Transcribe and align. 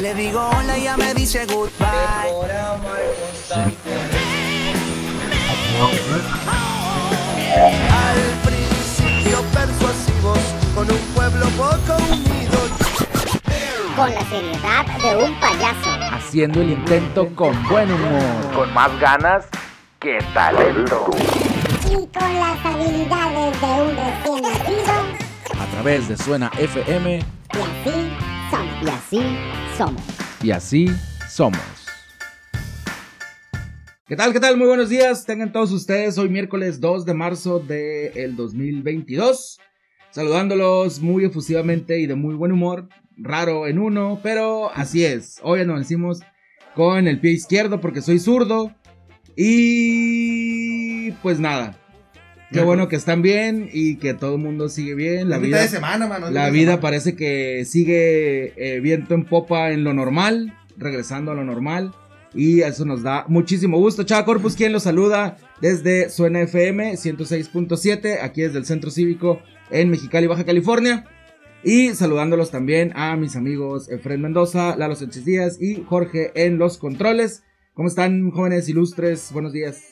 Le 0.00 0.14
digo 0.14 0.48
hola 0.48 0.78
y 0.78 0.84
ya 0.84 0.96
me 0.96 1.12
dice 1.12 1.44
goodbye. 1.46 1.88
Al 7.90 8.20
principio 8.44 9.42
persuasivos, 9.52 10.38
con 10.74 10.90
un 10.90 10.98
pueblo 11.14 11.46
poco 11.56 11.96
unido. 12.12 12.58
Con 13.96 14.14
la 14.14 14.24
seriedad 14.26 14.86
de 15.02 15.24
un 15.24 15.40
payaso. 15.40 15.90
Haciendo 16.12 16.60
el 16.60 16.70
intento 16.70 17.28
con 17.34 17.60
buen 17.68 17.90
humor. 17.90 18.54
Con 18.54 18.72
más 18.72 18.96
ganas 19.00 19.46
que 19.98 20.18
talento. 20.32 21.10
Y 21.86 21.94
con 22.16 22.34
las 22.34 22.64
habilidades 22.64 23.60
de 23.60 23.66
un 23.66 23.96
recién 23.96 24.42
nacido. 24.42 25.60
A 25.60 25.66
través 25.72 26.06
de 26.06 26.16
Suena 26.16 26.52
FM. 26.56 27.16
Y 27.16 27.20
así. 27.56 28.27
Y 28.80 28.84
Y 28.84 28.88
así 28.88 29.20
somos. 29.76 30.02
así 30.54 30.86
somos. 31.28 31.60
¿Qué 34.06 34.14
tal? 34.14 34.32
¿Qué 34.32 34.38
tal? 34.38 34.56
Muy 34.56 34.68
buenos 34.68 34.88
días. 34.88 35.26
Tengan 35.26 35.52
todos 35.52 35.72
ustedes 35.72 36.16
hoy 36.16 36.28
miércoles 36.28 36.80
2 36.80 37.04
de 37.04 37.14
marzo 37.14 37.58
del 37.58 38.36
2022. 38.36 39.58
Saludándolos 40.10 41.00
muy 41.00 41.24
efusivamente 41.24 41.98
y 41.98 42.06
de 42.06 42.14
muy 42.14 42.34
buen 42.36 42.52
humor. 42.52 42.88
Raro 43.16 43.66
en 43.66 43.80
uno, 43.80 44.20
pero 44.22 44.70
así 44.72 45.04
es. 45.04 45.40
Hoy 45.42 45.66
nos 45.66 45.80
decimos 45.80 46.20
con 46.76 47.08
el 47.08 47.20
pie 47.20 47.32
izquierdo 47.32 47.80
porque 47.80 48.00
soy 48.00 48.20
zurdo. 48.20 48.72
Y 49.36 51.10
pues 51.22 51.40
nada. 51.40 51.76
Qué 52.50 52.62
bueno 52.62 52.88
que 52.88 52.96
están 52.96 53.20
bien 53.20 53.68
y 53.72 53.96
que 53.96 54.14
todo 54.14 54.36
el 54.36 54.40
mundo 54.40 54.68
sigue 54.68 54.94
bien. 54.94 55.28
La 55.28 55.36
Es 55.36 55.42
vida, 55.42 55.60
de 55.60 55.68
semana, 55.68 56.06
mano. 56.06 56.30
la 56.30 56.48
vida 56.50 56.72
semana. 56.72 56.80
parece 56.80 57.14
que 57.14 57.64
sigue 57.66 58.54
eh, 58.56 58.80
viento 58.80 59.14
en 59.14 59.24
popa 59.24 59.70
en 59.70 59.84
lo 59.84 59.92
normal, 59.92 60.56
regresando 60.76 61.30
a 61.30 61.34
lo 61.34 61.44
normal. 61.44 61.92
Y 62.34 62.60
eso 62.60 62.84
nos 62.84 63.02
da 63.02 63.24
muchísimo 63.28 63.78
gusto. 63.78 64.02
Chava 64.04 64.24
Corpus, 64.24 64.54
quien 64.54 64.72
los 64.72 64.84
saluda 64.84 65.36
desde 65.60 66.08
Suena 66.10 66.40
FM 66.42 66.92
106.7, 66.94 68.18
aquí 68.22 68.42
desde 68.42 68.58
el 68.58 68.64
Centro 68.66 68.90
Cívico 68.90 69.40
en 69.70 69.90
Mexicali, 69.90 70.26
Baja 70.26 70.44
California. 70.44 71.04
Y 71.64 71.94
saludándolos 71.94 72.50
también 72.50 72.92
a 72.94 73.16
mis 73.16 73.34
amigos 73.34 73.88
Efren 73.90 74.22
Mendoza, 74.22 74.76
Lalo 74.76 74.94
Sánchez 74.94 75.24
Díaz 75.24 75.60
y 75.60 75.82
Jorge 75.84 76.30
en 76.34 76.56
los 76.58 76.78
controles. 76.78 77.42
¿Cómo 77.74 77.88
están, 77.88 78.30
jóvenes 78.30 78.68
ilustres? 78.68 79.30
Buenos 79.32 79.52
días. 79.52 79.82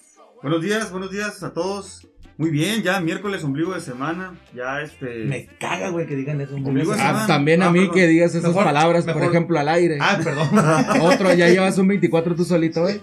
Buenos 0.43 0.62
días, 0.62 0.91
buenos 0.93 1.11
días 1.11 1.43
a 1.43 1.53
todos. 1.53 2.07
Muy 2.39 2.51
bien, 2.51 2.83
ya 2.83 3.01
miércoles, 3.01 3.42
ombligo 3.45 3.73
de 3.73 3.81
semana. 3.81 4.34
Ya 4.55 4.83
este. 4.83 5.25
Me 5.25 5.47
caga, 5.59 5.89
güey, 5.89 6.06
que 6.06 6.15
digan 6.17 6.39
eso. 6.43 6.55
Ombligo 6.55 6.93
de 6.93 7.01
Ah, 7.01 7.06
semana. 7.06 7.27
también 7.27 7.62
a 7.62 7.69
Ah, 7.69 7.70
mí 7.70 7.78
perdón. 7.81 7.95
que 7.95 8.06
digas 8.09 8.34
esas 8.34 8.51
Mejor- 8.51 8.65
palabras, 8.65 9.05
por 9.06 9.15
mejor- 9.15 9.31
ejemplo, 9.31 9.59
al 9.59 9.69
aire. 9.70 9.97
Ah, 10.01 10.19
perdón. 10.23 10.48
Otro, 11.03 11.33
ya 11.33 11.48
llevas 11.48 11.78
un 11.78 11.89
24 11.89 12.34
tú 12.34 12.45
solito, 12.45 12.87
¿eh? 12.89 13.01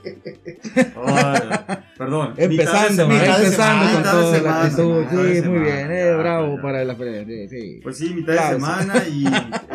Ay, 1.06 1.78
perdón. 1.98 2.34
Empezando, 2.38 3.08
mitad 3.08 3.40
de 3.40 3.50
semana. 3.50 3.90
De 3.90 3.90
empezando 3.90 3.92
con 3.92 3.98
mitad 3.98 4.14
de 4.14 4.22
toda 4.22 4.42
la 4.42 4.62
actitud. 4.64 5.00
mitad 5.00 5.12
de 5.12 5.18
Sí, 5.18 5.50
muy 5.50 5.58
semana, 5.58 5.64
bien, 5.64 5.92
eh, 5.92 6.06
ya, 6.06 6.18
bravo 6.18 6.56
ya. 6.56 6.62
para 6.62 6.86
la 6.86 6.96
feria. 6.96 7.50
Sí. 7.50 7.80
Pues 7.82 7.98
sí, 7.98 8.14
mitad 8.14 8.34
de 8.34 8.40
Aplausos. 8.40 8.70
semana 8.86 9.08
y 9.08 9.26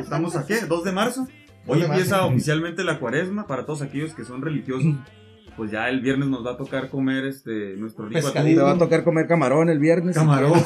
estamos 0.00 0.36
a 0.36 0.46
qué? 0.46 0.60
¿2 0.68 0.84
de 0.84 0.92
marzo? 0.92 1.26
Hoy 1.66 1.80
de 1.80 1.86
empieza 1.86 2.16
marzo. 2.18 2.28
oficialmente 2.28 2.84
la 2.84 2.98
cuaresma 3.00 3.46
para 3.46 3.66
todos 3.66 3.82
aquellos 3.82 4.14
que 4.14 4.24
son 4.24 4.40
religiosos. 4.40 4.84
Pues 5.58 5.72
ya 5.72 5.88
el 5.88 6.00
viernes 6.00 6.28
nos 6.28 6.46
va 6.46 6.52
a 6.52 6.56
tocar 6.56 6.88
comer 6.88 7.24
este 7.26 7.74
nuestro 7.76 8.06
rico 8.06 8.20
atún. 8.20 8.30
Pescadito. 8.32 8.60
Te 8.60 8.64
va 8.64 8.70
a 8.70 8.78
tocar 8.78 9.02
comer 9.02 9.26
camarón 9.26 9.68
el 9.68 9.80
viernes. 9.80 10.14
Camarón. 10.16 10.52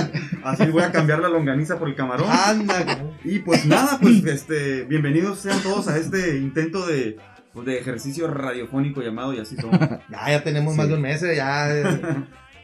Así 0.42 0.64
voy 0.70 0.82
a 0.82 0.90
cambiar 0.90 1.18
la 1.20 1.28
longaniza 1.28 1.78
por 1.78 1.86
el 1.88 1.94
camarón. 1.94 2.26
Anda. 2.30 3.04
Y 3.24 3.40
pues 3.40 3.66
nada, 3.66 3.98
pues 4.00 4.24
este, 4.24 4.84
bienvenidos 4.84 5.40
sean 5.40 5.60
todos 5.62 5.88
a 5.88 5.98
este 5.98 6.38
intento 6.38 6.86
de, 6.86 7.18
pues, 7.52 7.66
de 7.66 7.78
ejercicio 7.78 8.26
radiofónico 8.26 9.02
llamado 9.02 9.34
y 9.34 9.38
así 9.38 9.54
somos. 9.56 9.78
Ya, 10.10 10.30
ya 10.30 10.42
tenemos 10.42 10.72
Sí. 10.72 10.78
más 10.78 10.88
de 10.88 10.94
un 10.94 11.02
mes, 11.02 11.22
eh, 11.22 11.36
ya, 11.36 11.76
eh, 11.76 11.84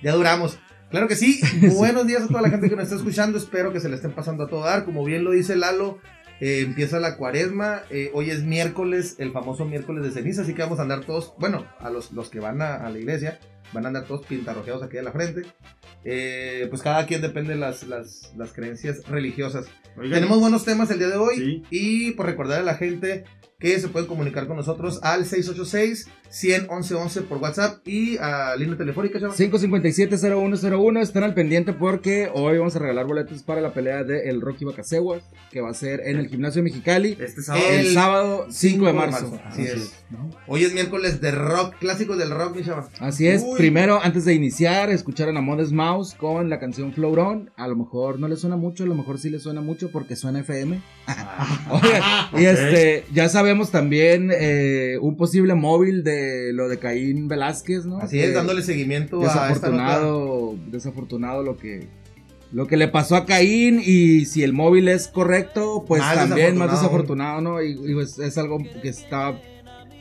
ya 0.02 0.12
duramos. 0.14 0.58
Claro 0.90 1.06
que 1.06 1.16
sí. 1.16 1.38
Buenos 1.76 2.06
días 2.06 2.22
a 2.22 2.28
toda 2.28 2.40
la 2.40 2.48
gente 2.48 2.70
que 2.70 2.76
nos 2.76 2.84
está 2.84 2.96
escuchando. 2.96 3.36
Espero 3.36 3.72
que 3.74 3.80
se 3.80 3.90
le 3.90 3.96
estén 3.96 4.12
pasando 4.12 4.44
a 4.44 4.48
todo 4.48 4.64
dar. 4.64 4.86
Como 4.86 5.04
bien 5.04 5.22
lo 5.24 5.32
dice 5.32 5.54
Lalo, 5.56 5.98
eh, 6.42 6.60
empieza 6.60 6.98
la 6.98 7.16
cuaresma. 7.16 7.82
eh, 7.90 8.10
hoy 8.14 8.30
es 8.30 8.42
miércoles, 8.42 9.14
el 9.18 9.30
famoso 9.30 9.64
miércoles 9.64 10.02
de 10.02 10.10
ceniza. 10.10 10.42
Así 10.42 10.54
que 10.54 10.62
vamos 10.62 10.80
a 10.80 10.82
andar 10.82 11.04
todos, 11.04 11.34
bueno, 11.38 11.64
a 11.78 11.88
los, 11.88 12.10
los 12.10 12.30
que 12.30 12.40
van 12.40 12.60
a, 12.60 12.74
a 12.74 12.90
la 12.90 12.98
iglesia, 12.98 13.38
van 13.72 13.84
a 13.84 13.88
andar 13.88 14.04
todos 14.06 14.26
pintarrojeados 14.26 14.82
aquí 14.82 14.96
de 14.96 15.02
la 15.02 15.12
frente. 15.12 15.42
Eh, 16.04 16.66
pues 16.70 16.82
cada 16.82 17.06
quien 17.06 17.20
depende 17.22 17.54
de 17.54 17.60
las, 17.60 17.84
las, 17.86 18.32
las 18.36 18.52
creencias 18.52 19.06
religiosas. 19.08 19.66
Oigan, 19.96 20.14
Tenemos 20.20 20.40
buenos 20.40 20.64
temas 20.64 20.90
el 20.90 20.98
día 20.98 21.08
de 21.08 21.16
hoy. 21.16 21.36
Sí. 21.36 21.62
Y 21.70 22.10
por 22.12 22.26
recordar 22.26 22.60
a 22.60 22.64
la 22.64 22.74
gente 22.74 23.24
que 23.60 23.78
se 23.78 23.86
pueden 23.88 24.08
comunicar 24.08 24.48
con 24.48 24.56
nosotros 24.56 24.98
al 25.04 25.24
686-111-11 25.24 27.22
por 27.28 27.38
WhatsApp 27.38 27.86
y 27.86 28.16
a 28.18 28.56
línea 28.56 28.76
telefónica, 28.76 29.20
chaval. 29.20 29.36
557-0101, 29.36 31.00
están 31.00 31.22
al 31.22 31.34
pendiente 31.34 31.72
porque 31.72 32.28
hoy 32.34 32.58
vamos 32.58 32.74
a 32.74 32.80
regalar 32.80 33.06
boletos 33.06 33.44
para 33.44 33.60
la 33.60 33.72
pelea 33.72 34.02
de 34.02 34.28
el 34.30 34.40
Rocky 34.40 34.64
Bacaseguas, 34.64 35.22
que 35.52 35.60
va 35.60 35.70
a 35.70 35.74
ser 35.74 36.00
en 36.06 36.16
el 36.18 36.28
gimnasio 36.28 36.60
Mexicali 36.64 37.16
Este 37.20 37.42
sábado. 37.42 37.64
el, 37.70 37.86
El 37.86 37.94
sábado 37.94 38.46
5 38.50 38.84
de 38.86 38.92
marzo. 38.92 39.40
Así 39.44 39.62
es. 39.62 39.92
Hoy 40.48 40.64
es 40.64 40.74
miércoles 40.74 41.20
de 41.20 41.30
rock, 41.30 41.76
clásicos 41.78 42.18
del 42.18 42.30
rock, 42.30 42.56
mi 42.56 42.64
chava. 42.64 42.88
Así 42.98 43.28
es, 43.28 43.42
Uy. 43.44 43.58
Primero, 43.62 44.00
antes 44.02 44.24
de 44.24 44.34
iniciar, 44.34 44.90
escucharon 44.90 45.36
a 45.36 45.40
Modest 45.40 45.70
Mouse 45.70 46.14
con 46.14 46.50
la 46.50 46.58
canción 46.58 46.92
Flowron. 46.92 47.52
A 47.56 47.68
lo 47.68 47.76
mejor 47.76 48.18
no 48.18 48.26
le 48.26 48.34
suena 48.34 48.56
mucho, 48.56 48.82
a 48.82 48.88
lo 48.88 48.96
mejor 48.96 49.20
sí 49.20 49.30
le 49.30 49.38
suena 49.38 49.60
mucho 49.60 49.92
porque 49.92 50.16
suena 50.16 50.40
FM. 50.40 50.80
Y 52.36 52.44
este, 52.44 53.04
ya 53.12 53.28
sabemos 53.28 53.70
también 53.70 54.30
eh, 54.32 54.98
un 55.00 55.16
posible 55.16 55.54
móvil 55.54 56.02
de 56.02 56.52
lo 56.52 56.68
de 56.68 56.78
Caín 56.78 57.28
Velázquez, 57.28 57.84
¿no? 57.86 57.98
Así 57.98 58.16
Que 58.16 58.24
es, 58.24 58.34
dándole 58.34 58.62
seguimiento 58.62 59.20
a 59.20 59.26
esta 59.26 59.42
desafortunado, 59.46 60.56
desafortunado 60.68 61.42
lo 61.44 61.56
que 61.56 61.86
lo 62.50 62.66
que 62.66 62.76
le 62.76 62.88
pasó 62.88 63.16
a 63.16 63.26
Caín 63.26 63.80
y 63.84 64.24
si 64.26 64.42
el 64.42 64.52
móvil 64.52 64.88
es 64.88 65.06
correcto, 65.08 65.84
pues 65.86 66.02
Más 66.02 66.16
también 66.16 66.56
más 66.56 66.70
desafortunado. 66.70 67.40
desafortunado, 67.40 67.40
¿no? 67.40 67.62
Y, 67.62 67.90
y, 67.90 67.94
pues, 67.94 68.18
es 68.18 68.36
algo 68.38 68.58
que 68.58 68.88
está 68.88 69.40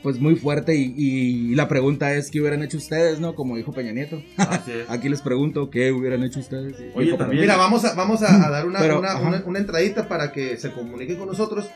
pues 0.02 0.18
muy 0.20 0.36
fuerte 0.36 0.74
y, 0.74 0.92
y 0.96 1.54
la 1.54 1.68
pregunta 1.68 2.14
es 2.14 2.30
qué 2.30 2.40
hubieran 2.40 2.62
hecho 2.62 2.76
ustedes, 2.78 3.20
¿no? 3.20 3.34
Como 3.34 3.56
dijo 3.56 3.72
Peña 3.72 3.92
Nieto. 3.92 4.22
Así 4.36 4.72
es. 4.72 4.88
Aquí 4.90 5.08
les 5.08 5.20
pregunto 5.20 5.70
qué 5.70 5.92
hubieran 5.92 6.22
hecho 6.24 6.40
ustedes. 6.40 6.74
Oye, 6.94 7.06
Dijo, 7.06 7.16
también- 7.18 7.42
Mira, 7.42 7.56
vamos 7.56 7.84
a, 7.84 7.94
vamos 7.94 8.22
a, 8.22 8.46
a 8.46 8.50
dar 8.50 8.66
una, 8.66 8.80
Pero, 8.80 8.98
una, 8.98 9.16
una- 9.20 9.42
una 9.46 9.58
entradita 9.58 10.08
para 10.08 10.32
que 10.32 10.56
se 10.56 10.72
comuniquen 10.72 11.16
con 11.16 11.28
nosotros. 11.28 11.70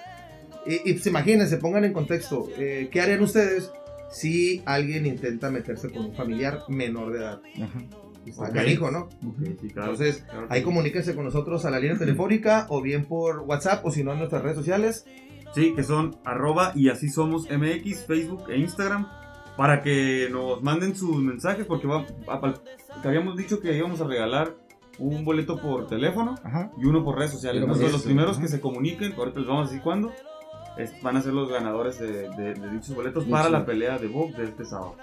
Y, 0.67 0.91
y 0.91 0.99
se 0.99 1.11
imaginen, 1.11 1.47
se 1.49 1.59
pongan 1.59 1.85
en 1.85 1.93
contexto. 1.93 2.49
eh, 2.59 2.89
¿Qué 2.91 3.01
harían 3.01 3.23
ustedes 3.23 3.71
si 4.11 4.63
alguien 4.67 5.07
intenta 5.07 5.51
meterse 5.51 5.91
con 5.91 6.07
un 6.07 6.15
familiar 6.15 6.61
menor 6.69 7.13
de 7.13 7.19
edad? 7.19 7.41
Ajá. 7.57 7.83
Está 8.27 8.43
Ok. 8.49 8.55
canijo, 8.55 8.91
¿no? 8.91 9.03
Ok, 9.25 9.37
sí, 9.61 9.69
claro. 9.69 9.93
Entonces, 9.93 10.25
Claro 10.29 10.47
ahí 10.51 10.59
sí. 10.59 10.65
comuníquense 10.65 11.15
con 11.15 11.25
nosotros 11.25 11.65
a 11.65 11.71
la 11.71 11.79
línea 11.79 11.97
telefónica 11.97 12.67
o 12.71 12.83
bien 12.83 13.05
por 13.05 13.39
WhatsApp 13.43 13.87
o 13.87 13.93
si 13.93 14.03
no 14.03 14.13
en 14.15 14.19
nuestras 14.19 14.43
redes 14.43 14.57
sociales. 14.57 15.05
Sí, 15.57 15.75
que 15.75 15.83
son 15.83 16.17
arroba 16.25 16.73
y 16.77 16.91
así 16.91 17.09
somos 17.09 17.49
MX, 17.51 18.05
Facebook 18.07 18.45
e 18.51 18.59
Instagram. 18.59 19.09
Para 19.57 19.81
que 19.83 20.29
nos 20.31 20.63
manden 20.63 20.95
sus 20.95 21.17
mensajes, 21.17 21.65
porque 21.65 21.87
va, 21.87 22.05
a- 22.29 22.55
que 23.01 23.09
habíamos 23.09 23.37
dicho 23.39 23.59
que 23.59 23.75
íbamos 23.75 24.03
a 24.03 24.05
regalar 24.07 24.55
un 24.99 25.25
boleto 25.25 25.59
por 25.61 25.87
teléfono 25.87 26.35
Ajá. 26.45 26.71
y 26.79 26.85
uno 26.85 27.03
por 27.03 27.17
redes 27.17 27.31
sociales. 27.33 27.63
Entonces, 27.63 27.85
redes 27.85 27.93
los 27.95 28.03
primeros 28.05 28.33
ajá. 28.33 28.43
que 28.43 28.49
se 28.49 28.61
comuniquen, 28.61 29.15
ahorita 29.15 29.41
les 29.41 29.49
vamos 29.49 29.67
a 29.69 29.71
decir 29.71 29.83
cuándo, 29.83 30.13
es- 30.77 30.93
van 31.03 31.17
a 31.17 31.23
ser 31.23 31.33
los 31.33 31.51
ganadores 31.51 31.99
de, 31.99 32.29
de- 32.29 32.53
de 32.55 32.71
dichos 32.71 32.95
boletos 32.95 33.25
para 33.25 33.49
la 33.49 33.65
pelea 33.65 33.97
de 33.99 34.09
box 34.09 34.37
de 34.37 34.45
este 34.45 34.67
sábado. 34.67 34.97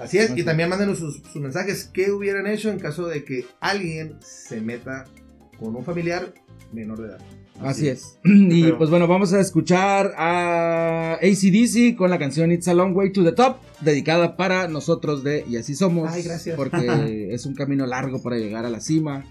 Así 0.00 0.16
es, 0.16 0.30
Así 0.30 0.40
y 0.40 0.44
también 0.44 0.70
mándenos 0.70 0.98
sus, 0.98 1.16
sus 1.22 1.36
mensajes. 1.42 1.84
¿Qué 1.92 2.10
hubieran 2.10 2.46
hecho 2.46 2.70
en 2.70 2.78
caso 2.78 3.06
de 3.08 3.24
que 3.24 3.44
alguien 3.60 4.16
se 4.20 4.62
meta 4.62 5.04
con 5.58 5.76
un 5.76 5.84
familiar 5.84 6.32
menor 6.72 6.98
de 7.02 7.08
edad? 7.08 7.18
Así 7.60 7.88
es. 7.88 8.18
Y 8.24 8.62
Pero- 8.64 8.78
pues 8.78 8.90
bueno, 8.90 9.06
vamos 9.06 9.32
a 9.32 9.40
escuchar 9.40 10.14
a 10.16 11.14
ACDC 11.14 11.96
con 11.96 12.10
la 12.10 12.18
canción 12.18 12.52
It's 12.52 12.68
a 12.68 12.74
Long 12.74 12.96
Way 12.96 13.12
to 13.12 13.24
the 13.24 13.32
Top, 13.32 13.56
dedicada 13.80 14.36
para 14.36 14.68
nosotros 14.68 15.24
de 15.24 15.44
Y 15.48 15.56
así 15.56 15.74
somos. 15.74 16.10
Ay, 16.12 16.22
gracias. 16.22 16.56
Porque 16.56 17.28
es 17.34 17.46
un 17.46 17.54
camino 17.54 17.86
largo 17.86 18.22
para 18.22 18.36
llegar 18.36 18.64
a 18.64 18.70
la 18.70 18.80
cima. 18.80 19.24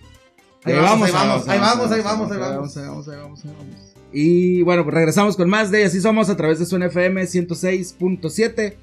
Ahí 0.64 0.74
vamos, 0.74 1.08
ahí 1.08 1.14
vamos, 1.14 1.48
ahí 1.48 1.60
vamos, 1.60 1.92
ahí 1.92 2.02
vamos, 2.02 2.32
ahí 2.32 2.38
vamos. 2.40 2.78
ahí 2.78 2.86
vamos, 2.88 3.08
ahí 3.08 3.18
vamos, 3.18 3.46
ahí 3.46 3.52
vamos. 3.58 3.78
Y 4.12 4.62
bueno, 4.64 4.84
pues 4.84 4.96
regresamos 4.96 5.36
con 5.38 5.50
más 5.50 5.70
de 5.72 5.82
Y 5.82 5.84
así 5.84 6.02
somos 6.02 6.30
a 6.30 6.36
través 6.38 6.60
de 6.60 6.66
Suena 6.66 6.88
FM 6.88 7.22
106.7. 7.24 8.76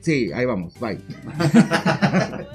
Sí, 0.00 0.30
ahí 0.32 0.44
vamos, 0.44 0.74
bye. 0.78 0.98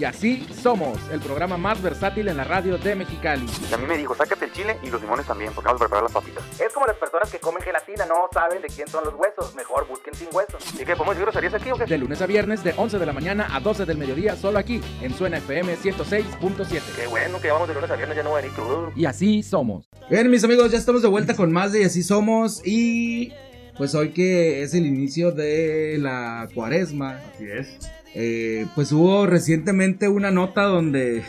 Y 0.00 0.04
así 0.06 0.46
somos, 0.62 0.98
el 1.12 1.20
programa 1.20 1.58
más 1.58 1.82
versátil 1.82 2.28
en 2.28 2.38
la 2.38 2.44
radio 2.44 2.78
de 2.78 2.94
Mexicali. 2.94 3.44
Y 3.70 3.74
a 3.74 3.76
mí 3.76 3.86
me 3.86 3.98
dijo, 3.98 4.14
sácate 4.14 4.46
el 4.46 4.52
chile 4.52 4.78
y 4.82 4.88
los 4.88 4.98
limones 5.02 5.26
también, 5.26 5.52
porque 5.52 5.66
vamos 5.66 5.82
a 5.82 5.84
preparar 5.84 6.04
las 6.04 6.12
papitas. 6.12 6.42
Es 6.58 6.72
como 6.72 6.86
las 6.86 6.96
personas 6.96 7.30
que 7.30 7.38
comen 7.38 7.62
gelatina, 7.62 8.06
no 8.06 8.26
saben 8.32 8.62
de 8.62 8.68
quién 8.68 8.88
son 8.88 9.04
los 9.04 9.12
huesos. 9.12 9.54
Mejor 9.54 9.86
busquen 9.86 10.14
sin 10.14 10.28
huesos. 10.32 10.64
¿Y 10.72 10.86
qué, 10.86 10.96
podemos 10.96 11.08
decir 11.08 11.24
groserías 11.24 11.52
aquí 11.52 11.70
o 11.70 11.76
qué? 11.76 11.84
De 11.84 11.98
lunes 11.98 12.22
a 12.22 12.24
viernes, 12.24 12.64
de 12.64 12.72
11 12.74 12.98
de 12.98 13.04
la 13.04 13.12
mañana 13.12 13.54
a 13.54 13.60
12 13.60 13.84
del 13.84 13.98
mediodía, 13.98 14.36
solo 14.36 14.58
aquí, 14.58 14.80
en 15.02 15.12
Suena 15.12 15.36
FM 15.36 15.76
106.7. 15.76 16.80
Qué 16.96 17.06
bueno 17.06 17.38
que 17.38 17.50
vamos 17.50 17.68
de 17.68 17.74
lunes 17.74 17.90
a 17.90 17.96
viernes, 17.96 18.16
ya 18.16 18.22
no 18.22 18.30
voy 18.30 18.38
a 18.38 18.42
venir 18.42 18.56
crudo. 18.56 18.92
Y 18.96 19.04
así 19.04 19.42
somos. 19.42 19.86
Bien, 20.08 20.30
mis 20.30 20.42
amigos, 20.44 20.72
ya 20.72 20.78
estamos 20.78 21.02
de 21.02 21.08
vuelta 21.08 21.36
con 21.36 21.52
más 21.52 21.72
de 21.72 21.82
Y 21.82 21.84
así 21.84 22.02
somos. 22.02 22.62
Y 22.64 23.34
pues 23.76 23.94
hoy 23.94 24.12
que 24.12 24.62
es 24.62 24.72
el 24.72 24.86
inicio 24.86 25.30
de 25.30 25.98
la 25.98 26.48
cuaresma, 26.54 27.20
Así 27.34 27.44
es. 27.50 27.99
Eh, 28.14 28.66
pues 28.74 28.92
hubo 28.92 29.26
recientemente 29.26 30.08
una 30.08 30.30
nota 30.30 30.62
donde. 30.64 31.22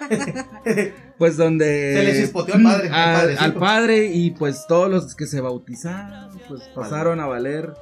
pues 1.18 1.36
donde. 1.36 1.94
Se 1.96 2.02
le 2.04 2.12
chispoteó 2.20 2.54
al 2.56 2.62
padre, 2.62 2.88
al 2.88 2.94
al- 2.94 3.14
padrecito. 3.20 3.44
al 3.44 3.54
padre 3.54 4.06
y 4.12 4.30
pues 4.32 4.64
todos 4.68 4.90
los 4.90 5.14
que 5.14 5.26
se 5.26 5.40
bautizaron, 5.40 6.38
pues 6.48 6.62
pasaron 6.74 7.20
a 7.20 7.26
valer 7.26 7.72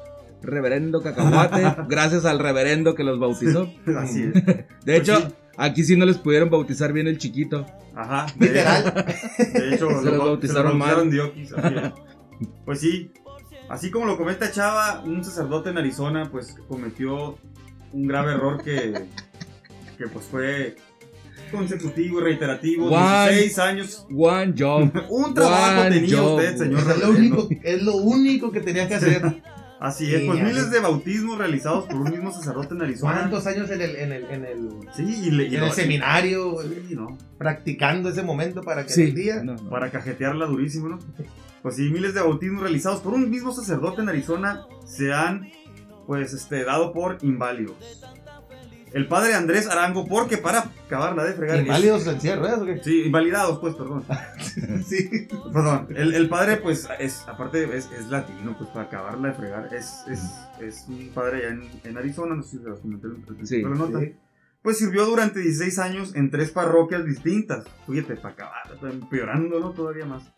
reverendo 0.43 1.03
cacahuate, 1.03 1.63
gracias 1.89 2.25
al 2.25 2.39
reverendo 2.39 2.95
que 2.95 3.05
los 3.05 3.19
bautizó. 3.19 3.73
Así 3.99 4.23
es. 4.25 4.33
De 4.45 4.65
Pues 4.85 4.99
hecho, 5.01 5.21
sí. 5.21 5.27
aquí 5.57 5.85
sí 5.85 5.97
no 5.97 6.05
les 6.05 6.19
pudieron 6.19 6.51
bautizar 6.51 6.93
bien 6.93 7.07
el 7.07 7.19
chiquito. 7.19 7.67
Ajá. 7.95 8.27
de- 8.37 8.47
Literal. 8.49 9.05
De 9.53 9.75
hecho, 9.75 9.89
Se 9.89 9.95
los 9.95 10.05
lo- 10.05 10.19
bautizaron 10.19 10.73
se 10.73 10.79
los 10.79 10.87
mal. 10.87 10.95
bautizaron 10.97 11.11
Diokis. 11.11 11.53
Pues 12.65 12.81
sí, 12.81 13.13
así 13.69 13.91
como 13.93 14.07
lo 14.07 14.17
comenta 14.17 14.51
Chava, 14.51 15.03
un 15.05 15.23
sacerdote 15.25 15.71
en 15.71 15.79
Arizona 15.79 16.29
pues 16.33 16.57
cometió 16.69 17.39
un 17.93 18.07
grave 18.07 18.33
error 18.33 18.63
que, 18.63 18.93
que 19.99 20.07
pues 20.09 20.25
fue 20.27 20.77
consecutivo 21.51 22.21
y 22.21 22.25
reiterativo, 22.25 22.89
Juan. 22.89 23.29
16 23.29 23.59
años. 23.59 24.07
One 24.15 24.55
job. 24.59 24.91
Un 25.11 25.35
trabajo 25.35 25.89
tenía 25.91 26.19
Job. 26.19 26.37
usted, 26.37 26.57
señor 26.57 26.81
Es 26.91 26.99
lo, 26.99 27.11
único, 27.11 27.49
es 27.63 27.83
lo 27.83 27.97
único 27.97 28.51
que 28.51 28.61
tenía 28.61 28.89
que 28.89 28.95
hacer. 28.95 29.43
Así 29.79 30.15
es, 30.15 30.21
Sí, 30.21 30.27
pues 30.29 30.39
así. 30.41 30.49
miles 30.49 30.71
de 30.71 30.79
bautismos 30.79 31.39
realizados 31.39 31.87
por 31.87 31.97
un 31.97 32.11
mismo 32.11 32.33
sacerdote 32.33 32.73
en 32.75 32.83
Arizona. 32.83 33.15
¿Cuántos 33.19 33.47
años 33.49 33.69
en 33.69 33.83
el, 33.83 33.97
en 33.97 34.13
el, 34.13 34.25
en 34.31 34.45
el, 34.45 34.69
Sí, 34.97 35.03
y, 35.27 35.31
le, 35.33 35.49
y 35.49 35.55
en 35.57 35.61
lo- 35.61 35.67
el 35.67 35.73
seminario 35.73 36.57
Sí, 36.63 36.95
¿no? 36.95 37.19
practicando 37.37 38.09
ese 38.09 38.23
momento 38.23 38.63
para 38.63 38.85
que 38.87 38.93
Sí. 38.93 39.03
el 39.03 39.15
día... 39.15 39.43
No, 39.43 39.57
no. 39.57 39.69
para 39.71 39.91
cajetearla 39.91 40.47
durísimo, 40.47 40.89
¿no? 40.89 41.01
Pues 41.63 41.75
sí, 41.77 41.91
miles 41.91 42.15
de 42.15 42.21
bautismos 42.21 42.63
realizados 42.63 43.01
por 43.01 43.13
un 43.13 43.29
mismo 43.29 43.53
sacerdote 43.53 44.03
en 44.03 44.09
Arizona 44.09 44.63
se 44.87 45.13
han, 45.13 45.49
pues, 46.07 46.33
este, 46.33 46.65
dado 46.65 46.93
por 46.93 47.19
inválidos. 47.23 47.77
El 48.93 49.09
padre 49.09 49.33
Andrés 49.35 49.69
Arango, 49.71 50.07
porque 50.07 50.37
para 50.37 50.71
acabarla 50.87 51.25
de 51.25 51.33
fregar... 51.33 51.61
¿Inválidos 51.61 52.07
en 52.07 52.21
silla 52.21 52.35
de 52.35 52.41
ruedas 52.41 52.61
o 52.61 52.67
qué? 52.67 52.81
Sí, 52.85 53.03
invalidados, 53.07 53.59
pues, 53.59 53.75
perdón. 53.75 54.05
Sí. 54.85 55.29
Perdón. 55.51 55.89
El, 55.97 56.13
el 56.15 56.29
padre, 56.29 56.59
pues, 56.59 56.87
es, 56.99 57.27
aparte, 57.27 57.65
es, 57.75 57.91
es 57.93 58.09
latino, 58.09 58.55
pues, 58.59 58.69
para 58.69 58.85
acabarla 58.87 59.29
de 59.29 59.35
fregar. 59.35 59.73
Es, 59.75 60.05
es, 60.11 60.21
es 60.61 60.85
un 60.89 61.09
padre 61.15 61.39
allá 61.39 61.49
en, 61.55 61.71
en 61.85 61.97
Arizona, 61.97 62.35
no 62.35 62.43
sé 62.43 62.59
si 62.59 62.63
los 62.63 62.81
comenté 62.81 63.09
Sí, 63.45 63.63
la 63.63 63.71
nota. 63.71 63.99
sí. 64.01 64.15
Pues 64.61 64.79
sirvió 64.79 65.07
durante 65.07 65.41
16 65.41 65.79
años 65.81 66.15
en 66.15 66.31
tres 66.31 66.51
parroquias 66.53 67.05
distintas. 67.07 67.65
Fíjate, 67.87 68.15
para 68.17 68.35
acabar, 68.35 68.63
empeorándolo 68.83 69.71
todavía 69.71 70.05
más. 70.05 70.31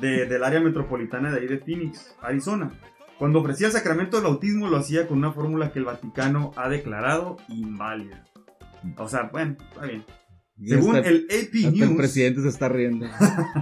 De- 0.00 0.26
del 0.26 0.44
área 0.44 0.60
metropolitana 0.60 1.30
de 1.32 1.40
ahí 1.40 1.46
de 1.48 1.58
Phoenix, 1.58 2.14
Arizona. 2.22 2.70
Cuando 3.18 3.40
ofrecía 3.40 3.68
el 3.68 3.72
sacramento 3.72 4.16
del 4.16 4.24
bautismo 4.24 4.68
lo 4.68 4.76
hacía 4.76 5.06
con 5.08 5.18
una 5.18 5.32
fórmula 5.32 5.72
que 5.72 5.78
el 5.78 5.86
Vaticano 5.86 6.52
ha 6.56 6.68
declarado 6.68 7.38
inválida. 7.48 8.24
O 8.98 9.08
sea, 9.08 9.30
bueno, 9.32 9.56
está 9.58 9.86
bien. 9.86 10.04
Según 10.64 10.96
el 10.96 11.26
AP 11.30 11.54
hasta 11.54 11.68
el 11.68 11.74
News, 11.74 11.96
presidente 11.96 12.42
se 12.42 12.48
está 12.48 12.68
riendo. 12.68 13.06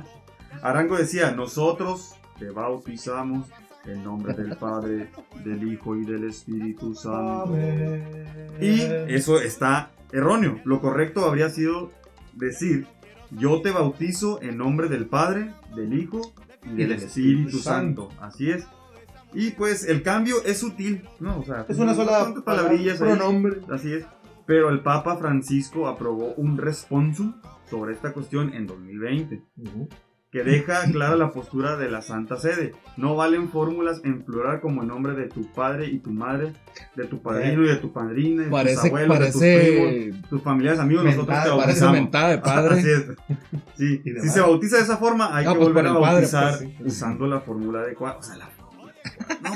Arango 0.62 0.96
decía, 0.96 1.32
nosotros 1.32 2.14
te 2.38 2.50
bautizamos 2.50 3.48
en 3.84 4.02
nombre 4.02 4.34
del 4.34 4.56
Padre, 4.56 5.10
del 5.44 5.72
Hijo 5.72 5.96
y 5.96 6.04
del 6.04 6.24
Espíritu 6.24 6.94
Santo. 6.94 7.56
Y 8.60 8.80
eso 9.08 9.40
está 9.40 9.90
erróneo. 10.12 10.60
Lo 10.64 10.80
correcto 10.80 11.24
habría 11.24 11.50
sido 11.50 11.90
decir, 12.32 12.86
yo 13.30 13.60
te 13.60 13.70
bautizo 13.70 14.40
en 14.42 14.56
nombre 14.56 14.88
del 14.88 15.06
Padre, 15.06 15.52
del 15.74 15.98
Hijo 15.98 16.34
y 16.64 16.76
del 16.76 16.92
Espíritu 16.92 17.58
Santo. 17.58 18.08
Así 18.20 18.50
es. 18.50 18.64
Y 19.34 19.50
pues 19.52 19.84
el 19.86 20.02
cambio 20.02 20.36
es 20.44 20.58
sutil, 20.58 21.02
¿no? 21.20 21.40
O 21.40 21.44
sea, 21.44 21.66
Es 21.69 21.78
una 21.78 21.94
sola 21.94 22.32
ahí. 22.46 22.88
pronombre. 22.98 23.60
Así 23.70 23.92
es. 23.92 24.04
Pero 24.46 24.69
el 24.70 24.81
Papa 24.81 25.16
Francisco 25.16 25.88
aprobó 25.88 26.34
un 26.34 26.58
responsum 26.58 27.34
sobre 27.70 27.94
esta 27.94 28.12
cuestión 28.12 28.52
en 28.52 28.66
2020 28.66 29.42
que 30.31 30.42
deja 30.42 30.82
clara 30.90 31.14
la 31.14 31.31
postura 31.31 31.76
de 31.76 31.88
la 31.88 32.02
Santa 32.02 32.36
Sede. 32.36 32.72
No 32.96 33.14
valen 33.14 33.48
fórmulas 33.50 34.00
en 34.04 34.22
plural 34.25 34.60
como 34.60 34.82
el 34.82 34.88
nombre 34.88 35.14
de 35.14 35.28
tu 35.28 35.50
padre 35.52 35.87
y 35.87 36.00
tu 36.00 36.10
madre, 36.10 36.52
de 36.96 37.04
tu 37.04 37.22
padrino 37.22 37.62
y 37.64 37.69
de 37.69 37.76
tu 37.76 37.92
padrina, 37.92 38.42
de 38.42 38.48
tus 38.48 38.52
Parece, 38.58 38.88
abuelos, 38.88 39.19
de 39.20 39.26
tus 39.26 39.40
parece, 39.40 39.82
primos, 40.02 40.28
tus 40.28 40.42
familiares, 40.42 40.80
amigos, 40.80 41.04
nosotros 41.04 41.26
te 41.28 41.32
Mentada, 41.34 41.56
parece 41.56 41.80
bautizamos. 41.84 41.94
mentada 41.94 42.28
de 42.30 42.38
padre. 42.42 42.78
Así 42.80 42.90
es. 42.90 43.04
Sí, 43.76 44.00
si 44.02 44.10
madre. 44.12 44.28
se 44.28 44.40
bautiza 44.40 44.76
de 44.76 44.82
esa 44.82 44.96
forma, 44.96 45.37
hay 45.37 45.44
No, 45.44 45.52
que 45.52 45.58
pues, 45.58 45.69
volver 45.69 45.87
a 45.87 45.88
el 45.90 45.94
padre, 45.94 46.12
bautizar 46.14 46.58
pues, 46.58 46.58
sí. 46.58 46.76
usando 46.84 47.26
la 47.28 47.40
fórmula 47.40 47.80
adecuada. 47.82 48.16
O 48.19 48.22
sea, 48.22 48.37
la. 48.37 48.48
No, 49.43 49.53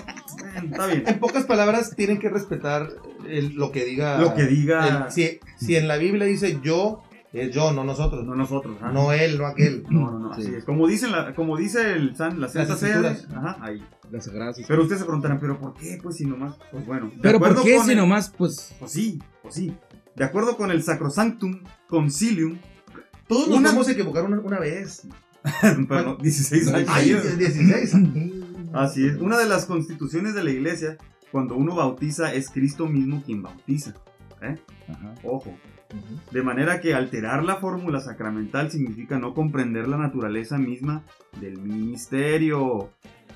está 0.72 0.86
bien. 0.86 1.04
En 1.06 1.18
pocas 1.18 1.44
palabras, 1.44 1.94
tienen 1.96 2.18
que 2.18 2.28
respetar 2.28 2.88
el- 3.28 3.54
lo 3.54 3.70
que 3.72 3.84
diga. 3.84 4.18
Lo 4.18 4.34
que 4.34 4.44
diga- 4.48 5.06
el- 5.06 5.12
si, 5.12 5.38
si 5.58 5.76
en 5.76 5.88
la 5.88 5.96
Biblia 5.96 6.26
dice 6.26 6.58
yo, 6.62 7.02
es 7.32 7.50
yo, 7.54 7.72
no 7.72 7.84
nosotros. 7.84 8.24
No 8.24 8.34
nosotros. 8.34 8.76
ajá. 8.80 8.90
No 8.92 9.12
él, 9.12 9.38
no 9.38 9.46
aquel. 9.46 9.84
No, 9.90 10.10
no, 10.10 10.18
no, 10.18 10.34
Sí. 10.34 10.42
así 10.42 10.54
es. 10.56 10.64
Como, 10.64 10.86
dicen 10.86 11.12
la, 11.12 11.34
como 11.34 11.56
dice 11.56 11.92
el 11.92 12.16
San, 12.16 12.40
la 12.40 12.48
Santa 12.48 12.76
Sede, 12.76 13.10
Escrituras. 13.10 13.28
ajá, 13.36 13.56
ahí. 13.60 13.84
Las 14.10 14.24
sagradas. 14.24 14.56
Pero 14.66 14.82
ustedes 14.82 15.00
se 15.00 15.04
preguntarán, 15.04 15.38
¿pero 15.38 15.58
por 15.60 15.74
qué? 15.74 15.98
Pues 16.02 16.16
si 16.16 16.24
nomás, 16.24 16.54
pues 16.72 16.86
bueno. 16.86 17.12
Pero 17.20 17.38
¿por 17.38 17.62
qué 17.62 17.78
si 17.80 17.90
el- 17.90 17.98
nomás, 17.98 18.32
pues... 18.36 18.74
Pues 18.78 18.90
sí, 18.92 19.22
pues 19.42 19.54
sí. 19.54 19.74
De 20.16 20.24
acuerdo 20.24 20.56
con 20.56 20.70
el 20.70 20.82
Sacrosanctum 20.82 21.62
Concilium, 21.88 22.58
Todos 23.28 23.48
nos 23.48 23.58
Una- 23.58 23.68
vamos 23.70 23.86
a 23.88 23.92
equivocar 23.92 24.24
una, 24.24 24.40
una 24.40 24.58
vez. 24.58 25.06
perdón, 25.88 26.16
16 26.22 26.68
años. 26.68 26.88
Ay, 26.90 27.02
seguidos. 27.10 27.38
16. 27.38 27.92
Así 28.72 29.06
es. 29.06 29.16
Una 29.16 29.38
de 29.38 29.48
las 29.48 29.66
constituciones 29.66 30.34
de 30.34 30.44
la 30.44 30.50
iglesia, 30.50 30.96
cuando 31.32 31.56
uno 31.56 31.74
bautiza, 31.74 32.32
es 32.34 32.50
Cristo 32.50 32.86
mismo 32.86 33.22
quien 33.24 33.42
bautiza. 33.42 33.94
¿eh? 34.42 34.56
Ajá. 34.88 35.14
Ojo. 35.24 35.54
De 36.32 36.42
manera 36.42 36.80
que 36.80 36.94
alterar 36.94 37.44
la 37.44 37.56
fórmula 37.56 38.00
sacramental 38.00 38.70
significa 38.70 39.18
no 39.18 39.32
comprender 39.32 39.88
la 39.88 39.96
naturaleza 39.96 40.58
misma 40.58 41.02
del 41.40 41.58
ministerio. 41.58 42.90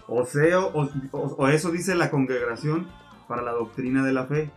O, 0.09 0.27
sea, 0.27 0.61
o, 0.61 0.89
o- 1.13 1.19
o 1.39 1.49
eso 1.49 1.71
dice 1.71 1.95
la 1.95 2.11
congregación 2.11 2.89
para 3.29 3.43
la 3.43 3.53
doctrina 3.53 4.05
de 4.05 4.13
la 4.13 4.27
fe, 4.27 4.51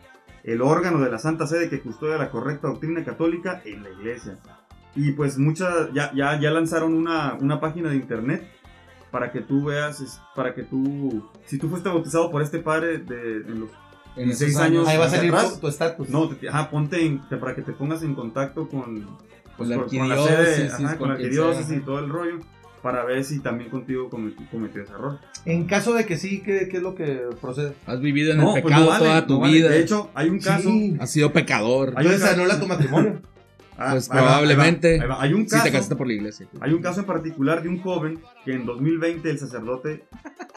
el 0.43 0.61
órgano 0.61 0.99
de 0.99 1.09
la 1.09 1.19
Santa 1.19 1.47
Sede 1.47 1.69
que 1.69 1.79
custodia 1.79 2.17
la 2.17 2.29
correcta 2.31 2.67
doctrina 2.67 3.03
católica 3.05 3.61
en 3.63 3.83
la 3.83 3.89
iglesia. 3.91 4.37
Y 4.95 5.11
pues 5.11 5.37
muchas, 5.37 5.91
ya, 5.93 6.11
ya, 6.13 6.39
ya 6.39 6.51
lanzaron 6.51 6.93
una, 6.93 7.35
una 7.35 7.59
página 7.59 7.89
de 7.89 7.95
internet 7.95 8.45
para 9.11 9.31
que 9.31 9.41
tú 9.41 9.65
veas, 9.65 10.21
para 10.35 10.53
que 10.53 10.63
tú, 10.63 11.29
si 11.45 11.57
tú 11.57 11.69
fuiste 11.69 11.89
bautizado 11.89 12.29
por 12.31 12.41
este 12.41 12.59
padre 12.59 12.97
de, 12.99 13.37
en 13.47 13.59
los 13.61 13.69
En 14.17 14.29
esos 14.29 14.39
16 14.39 14.57
años, 14.57 14.87
Ahí 14.87 14.97
va 14.97 15.05
a 15.05 15.09
salir 15.09 15.33
atrás, 15.33 15.53
tu- 15.55 15.59
tu 15.61 15.67
estatus. 15.67 16.09
no, 16.09 16.29
te- 16.29 16.49
ajá, 16.49 16.69
ponte 16.69 17.05
en- 17.05 17.27
te- 17.29 17.37
para 17.37 17.55
que 17.55 17.61
te 17.61 17.71
pongas 17.73 18.01
en 18.03 18.13
contacto 18.15 18.67
con, 18.67 19.05
pues, 19.57 19.69
la 19.69 19.75
con, 19.77 19.89
con 19.89 20.09
la 20.09 20.17
sede, 20.23 20.67
ajá, 20.67 20.77
con 20.89 20.97
con 20.97 21.07
la 21.09 21.13
arquidiócesis 21.15 21.77
y 21.77 21.79
todo 21.81 21.99
el 21.99 22.09
rollo, 22.09 22.39
para 22.81 23.03
ver 23.03 23.23
si 23.23 23.39
también 23.39 23.69
contigo 23.69 24.09
cometió, 24.09 24.45
cometió 24.51 24.83
ese 24.83 24.93
error. 24.93 25.19
En 25.45 25.65
caso 25.65 25.93
de 25.93 26.05
que 26.05 26.17
sí, 26.17 26.41
¿qué, 26.43 26.67
qué 26.69 26.77
es 26.77 26.83
lo 26.83 26.93
que 26.95 27.21
procede? 27.41 27.73
Has 27.87 27.99
vivido 27.99 28.31
en 28.31 28.37
No, 28.39 28.55
el 28.55 28.61
pues 28.61 28.63
pecado 28.65 28.83
no 28.85 28.89
vale, 28.91 29.05
toda 29.05 29.25
tu 29.27 29.33
no 29.33 29.39
vale. 29.41 29.53
vida. 29.53 29.69
De 29.69 29.79
hecho, 29.81 30.09
hay 30.13 30.29
un 30.29 30.39
caso. 30.39 30.69
Sí. 30.69 30.97
has 30.99 31.11
sido 31.11 31.31
pecador. 31.33 31.93
Hay 31.95 32.05
Entonces 32.05 32.29
anula 32.33 32.59
tu 32.59 32.67
matrimonio. 32.67 33.21
Ah, 33.77 33.91
Pues 33.91 34.09
ahí 34.09 34.15
va, 34.17 34.21
ahí 34.21 34.25
va, 34.25 34.37
probablemente. 34.39 35.01
ahí 35.01 35.07
va. 35.07 35.21
Hay 35.21 35.33
un 35.33 35.43
Si 35.43 35.49
caso. 35.51 35.63
te 35.63 35.71
casaste 35.71 35.95
por 35.95 36.07
la 36.07 36.13
iglesia. 36.13 36.47
Hay 36.61 36.73
un 36.73 36.81
caso 36.81 37.01
en 37.01 37.05
particular 37.05 37.61
de 37.61 37.69
un 37.69 37.81
joven 37.81 38.19
que 38.45 38.53
en 38.53 38.65
2020 38.65 39.29
el 39.29 39.37
sacerdote, 39.39 40.05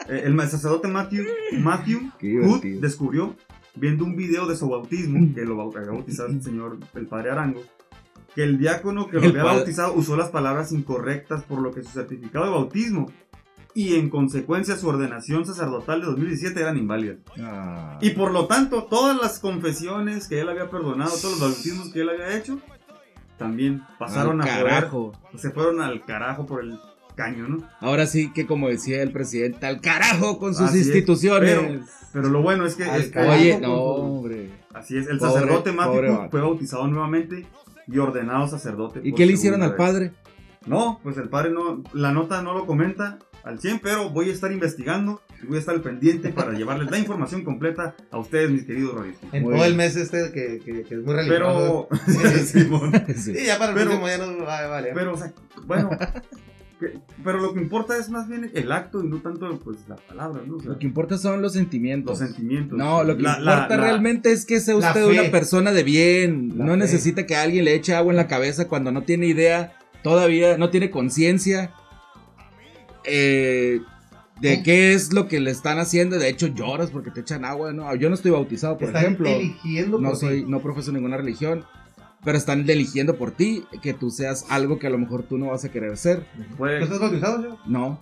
eh, 0.07 0.21
el 0.25 0.39
sacerdote 0.49 0.87
Matthew, 0.87 1.25
Matthew 1.59 2.11
Hood 2.21 2.61
descubrió 2.79 3.35
viendo 3.75 4.03
un 4.05 4.15
video 4.15 4.45
de 4.47 4.55
su 4.55 4.67
bautismo, 4.69 5.33
que 5.33 5.41
lo 5.41 5.55
bau- 5.57 5.75
había 5.77 5.91
bautizado 5.91 6.29
el 6.29 6.41
señor, 6.41 6.77
el 6.95 7.07
padre 7.07 7.31
Arango, 7.31 7.61
que 8.35 8.43
el 8.43 8.57
diácono 8.57 9.07
que 9.07 9.17
lo 9.17 9.23
El 9.23 9.29
había 9.31 9.43
padre- 9.43 9.57
bautizado 9.57 9.93
usó 9.93 10.15
las 10.17 10.29
palabras 10.29 10.71
incorrectas, 10.71 11.43
por 11.43 11.59
lo 11.61 11.71
que 11.73 11.83
su 11.83 11.89
certificado 11.89 12.45
de 12.45 12.51
bautismo 12.51 13.11
y 13.73 13.95
en 13.95 14.09
consecuencia 14.09 14.75
su 14.77 14.87
ordenación 14.87 15.45
sacerdotal 15.45 16.01
de 16.01 16.07
2017 16.07 16.59
eran 16.59 16.77
inválidas. 16.77 17.17
Ah. 17.39 17.97
Y 18.01 18.11
por 18.11 18.31
lo 18.31 18.47
tanto, 18.47 18.85
todas 18.85 19.15
las 19.21 19.39
confesiones 19.39 20.27
que 20.27 20.39
él 20.41 20.49
había 20.49 20.69
perdonado, 20.69 21.11
todos 21.11 21.39
los 21.39 21.41
bautismos 21.41 21.89
que 21.93 22.01
él 22.01 22.09
había 22.09 22.35
hecho, 22.37 22.59
también 23.39 23.81
pasaron 23.97 24.39
Al 24.41 24.47
a 24.49 24.51
carajo. 24.57 25.13
se 25.35 25.49
fueron 25.49 25.81
al 25.81 26.05
carajo 26.05 26.45
por 26.45 26.63
el 26.63 26.77
tacaño, 27.07 27.47
¿no? 27.47 27.57
Ahora 27.79 28.05
sí 28.05 28.31
que 28.31 28.45
como 28.45 28.69
decía 28.69 29.01
el 29.01 29.11
presidente, 29.11 29.65
al 29.65 29.81
carajo 29.81 30.37
con 30.37 30.53
sus 30.53 30.67
Así 30.67 30.81
es, 30.81 30.87
instituciones. 30.87 31.57
Pero, 31.57 31.81
pero 32.13 32.29
lo 32.29 32.41
bueno 32.43 32.65
es 32.65 32.75
que, 32.75 32.83
Al 32.83 32.99
es 33.01 33.07
que- 33.07 33.11
carajo. 33.13 33.33
Oye, 33.39 33.53
con 33.53 33.61
no, 33.63 33.67
su- 33.69 33.81
hombre. 33.83 34.49
así 34.75 34.97
es, 34.97 35.07
el 35.07 35.17
Pobre- 35.17 35.31
sacerdote 35.33 35.71
vato. 35.71 36.27
fue 36.29 36.41
bautizado 36.41 36.87
nuevamente 36.87 37.47
y 37.87 37.97
ordenado 37.97 38.47
sacerdote. 38.47 39.01
¿Y 39.03 39.13
qué 39.13 39.25
le 39.25 39.33
hicieron 39.33 39.63
al 39.63 39.69
vez. 39.71 39.77
padre? 39.77 40.11
No, 40.67 40.99
pues 41.01 41.17
el 41.17 41.29
padre 41.29 41.51
no, 41.51 41.81
la 41.93 42.11
nota 42.11 42.41
no 42.43 42.53
lo 42.53 42.65
comenta 42.65 43.17
al 43.43 43.59
100, 43.59 43.79
pero 43.79 44.09
voy 44.09 44.29
a 44.29 44.33
estar 44.33 44.51
investigando 44.51 45.21
voy 45.47 45.57
a 45.57 45.59
estar 45.59 45.75
al 45.75 45.81
pendiente 45.81 46.29
para 46.29 46.51
llevarles 46.53 46.89
la 46.91 46.97
información 46.99 47.43
completa 47.43 47.95
a 48.11 48.17
ustedes, 48.17 48.49
mis 48.51 48.65
queridos 48.65 48.95
radioescuchas. 48.95 49.33
En 49.33 49.43
Muy 49.43 49.51
todo 49.53 49.61
bien. 49.61 49.71
el 49.71 49.77
mes 49.77 49.95
este 49.95 50.31
que, 50.31 50.59
que, 50.63 50.83
que 50.83 50.95
es 50.95 51.01
muy 51.03 51.13
religioso. 51.13 51.87
Pero, 52.05 52.37
Simón. 52.45 52.91
Sí. 53.15 53.35
Sí, 53.35 53.45
ya 53.45 53.57
para 53.57 53.71
el 53.71 53.77
Pero- 53.77 53.89
próximo 53.91 54.07
ya 54.07 54.17
nos 54.17 54.47
va 54.47 54.57
a 54.59 54.67
valer. 54.67 54.93
Pero, 54.93 55.13
o 55.13 55.17
sea, 55.17 55.33
bueno, 55.65 55.89
que- 56.79 56.99
pero 57.23 57.39
lo 57.41 57.53
que 57.53 57.59
importa 57.59 57.97
es 57.97 58.09
más 58.09 58.29
bien 58.29 58.49
el 58.53 58.71
acto 58.71 59.03
y 59.03 59.07
no 59.07 59.17
tanto 59.21 59.59
pues 59.59 59.79
la 59.89 59.97
palabra, 59.97 60.41
¿no? 60.47 60.55
O 60.55 60.59
sea, 60.61 60.69
Lo 60.71 60.79
que 60.79 60.85
importa 60.87 61.17
son 61.17 61.41
los 61.41 61.51
sentimientos. 61.53 62.17
los 62.19 62.29
sentimientos. 62.29 62.77
No, 62.77 63.03
lo 63.03 63.17
que 63.17 63.23
La- 63.23 63.31
importa 63.39 63.67
la- 63.67 63.67
la- 63.75 63.83
realmente 63.83 64.31
es 64.31 64.45
que 64.45 64.61
sea 64.61 64.77
usted 64.77 65.03
una 65.05 65.29
persona 65.29 65.73
de 65.73 65.83
bien. 65.83 66.53
La 66.57 66.63
no 66.65 66.71
fe. 66.73 66.77
necesita 66.77 67.25
que 67.25 67.35
alguien 67.35 67.65
le 67.65 67.75
eche 67.75 67.93
agua 67.95 68.13
en 68.13 68.17
la 68.17 68.27
cabeza 68.27 68.67
cuando 68.69 68.91
no 68.93 69.03
tiene 69.03 69.25
idea, 69.27 69.73
todavía 70.03 70.57
no 70.57 70.69
tiene 70.69 70.89
conciencia 70.89 71.73
eh, 73.03 73.81
de 74.41 74.53
¿Cómo? 74.55 74.63
qué 74.63 74.93
es 74.93 75.13
lo 75.13 75.27
que 75.27 75.39
le 75.39 75.51
están 75.51 75.79
haciendo. 75.79 76.17
De 76.17 76.29
hecho, 76.29 76.47
lloras 76.47 76.89
porque 76.91 77.11
te 77.11 77.21
echan 77.21 77.45
agua. 77.45 77.73
No, 77.73 77.93
yo 77.95 78.09
no 78.09 78.15
estoy 78.15 78.31
bautizado, 78.31 78.77
por 78.77 78.87
Están 78.87 79.03
ejemplo. 79.03 79.29
eligiendo 79.29 79.99
No 79.99 80.09
por 80.09 80.17
soy, 80.17 80.43
ti. 80.43 80.49
no 80.49 80.61
profeso 80.61 80.91
ninguna 80.91 81.17
religión. 81.17 81.65
Pero 82.23 82.37
están 82.37 82.69
eligiendo 82.69 83.15
por 83.15 83.31
ti 83.31 83.63
que 83.81 83.93
tú 83.93 84.11
seas 84.11 84.45
algo 84.49 84.77
que 84.77 84.87
a 84.87 84.89
lo 84.89 84.97
mejor 84.97 85.23
tú 85.23 85.37
no 85.37 85.47
vas 85.47 85.63
a 85.63 85.69
querer 85.71 85.95
ser. 85.95 86.19
¿Tú 86.35 86.55
Pues, 86.57 86.83
estás 86.83 86.99
bautizado, 86.99 87.41
yo? 87.43 87.57
No. 87.65 88.01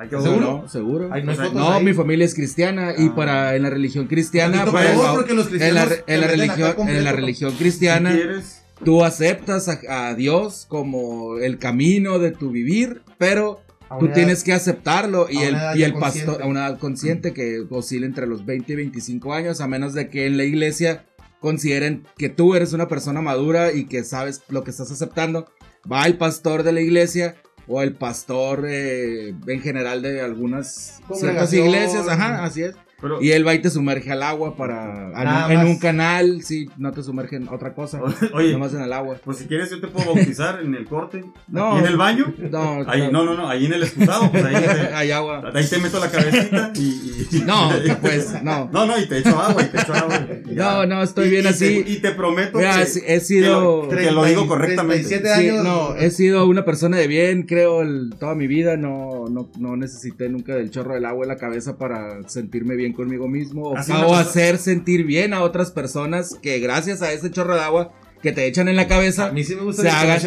que 0.00 0.08
¿Seguro? 0.08 0.40
No, 0.62 0.68
seguro. 0.68 1.10
Ay, 1.12 1.22
no 1.24 1.80
mi 1.80 1.92
familia 1.92 2.24
es 2.24 2.34
cristiana 2.34 2.94
y 2.96 3.08
Ah. 3.08 3.14
para 3.14 3.56
en 3.56 3.62
la 3.62 3.68
religión 3.70 4.06
cristiana, 4.06 4.64
pues, 4.64 4.92
por 4.92 5.04
favor, 5.04 5.30
los 5.32 5.46
en 5.52 5.74
la, 5.74 5.84
cristianos 5.84 6.04
en 6.06 6.20
la 6.22 6.26
religión, 6.26 6.72
completo, 6.72 6.98
en 6.98 7.04
la 7.04 7.12
religión 7.12 7.50
Si 7.52 7.56
cristiana, 7.58 8.12
quieres, 8.12 8.62
tú 8.82 9.04
aceptas 9.04 9.68
a, 9.68 10.08
a 10.08 10.14
Dios 10.14 10.64
como 10.70 11.36
el 11.36 11.58
camino 11.58 12.18
de 12.18 12.30
tu 12.30 12.50
vivir, 12.50 13.02
pero 13.18 13.60
tú 13.98 14.08
tienes 14.08 14.44
que 14.44 14.52
aceptarlo 14.52 15.26
y 15.28 15.38
el, 15.38 15.56
y 15.74 15.82
el 15.82 15.94
pastor, 15.94 16.42
a 16.42 16.46
una 16.46 16.66
edad 16.66 16.78
consciente 16.78 17.32
que 17.32 17.64
oscila 17.70 18.06
entre 18.06 18.26
los 18.26 18.44
20 18.44 18.72
y 18.72 18.76
25 18.76 19.34
años, 19.34 19.60
a 19.60 19.66
menos 19.66 19.94
de 19.94 20.08
que 20.08 20.26
en 20.26 20.36
la 20.36 20.44
iglesia 20.44 21.06
consideren 21.40 22.06
que 22.16 22.28
tú 22.28 22.54
eres 22.54 22.72
una 22.72 22.86
persona 22.86 23.20
madura 23.22 23.72
y 23.72 23.86
que 23.86 24.04
sabes 24.04 24.42
lo 24.48 24.62
que 24.62 24.70
estás 24.70 24.90
aceptando. 24.90 25.50
Va 25.90 26.04
el 26.04 26.18
pastor 26.18 26.62
de 26.62 26.72
la 26.72 26.80
iglesia 26.82 27.36
o 27.66 27.82
el 27.82 27.94
pastor 27.94 28.66
eh, 28.68 29.34
en 29.46 29.60
general 29.60 30.02
de 30.02 30.20
algunas 30.20 31.00
ciertas 31.12 31.52
iglesias, 31.52 32.08
ajá, 32.08 32.44
así 32.44 32.62
es. 32.62 32.74
Pero, 33.00 33.22
Y 33.22 33.32
él 33.32 33.46
va 33.46 33.54
y 33.54 33.60
te 33.60 33.70
sumerge 33.70 34.10
al 34.12 34.22
agua 34.22 34.56
para. 34.56 35.08
Nada 35.10 35.50
en 35.52 35.58
más. 35.58 35.66
un 35.66 35.78
canal, 35.78 36.42
sí, 36.42 36.68
no 36.76 36.92
te 36.92 37.02
sumerge 37.02 37.36
en 37.36 37.48
otra 37.48 37.74
cosa. 37.74 38.00
oye, 38.32 38.52
Nomás 38.52 38.74
en 38.74 38.82
el 38.82 38.92
agua. 38.92 39.16
pues 39.24 39.38
si 39.38 39.46
quieres 39.46 39.70
yo 39.70 39.80
te 39.80 39.88
puedo 39.88 40.14
bautizar 40.14 40.60
en 40.62 40.74
el 40.74 40.84
corte, 40.86 41.24
No. 41.48 41.76
y 41.76 41.80
en 41.80 41.86
el 41.86 41.96
baño. 41.96 42.32
No, 42.50 42.84
Ahí, 42.86 43.08
no, 43.10 43.24
no, 43.24 43.34
no, 43.34 43.48
ahí 43.48 43.66
en 43.66 43.72
el 43.74 43.82
excusado, 43.82 44.30
pues 44.30 44.44
ahí 44.44 44.54
te, 44.54 44.94
Hay 44.94 45.10
agua. 45.10 45.42
ahí 45.54 45.66
te 45.66 45.78
meto 45.78 45.98
la 46.00 46.10
cabecita 46.10 46.72
y... 46.74 47.26
y- 47.32 47.42
No, 47.46 47.70
pues, 48.00 48.42
no. 48.42 48.68
No, 48.72 48.86
no, 48.86 48.98
y 48.98 49.06
te 49.08 49.18
echo 49.18 49.38
agua, 49.40 49.62
y 49.62 49.66
te 49.66 49.78
echo 49.80 49.94
agua. 49.94 50.26
No, 50.46 50.86
no, 50.86 51.02
estoy 51.02 51.28
Y- 51.28 51.30
bien 51.30 51.44
y 51.44 51.48
así. 51.48 51.82
te- 51.82 51.90
y 51.90 51.96
te 52.00 52.10
prometo 52.12 52.58
Mira, 52.58 52.78
que, 52.78 52.86
sí, 52.86 53.00
he 53.06 53.20
sido. 53.20 53.88
que 53.88 53.94
lo- 53.96 54.00
que 54.02 54.10
lo 54.10 54.24
digo 54.24 54.46
correctamente. 54.46 55.04
37 55.08 55.34
Sí, 55.42 55.48
años. 55.50 55.64
no, 55.64 55.96
he 55.96 56.10
sido 56.10 56.46
una 56.46 56.64
persona 56.64 56.96
de 56.96 57.06
bien, 57.06 57.42
creo, 57.44 57.82
el- 57.82 58.10
toda 58.18 58.34
mi 58.34 58.46
vida. 58.46 58.76
No, 58.76 59.26
no, 59.30 59.48
no 59.58 59.76
necesité 59.76 60.28
nunca 60.28 60.54
del 60.54 60.70
chorro 60.70 60.94
del 60.94 61.04
agua 61.04 61.24
en 61.24 61.28
la 61.28 61.36
cabeza 61.36 61.76
para 61.78 62.28
sentirme 62.28 62.76
bien 62.76 62.89
conmigo 62.92 63.28
mismo 63.28 63.62
o, 63.70 63.76
Así 63.76 63.92
hacer 63.92 64.58
sentir 64.58 65.04
bien 65.04 65.34
a 65.34 65.42
otras 65.42 65.70
personas 65.70 66.36
que 66.42 66.58
gracias 66.60 67.02
a 67.02 67.12
ese 67.12 67.30
chorro 67.30 67.54
de 67.54 67.62
agua 67.62 67.92
que 68.22 68.32
te 68.32 68.46
echan 68.46 68.68
en 68.68 68.76
la 68.76 68.86
cabeza 68.86 69.28
A 69.28 69.32
mí 69.32 69.44
sí 69.44 69.56
me 69.56 69.62
gusta 69.62 69.82
se 69.82 69.88
que 69.88 69.94
hagan, 69.94 70.20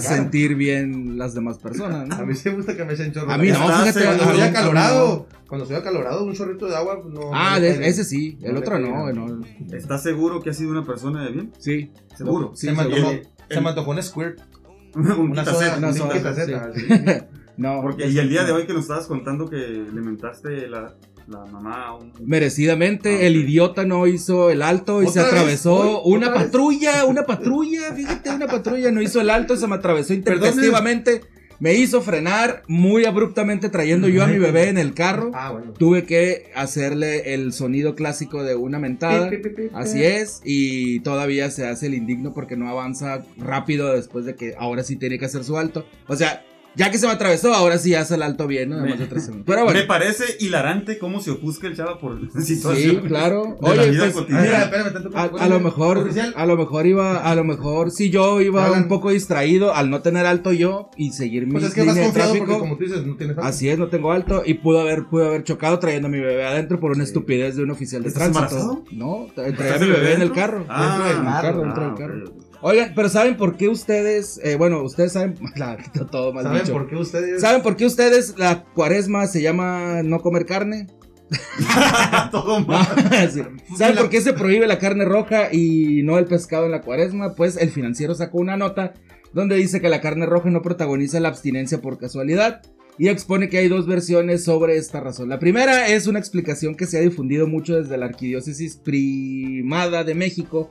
se 0.00 0.08
sentir 0.08 0.54
bien 0.54 1.18
las 1.18 1.34
demás 1.34 1.58
personas. 1.58 2.06
¿no? 2.08 2.14
A 2.22 2.24
mí 2.24 2.34
sí 2.34 2.48
me 2.50 2.56
gusta 2.56 2.76
que 2.76 2.84
me 2.84 2.92
echen 2.92 3.12
chorro. 3.12 3.30
A 3.32 3.38
mí 3.38 3.48
no, 3.48 3.54
fíjate. 3.56 4.04
Cuando 4.04 4.32
mí- 4.34 4.40
acalorado, 4.40 5.26
cuando 5.48 5.64
estoy 5.64 5.78
acalorado, 5.80 6.24
un 6.24 6.34
chorrito 6.34 6.66
de 6.66 6.76
agua, 6.76 7.02
no. 7.04 7.30
Ah, 7.34 7.54
no 7.56 7.60
de- 7.60 7.86
ese 7.88 8.04
sí, 8.04 8.38
el 8.42 8.54
No 8.54 8.60
otro 8.60 8.78
no. 8.78 9.40
¿Estás 9.72 10.02
seguro 10.02 10.40
que 10.40 10.50
has 10.50 10.56
sido 10.56 10.70
una 10.70 10.84
persona 10.84 11.24
de 11.24 11.32
bien? 11.32 11.52
Sí, 11.58 11.90
Seguro. 12.16 12.52
Sí, 12.54 12.66
se, 12.68 12.72
me 12.72 12.82
seguro. 12.84 12.96
antojó, 13.08 13.10
El- 13.12 13.54
se 13.54 13.60
me 13.60 13.68
antojó 13.68 13.90
un 13.90 14.02
squirt. 14.02 14.40
Un 14.94 15.30
Una 15.30 15.44
soda, 15.44 15.76
una 15.78 15.88
un 15.88 15.94
soda, 15.94 16.34
sí. 16.74 16.82
no. 17.56 17.80
Porque, 17.80 18.06
y 18.08 18.18
el 18.18 18.28
día 18.28 18.44
de 18.44 18.52
hoy 18.52 18.66
que 18.66 18.74
nos 18.74 18.82
estabas 18.82 19.06
contando 19.06 19.48
que 19.48 19.56
le 19.56 20.00
mentaste 20.02 20.68
la, 20.68 20.94
la 21.26 21.44
mamá 21.44 21.96
un... 21.96 22.12
Merecidamente, 22.24 23.12
Ah, 23.14 23.26
el 23.26 23.36
idiota 23.36 23.84
no 23.84 24.06
hizo 24.06 24.50
el 24.50 24.62
alto 24.62 25.02
y 25.02 25.08
se 25.08 25.20
atravesó 25.20 26.02
¿Hoy? 26.02 26.14
una 26.16 26.32
patrulla, 26.32 27.04
una 27.04 27.24
patrulla, 27.24 27.92
fíjate, 27.94 28.30
una 28.30 28.46
patrulla 28.46 28.90
no 28.90 29.00
hizo 29.02 29.20
el 29.20 29.30
alto, 29.30 29.56
se 29.56 29.66
me 29.66 29.74
atravesó 29.76 30.14
intempestivamente, 30.14 31.22
me 31.58 31.74
hizo 31.74 32.02
frenar 32.02 32.62
muy 32.66 33.04
abruptamente 33.04 33.68
trayendo 33.68 34.08
yo 34.08 34.24
a 34.24 34.26
mi 34.26 34.38
bebé 34.38 34.68
en 34.68 34.78
el 34.78 34.94
carro. 34.94 35.30
Ah, 35.32 35.52
bueno. 35.52 35.72
Tuve 35.74 36.04
que 36.04 36.50
hacerle 36.56 37.34
el 37.34 37.52
sonido 37.52 37.94
clásico 37.94 38.42
de 38.42 38.56
una 38.56 38.80
mentada. 38.80 39.30
Pi, 39.30 39.36
pi, 39.36 39.48
pi, 39.50 39.62
pi. 39.62 39.68
Así 39.72 40.02
es, 40.02 40.40
y 40.44 41.00
todavía 41.00 41.50
se 41.50 41.66
hace 41.66 41.86
el 41.86 41.94
indigno 41.94 42.32
porque 42.34 42.56
no 42.56 42.68
avanza 42.68 43.24
rápido 43.38 43.92
después 43.92 44.24
de 44.24 44.34
que 44.34 44.54
ahora 44.58 44.82
sí 44.82 44.96
tiene 44.96 45.18
que 45.18 45.26
hacer 45.26 45.44
su 45.44 45.56
alto. 45.56 45.86
O 46.08 46.16
sea, 46.16 46.44
ya 46.76 46.90
que 46.90 46.98
se 46.98 47.06
me 47.06 47.12
atravesó, 47.12 47.52
ahora 47.54 47.78
sí 47.78 47.94
hace 47.94 48.14
el 48.14 48.22
alto 48.22 48.46
bien, 48.46 48.70
¿no? 48.70 48.76
Además 48.78 48.98
de 48.98 49.06
tres 49.06 49.24
segundos. 49.24 49.46
Pero 49.46 49.64
bueno. 49.64 49.78
Me 49.80 49.86
parece 49.86 50.24
hilarante 50.40 50.98
cómo 50.98 51.20
se 51.20 51.30
ofusca 51.32 51.66
el 51.66 51.76
chava 51.76 51.98
por 51.98 52.18
Sí, 52.42 52.56
situaciones 52.56 53.02
claro. 53.06 53.56
de 53.60 53.74
la 53.76 53.82
Oye, 53.82 53.90
vida 53.90 54.02
pues, 54.04 54.14
cotidiana. 54.14 54.42
Mira, 54.46 54.62
espérame, 54.64 54.92
tanto- 54.92 55.16
a, 55.18 55.22
a 55.44 55.48
lo 55.48 55.60
mejor, 55.60 55.98
Oficial. 55.98 56.32
a 56.36 56.46
lo 56.46 56.56
mejor 56.56 56.86
iba, 56.86 57.18
a 57.18 57.34
lo 57.34 57.44
mejor 57.44 57.90
si 57.90 58.10
yo 58.10 58.40
iba 58.40 58.64
Hablan. 58.66 58.82
un 58.84 58.88
poco 58.88 59.10
distraído 59.10 59.74
al 59.74 59.90
no 59.90 60.00
tener 60.02 60.26
alto 60.26 60.52
yo 60.52 60.90
y 60.96 61.12
seguir 61.12 61.46
mi 61.46 61.52
Pues 61.52 61.64
es 61.64 61.74
que 61.74 61.82
vas 61.84 61.94
línea 61.94 62.08
de 62.08 62.14
tráfico. 62.14 62.58
como 62.58 62.76
tú 62.76 62.84
dices, 62.84 63.04
no 63.06 63.16
tienes 63.16 63.36
algo. 63.36 63.48
Así 63.48 63.68
es, 63.68 63.78
no 63.78 63.88
tengo 63.88 64.12
alto 64.12 64.42
y 64.44 64.54
pudo 64.54 64.80
haber, 64.80 65.04
pudo 65.06 65.26
haber 65.26 65.44
chocado 65.44 65.78
trayendo 65.78 66.08
a 66.08 66.10
mi 66.10 66.20
bebé 66.20 66.44
adentro 66.46 66.80
por 66.80 66.92
una 66.92 67.04
Sí. 67.04 67.08
estupidez 67.10 67.56
de 67.56 67.62
un 67.64 67.70
oficial 67.70 68.02
de 68.02 68.08
¿Estás 68.08 68.30
tránsito. 68.32 68.56
embarazado? 68.56 68.84
No, 68.92 69.26
tra- 69.34 69.54
traía 69.56 69.74
¿Estás 69.74 69.82
a 69.82 69.84
mi 69.84 69.90
bebé 69.90 70.06
en 70.14 70.22
el 70.22 70.28
dentro? 70.28 70.34
carro. 70.36 70.64
Ah, 70.68 70.86
dentro 70.86 71.08
del 71.18 71.26
ah, 71.28 71.38
carro, 71.42 71.60
ah, 71.60 71.64
dentro 71.64 71.82
del 71.84 71.92
ok, 71.92 71.98
carro. 71.98 72.51
Oigan, 72.64 72.92
pero 72.94 73.08
¿saben 73.08 73.36
por 73.36 73.56
qué 73.56 73.68
ustedes, 73.68 74.40
eh, 74.44 74.54
bueno, 74.56 74.82
ustedes 74.82 75.12
saben, 75.12 75.34
la, 75.56 75.76
todo 76.10 76.32
mal 76.32 76.44
¿Saben 76.44 76.62
dicho. 76.62 76.72
por 76.72 76.88
qué 76.88 76.96
ustedes? 76.96 77.40
¿Saben 77.40 77.62
por 77.62 77.76
qué 77.76 77.86
ustedes 77.86 78.34
la 78.38 78.64
cuaresma 78.64 79.26
se 79.26 79.42
llama 79.42 80.02
no 80.04 80.20
comer 80.20 80.46
carne? 80.46 80.86
Todo 82.30 82.60
mal. 82.60 82.86
sí. 83.32 83.42
¿Saben 83.76 83.96
por 83.96 84.10
qué 84.10 84.20
se 84.20 84.32
prohíbe 84.34 84.66
la 84.66 84.78
carne 84.78 85.04
roja 85.04 85.52
y 85.52 86.02
no 86.02 86.18
el 86.18 86.26
pescado 86.26 86.66
en 86.66 86.72
la 86.72 86.82
cuaresma? 86.82 87.34
Pues 87.34 87.56
el 87.56 87.70
financiero 87.70 88.14
sacó 88.14 88.38
una 88.38 88.56
nota 88.56 88.92
donde 89.32 89.56
dice 89.56 89.80
que 89.80 89.88
la 89.88 90.02
carne 90.02 90.26
roja 90.26 90.50
no 90.50 90.62
protagoniza 90.62 91.20
la 91.20 91.28
abstinencia 91.28 91.80
por 91.80 91.98
casualidad 91.98 92.60
y 92.98 93.08
expone 93.08 93.48
que 93.48 93.58
hay 93.58 93.68
dos 93.68 93.86
versiones 93.86 94.44
sobre 94.44 94.76
esta 94.76 95.00
razón. 95.00 95.30
La 95.30 95.38
primera 95.38 95.88
es 95.88 96.06
una 96.06 96.18
explicación 96.18 96.74
que 96.74 96.86
se 96.86 96.98
ha 96.98 97.00
difundido 97.00 97.46
mucho 97.46 97.80
desde 97.80 97.96
la 97.96 98.06
Arquidiócesis 98.06 98.76
Primada 98.76 100.04
de 100.04 100.14
México, 100.14 100.68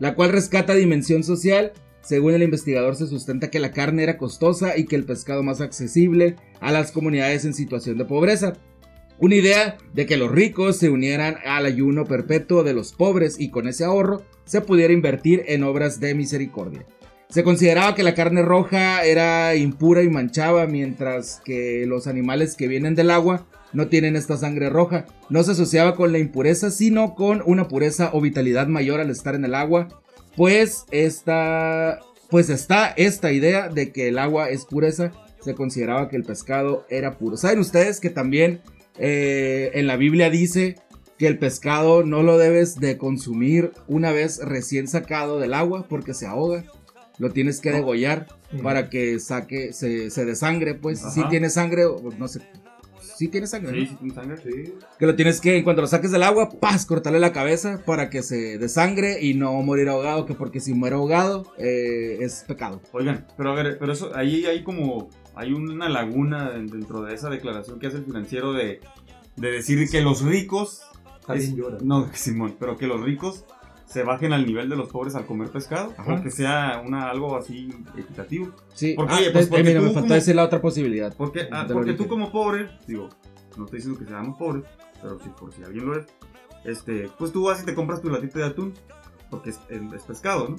la 0.00 0.16
cual 0.16 0.32
rescata 0.32 0.74
dimensión 0.74 1.22
social. 1.22 1.72
Según 2.02 2.34
el 2.34 2.42
investigador 2.42 2.96
se 2.96 3.06
sustenta 3.06 3.50
que 3.50 3.60
la 3.60 3.70
carne 3.70 4.02
era 4.02 4.18
costosa 4.18 4.76
y 4.76 4.86
que 4.86 4.96
el 4.96 5.04
pescado 5.04 5.44
más 5.44 5.60
accesible 5.60 6.34
a 6.60 6.72
las 6.72 6.90
comunidades 6.90 7.44
en 7.44 7.54
situación 7.54 7.98
de 7.98 8.06
pobreza. 8.06 8.54
Una 9.18 9.34
idea 9.34 9.76
de 9.92 10.06
que 10.06 10.16
los 10.16 10.32
ricos 10.32 10.78
se 10.78 10.88
unieran 10.88 11.36
al 11.44 11.66
ayuno 11.66 12.06
perpetuo 12.06 12.64
de 12.64 12.72
los 12.72 12.92
pobres 12.92 13.38
y 13.38 13.50
con 13.50 13.68
ese 13.68 13.84
ahorro 13.84 14.22
se 14.46 14.62
pudiera 14.62 14.94
invertir 14.94 15.44
en 15.46 15.62
obras 15.62 16.00
de 16.00 16.14
misericordia. 16.14 16.86
Se 17.28 17.44
consideraba 17.44 17.94
que 17.94 18.02
la 18.02 18.14
carne 18.14 18.42
roja 18.42 19.04
era 19.04 19.54
impura 19.54 20.02
y 20.02 20.08
manchaba, 20.08 20.66
mientras 20.66 21.40
que 21.44 21.84
los 21.86 22.06
animales 22.06 22.56
que 22.56 22.66
vienen 22.66 22.94
del 22.94 23.10
agua 23.10 23.46
no 23.72 23.88
tienen 23.88 24.16
esta 24.16 24.36
sangre 24.36 24.70
roja. 24.70 25.06
No 25.28 25.42
se 25.42 25.52
asociaba 25.52 25.94
con 25.96 26.12
la 26.12 26.18
impureza, 26.18 26.70
sino 26.70 27.14
con 27.14 27.42
una 27.44 27.68
pureza 27.68 28.10
o 28.12 28.20
vitalidad 28.20 28.66
mayor 28.66 29.00
al 29.00 29.10
estar 29.10 29.34
en 29.34 29.44
el 29.44 29.54
agua, 29.54 29.88
pues 30.36 30.84
esta, 30.90 32.00
pues 32.30 32.50
está 32.50 32.88
esta 32.88 33.32
idea 33.32 33.68
de 33.68 33.92
que 33.92 34.08
el 34.08 34.18
agua 34.18 34.50
es 34.50 34.64
pureza. 34.64 35.12
Se 35.40 35.54
consideraba 35.54 36.08
que 36.08 36.16
el 36.16 36.24
pescado 36.24 36.86
era 36.90 37.16
puro. 37.16 37.36
¿Saben 37.36 37.60
ustedes 37.60 38.00
que 38.00 38.10
también 38.10 38.60
eh, 38.98 39.70
en 39.74 39.86
la 39.86 39.96
Biblia 39.96 40.28
dice 40.28 40.76
que 41.20 41.26
el 41.26 41.38
pescado 41.38 42.02
no 42.02 42.22
lo 42.22 42.38
debes 42.38 42.76
de 42.76 42.96
consumir 42.96 43.72
una 43.86 44.10
vez 44.10 44.40
recién 44.42 44.88
sacado 44.88 45.38
del 45.38 45.54
agua 45.54 45.86
porque 45.88 46.14
se 46.14 46.26
ahoga. 46.26 46.64
Lo 47.18 47.30
tienes 47.30 47.60
que 47.60 47.72
degollar 47.72 48.26
para 48.62 48.88
que 48.88 49.20
saque, 49.20 49.74
se, 49.74 50.10
se 50.10 50.24
desangre, 50.24 50.74
pues. 50.74 51.00
Si 51.12 51.22
tiene 51.28 51.50
sangre, 51.50 51.84
no 52.18 52.26
sé. 52.26 52.40
Si 53.20 53.28
tiene 53.28 53.46
sangre, 53.46 53.72
Sí, 53.72 53.80
¿no? 53.82 53.86
sí, 53.90 53.96
tiene 53.96 54.14
sangre. 54.14 54.36
Sí. 54.42 54.72
Que 54.98 55.04
lo 55.04 55.14
tienes 55.14 55.42
que, 55.42 55.58
en 55.58 55.62
cuanto 55.62 55.82
lo 55.82 55.88
saques 55.88 56.10
del 56.10 56.22
agua, 56.22 56.48
¡paz! 56.58 56.86
Cortarle 56.86 57.20
la 57.20 57.34
cabeza 57.34 57.82
para 57.84 58.08
que 58.08 58.22
se 58.22 58.56
desangre 58.56 59.18
y 59.20 59.34
no 59.34 59.52
morir 59.60 59.90
ahogado, 59.90 60.24
que 60.24 60.32
porque 60.32 60.58
si 60.58 60.72
muere 60.72 60.96
ahogado 60.96 61.52
eh, 61.58 62.16
es 62.20 62.44
pecado. 62.48 62.80
Oigan, 62.92 63.26
pero 63.36 63.50
a 63.52 63.54
ver, 63.54 63.76
pero 63.78 63.92
eso, 63.92 64.16
ahí 64.16 64.46
hay 64.46 64.62
como 64.64 65.10
hay 65.34 65.52
una 65.52 65.90
laguna 65.90 66.52
en- 66.56 66.68
dentro 66.68 67.02
de 67.02 67.12
esa 67.12 67.28
declaración 67.28 67.78
que 67.78 67.88
hace 67.88 67.98
el 67.98 68.06
financiero 68.06 68.54
de, 68.54 68.80
de 69.36 69.50
decir 69.50 69.86
que 69.90 70.00
los 70.00 70.22
ricos. 70.22 70.80
Es- 71.28 71.54
llora. 71.54 71.76
no, 71.82 72.08
Simón, 72.14 72.56
pero 72.58 72.78
que 72.78 72.86
los 72.86 73.02
ricos 73.02 73.44
se 73.90 74.04
bajen 74.04 74.32
al 74.32 74.46
nivel 74.46 74.68
de 74.68 74.76
los 74.76 74.88
pobres 74.88 75.16
al 75.16 75.26
comer 75.26 75.50
pescado. 75.50 75.92
Ajá. 75.98 76.14
O 76.14 76.22
que 76.22 76.30
sea 76.30 76.80
una, 76.86 77.10
algo 77.10 77.36
así 77.36 77.74
equitativo. 77.98 78.52
Sí, 78.72 78.94
Porque, 78.96 79.12
ah, 79.12 79.16
oye, 79.18 79.30
pues, 79.32 79.46
eh, 79.46 79.48
porque 79.50 79.64
mira, 79.64 79.80
tú 79.80 79.86
me 79.86 79.92
faltó 79.92 80.00
como- 80.02 80.14
decir 80.14 80.34
la 80.36 80.44
otra 80.44 80.60
posibilidad. 80.60 81.12
Porque, 81.16 81.48
ah, 81.50 81.66
porque 81.70 81.94
tú 81.94 82.06
como 82.06 82.30
pobre, 82.30 82.70
digo, 82.86 83.08
no 83.56 83.64
estoy 83.64 83.78
diciendo 83.78 83.98
que 83.98 84.06
seamos 84.06 84.38
pobres, 84.38 84.64
pero 85.02 85.18
si 85.18 85.28
por 85.30 85.52
si 85.52 85.64
alguien 85.64 85.86
lo 85.86 85.98
es, 85.98 86.06
este, 86.64 87.10
pues 87.18 87.32
tú 87.32 87.44
vas 87.46 87.60
y 87.62 87.66
te 87.66 87.74
compras 87.74 88.00
tu 88.00 88.10
latita 88.10 88.38
de 88.38 88.44
atún, 88.44 88.74
porque 89.28 89.50
es, 89.50 89.60
es 89.68 90.02
pescado, 90.04 90.48
¿no? 90.50 90.56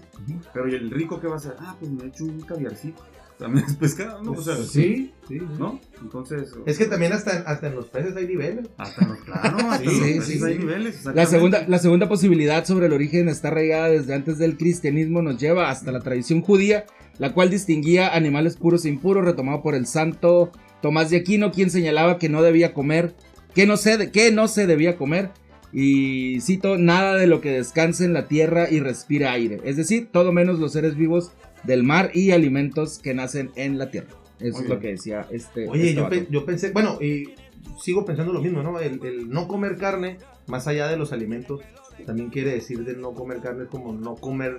Pero 0.54 0.68
¿y 0.68 0.76
el 0.76 0.92
rico 0.92 1.20
qué 1.22 1.28
va 1.28 1.36
a 1.36 1.38
hacer? 1.38 1.56
Ah, 1.60 1.76
pues 1.80 1.90
me 1.90 2.06
echo 2.08 2.26
un 2.26 2.42
caviarcito, 2.42 3.02
también 3.42 3.66
es 3.68 3.76
pescado, 3.76 4.24
¿no? 4.24 4.32
O 4.32 4.42
sea, 4.42 4.56
Pues 4.56 4.70
sí, 4.70 5.12
sí. 5.28 5.40
sí. 5.40 5.42
¿no? 5.60 5.80
Entonces, 6.02 6.54
Es 6.66 6.78
que 6.78 6.86
también 6.86 7.12
hasta, 7.14 7.38
en- 7.40 7.44
hasta 7.48 7.68
en 7.68 7.76
los 7.76 7.88
peces 7.88 8.16
hay 8.16 8.28
niveles. 8.28 8.68
hasta 8.78 9.06
los, 9.08 9.18
claro, 9.20 9.58
hasta 9.72 9.78
Sí, 9.80 9.86
los 9.86 10.00
peces 10.00 10.26
sí, 10.26 10.44
hay 10.46 10.54
sí. 10.54 10.60
niveles. 10.60 11.06
La 11.14 11.26
segunda, 11.26 11.66
la 11.68 11.80
segunda 11.80 12.08
posibilidad 12.08 12.64
sobre 12.66 12.86
el 12.86 12.94
origen 12.94 13.28
está 13.28 13.50
arraigada 13.50 13.90
desde 13.90 14.14
antes 14.14 14.38
del 14.38 14.58
cristianismo, 14.58 15.22
nos 15.22 15.38
lleva 15.38 15.70
hasta 15.70 15.92
la 15.92 16.00
tradición 16.00 16.42
judía, 16.42 16.86
la 17.18 17.34
cual 17.34 17.50
distinguía 17.50 18.14
animales 18.16 18.56
puros 18.58 18.86
e 18.86 18.90
impuros, 18.90 19.26
retomado 19.26 19.62
por 19.62 19.76
el 19.76 19.86
santo 19.88 20.52
Tomás 20.82 21.10
de 21.10 21.18
Aquino, 21.18 21.52
quien 21.52 21.70
señalaba 21.70 22.18
que 22.18 22.30
no 22.30 22.42
debía 22.42 22.74
comer, 22.74 23.14
que 23.54 23.66
no 23.68 23.76
se, 23.78 24.12
que 24.12 24.32
no 24.32 24.48
se 24.48 24.66
debía 24.68 24.96
comer, 24.98 25.30
y 25.74 26.42
cito, 26.42 26.78
nada 26.78 27.16
de 27.16 27.28
lo 27.28 27.40
que 27.40 27.52
descanse 27.52 28.04
en 28.06 28.14
la 28.14 28.28
tierra 28.28 28.70
y 28.70 28.80
respire 28.82 29.28
aire, 29.28 29.62
es 29.64 29.78
decir, 29.78 30.10
todo 30.12 30.32
menos 30.34 30.60
los 30.60 30.74
seres 30.74 30.96
vivos 30.96 31.32
del 31.64 31.84
mar 31.84 32.12
y 32.14 32.32
alimentos 32.32 33.00
que 33.00 33.14
nacen 33.14 33.52
en 33.56 33.78
la 33.78 33.92
tierra. 33.92 34.10
Eso 34.40 34.62
es 34.62 34.68
lo 34.70 34.80
que 34.80 34.88
decía 34.90 35.28
este. 35.32 35.68
Oye, 35.70 35.84
este 35.90 35.96
yo, 35.96 36.04
vato. 36.04 36.16
pe- 36.16 36.28
yo 36.30 36.46
pensé, 36.46 36.72
bueno, 36.72 36.98
y 37.02 37.36
sigo 37.82 38.06
pensando 38.06 38.34
lo 38.34 38.42
mismo, 38.42 38.64
¿no? 38.64 38.80
El, 38.80 39.04
el 39.06 39.30
no 39.30 39.48
comer 39.48 39.78
carne, 39.78 40.18
más 40.48 40.68
allá 40.68 40.88
de 40.88 40.98
los 40.98 41.12
alimentos, 41.14 41.62
también 42.06 42.30
quiere 42.30 42.52
decir 42.52 42.84
de 42.84 42.96
no 42.96 43.12
comer 43.14 43.40
carne 43.40 43.66
como 43.68 43.94
no 43.94 44.16
comer, 44.16 44.58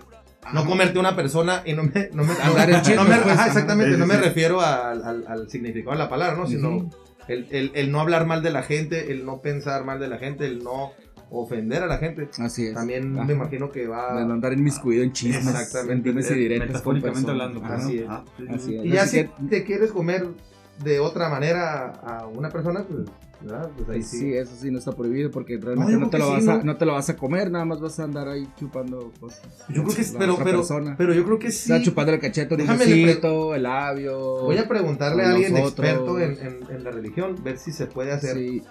no 0.53 0.65
comerte 0.65 0.99
una 1.01 1.17
persona 1.17 1.63
y 1.65 1.73
no 1.73 1.83
me, 1.83 2.11
no 2.13 2.23
me, 2.25 2.33
Andar 2.41 2.71
en 2.71 2.77
no 2.77 2.83
chisme, 2.83 3.03
me- 3.03 3.09
pues, 3.17 3.21
ajá, 3.21 3.33
ajá. 3.33 3.47
exactamente, 3.49 3.97
no 3.97 4.07
me 4.07 4.17
refiero 4.17 4.61
al, 4.61 5.03
al- 5.05 5.25
al 5.27 5.51
significado 5.51 5.93
de 5.93 5.99
la 5.99 6.09
palabra, 6.09 6.37
¿no? 6.37 6.47
Sino 6.47 6.89
el- 7.29 7.73
el 7.75 7.91
no 7.91 8.01
hablar 8.01 8.27
mal 8.27 8.43
de 8.43 8.51
la 8.51 8.63
gente, 8.63 9.11
el 9.11 9.25
no 9.25 9.41
pensar 9.43 9.85
mal 9.85 9.99
de 9.99 10.09
la 10.09 10.19
gente, 10.19 10.47
el 10.47 10.63
no 10.63 10.93
ofender 11.33 11.83
a 11.83 11.87
la 11.87 11.99
gente. 11.99 12.29
Así 12.39 12.67
es. 12.67 12.75
También 12.75 13.17
Ajá. 13.17 13.25
me 13.27 13.33
imagino 13.35 13.71
que 13.71 13.81
De 13.81 13.87
no 13.87 13.93
va... 13.93 14.21
andar 14.21 14.53
inmiscuido 14.53 15.03
en 15.03 15.12
chismes, 15.12 15.47
Exactamente. 15.47 16.11
en 16.11 16.19
y 16.19 16.59
con 16.59 16.67
metafóricamente 16.69 17.31
hablando. 17.31 17.61
Ajá. 17.65 17.75
pues, 17.77 17.85
Así 17.87 17.99
es. 17.99 18.09
Así 18.51 18.67
sí. 18.67 18.77
es. 18.77 18.85
Y 18.85 18.89
ya 18.91 19.03
Así 19.03 19.17
si 19.19 19.25
que- 19.25 19.31
te 19.49 19.65
quieres 19.65 19.91
comer 19.93 20.29
de 20.85 21.01
otra 21.01 21.29
manera 21.29 21.91
a 22.03 22.27
una 22.27 22.49
persona, 22.49 22.85
pues, 22.89 23.05
¿verdad? 23.43 23.71
Pues 23.77 23.89
ahí 23.91 24.03
sí. 24.03 24.19
sí, 24.19 24.35
eso 24.35 24.53
sí 24.59 24.71
no 24.71 24.79
está 24.79 24.93
prohibido 24.93 25.31
porque 25.31 25.59
realmente 25.59 25.97
no, 25.97 26.09
te 26.11 26.19
lo 26.19 26.31
vas 26.31 26.43
sí, 26.45 26.49
a, 26.51 26.55
¿no? 26.59 26.65
no 26.65 26.77
te 26.77 26.87
lo 26.87 26.93
vas 26.95 27.09
a 27.11 27.17
comer, 27.17 27.51
nada 27.51 27.65
más 27.65 27.81
vas 27.81 28.01
a 28.01 28.05
andar 28.05 28.29
ahí 28.29 28.49
chupando 28.57 29.12
cosas. 29.21 29.43
Yo 29.69 29.83
creo 29.85 29.95
que 29.97 30.03
es, 30.03 30.15
pero, 30.19 30.37
pero, 30.43 30.59
persona. 30.59 30.95
pero 30.97 31.12
yo 31.12 31.25
creo 31.25 31.39
que 31.39 31.51
sí. 31.51 31.71
Está 31.73 31.83
chupando 31.85 32.12
el 32.12 32.21
cachete, 32.21 32.57
pre- 32.57 32.67
besito, 32.67 33.55
el 33.55 33.65
labio. 33.65 34.43
Voy 34.45 34.59
a 34.59 34.67
preguntarle 34.67 35.25
a 35.25 35.31
alguien 35.31 35.53
nosotros. 35.53 35.87
experto 35.89 36.21
en, 36.21 36.39
en- 36.39 36.75
en 36.77 36.85
la 36.85 36.91
religión, 36.91 37.37
ver 37.45 37.59
si 37.59 37.71
se 37.73 37.87
puede 37.87 38.12
hacer 38.12 38.37
Sí, 38.37 38.62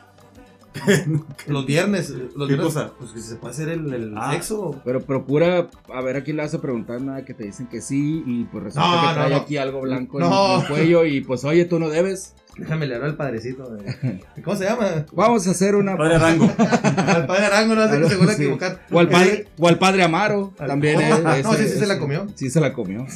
los 1.48 1.66
viernes. 1.66 2.10
Los 2.10 2.48
¿Qué 2.48 2.56
viernes, 2.56 2.60
cosa? 2.74 2.92
Pues 2.98 3.12
que 3.12 3.20
se 3.20 3.36
puede 3.36 3.54
hacer 3.54 3.70
el, 3.70 3.94
el 3.94 4.13
Ah. 4.18 4.32
sexo. 4.34 4.82
pero 4.86 5.01
procura, 5.01 5.70
a 5.94 6.01
ver 6.01 6.16
a 6.18 6.24
quién 6.24 6.38
le 6.38 6.44
vas 6.44 6.54
a 6.54 6.62
preguntar 6.62 7.01
nada 7.01 7.25
que 7.25 7.34
te 7.34 7.44
dicen 7.44 7.68
que 7.68 7.82
sí 7.82 8.24
y 8.25 8.44
pues 8.46 8.63
resulta 8.66 8.88
No, 8.88 9.01
que 9.01 9.08
no, 9.08 9.13
trae 9.13 9.30
no. 9.32 9.36
aquí 9.38 9.58
algo 9.58 9.82
blanco 9.82 10.20
No. 10.20 10.56
en 10.56 10.62
el 10.62 10.68
cuello 10.68 11.06
y 11.06 11.22
pues 11.22 11.44
oye, 11.44 11.66
tú 11.66 11.80
no 11.80 11.90
debes. 11.90 12.36
Déjame 12.58 12.86
leer 12.86 13.01
al 13.04 13.16
padrecito. 13.16 13.70
de- 13.75 14.24
¿Cómo 14.44 14.58
se 14.58 14.66
llama? 14.66 15.06
Vamos 15.13 15.48
a 15.48 15.51
hacer 15.51 15.74
una... 15.75 15.96
Padre 15.96 16.16
Arango. 16.16 16.46
al 16.58 17.25
padre 17.25 17.46
Arango, 17.46 17.75
no 17.75 17.88
sé 17.90 18.00
que 18.01 18.10
se 18.10 18.16
vuelva 18.18 18.32
a 18.32 18.36
equivocar. 18.36 18.82
O 18.92 19.00
al 19.00 19.10
padre, 19.10 19.48
o 19.58 19.68
al 19.70 19.80
padre 19.80 20.04
Amaro, 20.04 20.54
Al- 20.60 20.68
también. 20.68 20.98
Oh, 20.98 21.32
es- 21.34 21.44
no, 21.46 21.54
sí, 21.54 21.63
ese- 21.63 21.74
sí 21.75 21.80
se 21.80 21.88
la 21.88 21.98
comió. 21.98 22.28
Sí 22.36 22.50
se 22.50 22.60
la 22.60 22.74
comió. 22.74 23.08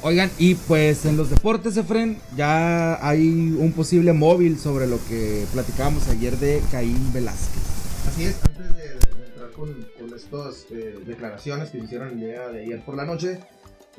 Oigan, 0.00 0.30
y 0.38 0.54
pues 0.54 1.04
en 1.06 1.16
los 1.16 1.28
deportes, 1.28 1.76
Efren, 1.76 2.18
ya 2.36 3.04
hay 3.06 3.56
un 3.58 3.72
posible 3.72 4.12
móvil 4.12 4.56
sobre 4.56 4.86
lo 4.86 4.98
que 5.08 5.44
platicábamos 5.52 6.06
ayer 6.08 6.36
de 6.36 6.62
Caín 6.70 7.12
Velázquez. 7.12 7.62
Así 8.06 8.24
es, 8.26 8.36
antes 8.44 8.76
de, 8.76 8.92
entrar 9.26 9.50
con, 9.50 9.88
con 9.98 10.16
estas 10.16 10.66
eh, 10.70 11.00
declaraciones 11.04 11.70
que 11.70 11.78
hicieron 11.78 12.10
el 12.10 12.20
día 12.20 12.48
de 12.48 12.62
ayer 12.62 12.84
por 12.84 12.96
la 12.96 13.04
noche, 13.04 13.40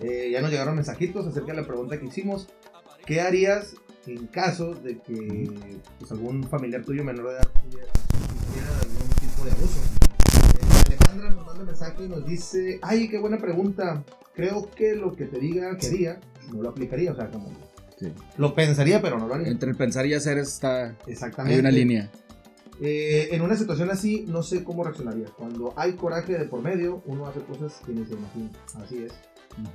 eh, 0.02 0.30
ya 0.32 0.40
nos 0.42 0.52
llegaron 0.52 0.76
mensajitos 0.76 1.28
acerca 1.28 1.52
de 1.52 1.62
la 1.62 1.68
pregunta 1.68 2.00
que 2.00 2.06
hicimos. 2.06 2.48
¿Qué 3.06 3.20
harías 3.20 3.76
en 4.08 4.28
caso 4.28 4.74
de 4.76 5.00
que 5.00 5.52
pues, 6.00 6.12
algún 6.12 6.46
familiar 6.46 6.82
tuyo 6.86 7.04
menor 7.04 7.28
de 7.28 7.34
edad 7.34 7.48
tuviera 7.62 8.70
algún 8.80 9.10
tipo 9.20 9.44
de 9.44 9.52
abuso? 9.52 9.99
Alejandra 11.20 11.36
nos 11.36 11.46
manda 11.46 11.62
un 11.62 11.68
mensaje 11.68 12.04
y 12.04 12.10
nos 12.10 12.26
dice, 12.26 12.80
ay, 12.82 13.10
qué 13.10 13.20
buena 13.20 13.38
pregunta. 13.38 14.04
Creo 14.34 14.70
que 14.72 14.96
lo 14.96 15.16
que 15.16 15.26
te 15.26 15.40
diga 15.40 15.78
que 15.78 15.88
haría, 15.88 16.20
no 16.54 16.62
lo 16.62 16.70
aplicaría, 16.70 17.12
o 17.12 17.16
sea, 17.16 17.30
como... 17.30 17.52
Sí. 17.98 18.14
Lo 18.38 18.56
pensaría, 18.56 19.02
pero 19.02 19.20
no 19.20 19.28
lo 19.28 19.36
haría. 19.36 19.50
Entre 19.50 19.70
el 19.70 19.76
pensar 19.76 20.06
y 20.06 20.14
hacer 20.14 20.38
está... 20.38 20.96
Exactamente. 21.06 21.56
Hay 21.56 21.60
una 21.60 21.72
línea. 21.72 22.10
Eh, 22.82 23.30
en 23.32 23.42
una 23.42 23.58
situación 23.58 23.92
así, 23.92 24.26
no 24.28 24.42
sé 24.42 24.64
cómo 24.64 24.84
reaccionaría. 24.84 25.28
Cuando 25.38 25.74
hay 25.76 25.94
coraje 25.94 26.38
de 26.38 26.46
por 26.46 26.62
medio, 26.62 27.04
uno 27.06 27.28
hace 27.28 27.42
cosas 27.42 27.82
que 27.86 27.92
ni 27.92 28.06
se 28.06 28.14
imagina. 28.14 28.50
Así 28.76 29.04
es. 29.04 29.14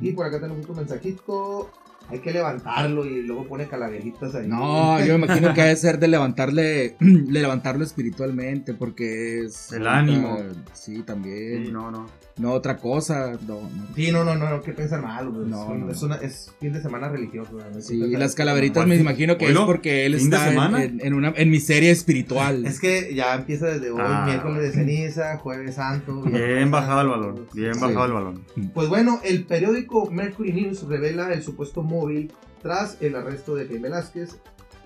Y 0.00 0.12
por 0.12 0.26
acá 0.26 0.40
tenemos 0.40 0.64
otro 0.64 0.74
mensajito. 0.74 1.70
Hay 2.10 2.18
que 2.20 2.32
levantarlo 2.32 3.06
y 3.06 3.22
luego 3.22 3.46
pone 3.46 3.66
calaveritas 3.66 4.34
ahí. 4.34 4.46
No, 4.46 5.02
yo 5.04 5.18
me 5.18 5.24
imagino 5.24 5.54
que 5.54 5.62
debe 5.62 5.76
ser 5.76 5.98
de 5.98 6.08
levantarle, 6.08 6.96
de 7.00 7.40
levantarlo 7.40 7.82
espiritualmente, 7.84 8.74
porque 8.74 9.40
es... 9.44 9.72
El 9.72 9.86
ánimo. 9.86 10.38
Sí, 10.72 11.02
también. 11.02 11.66
Sí, 11.66 11.72
no, 11.72 11.90
no. 11.90 12.06
No, 12.36 12.50
otra 12.50 12.78
cosa. 12.78 13.38
No, 13.46 13.60
no. 13.60 13.70
Sí, 13.94 14.10
no, 14.10 14.24
no, 14.24 14.34
no, 14.34 14.50
no, 14.50 14.60
que 14.60 14.72
pensar 14.72 15.00
mal. 15.00 15.32
No, 15.32 15.42
es, 15.42 15.48
no, 15.78 15.90
es 15.90 16.00
no. 16.00 16.06
una- 16.06 16.16
es 16.16 16.52
fin 16.60 16.72
de 16.72 16.82
semana 16.82 17.08
religioso. 17.08 17.56
Sí, 17.78 17.94
y 17.94 18.16
las 18.16 18.34
calaveritas 18.34 18.78
¿Cuál 18.78 18.88
me 18.88 18.96
imagino 18.96 19.38
que 19.38 19.52
es 19.52 19.56
porque 19.60 20.04
él 20.04 20.16
¿fin 20.18 20.30
de 20.30 20.36
está 20.36 20.48
en, 20.48 20.52
semana? 20.54 20.82
en- 20.82 21.00
en 21.00 21.14
una, 21.14 21.32
en 21.36 21.48
miseria 21.48 21.92
espiritual. 21.92 22.66
Es 22.66 22.80
que 22.80 23.14
ya 23.14 23.36
empieza 23.36 23.66
desde 23.66 23.90
hoy, 23.92 24.00
Ah, 24.04 24.24
miércoles 24.26 24.62
de 24.62 24.72
ceniza, 24.72 25.38
jueves 25.38 25.76
santo. 25.76 26.22
Bien 26.22 26.72
bajado 26.72 27.02
el 27.02 27.08
balón. 27.08 27.46
Bien 27.54 27.74
Sí. 27.74 27.80
bajado 27.80 28.04
el 28.06 28.12
balón. 28.12 28.44
Pues 28.74 28.88
bueno, 28.88 29.20
el 29.24 29.44
periódico 29.44 30.10
Mercury 30.10 30.52
News 30.52 30.82
revela 30.88 31.32
el 31.32 31.40
supuesto 31.44 31.84
móvil 31.94 32.32
tras 32.62 33.00
el 33.00 33.14
arresto 33.14 33.54
de 33.54 33.66
Caín 33.66 33.82
Velázquez. 33.82 34.40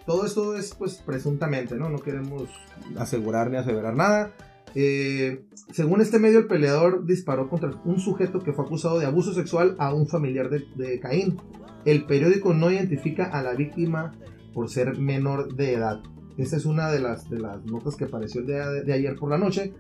Todo 0.07 0.25
esto 0.25 0.57
es 0.57 0.75
pues 0.75 0.97
presuntamente, 1.05 1.77
¿no? 1.77 1.89
No 1.91 1.99
queremos 1.99 2.49
asegurar 2.97 3.51
ni 3.51 3.57
aseverar 3.57 3.95
nada. 3.95 4.33
Eh, 4.75 5.45
según 5.73 6.01
este 6.01 6.19
medio, 6.19 6.39
el 6.39 6.47
peleador 6.47 7.05
disparó 7.05 7.49
contra 7.49 7.71
un 7.85 8.01
sujeto 8.01 8.41
que 8.41 8.53
fue 8.53 8.65
acusado 8.65 8.99
de 8.99 9.07
abuso 9.07 9.33
sexual 9.35 9.77
a 9.79 9.93
un 9.93 10.07
familiar 10.07 10.51
de, 10.51 11.01
Caín. 11.01 11.37
El 11.85 12.05
periódico 12.05 12.55
no 12.55 12.71
identifica 12.71 13.25
a 13.25 13.43
la 13.43 13.55
víctima 13.55 14.13
por 14.53 14.71
ser 14.71 14.99
menor 14.99 15.55
de 15.55 15.75
edad. 15.75 16.01
Esa 16.37 16.57
es 16.57 16.67
una 16.67 16.91
de 16.91 17.01
las, 17.01 17.29
de 17.29 17.39
las 17.39 17.65
notas 17.65 17.97
que 17.97 18.05
apareció 18.05 18.41
el 18.41 18.47
día 18.47 18.69
de, 18.69 18.83
de 18.83 18.93
ayer 18.93 19.17
por 19.17 19.31
la 19.31 19.39
noche. 19.39 19.75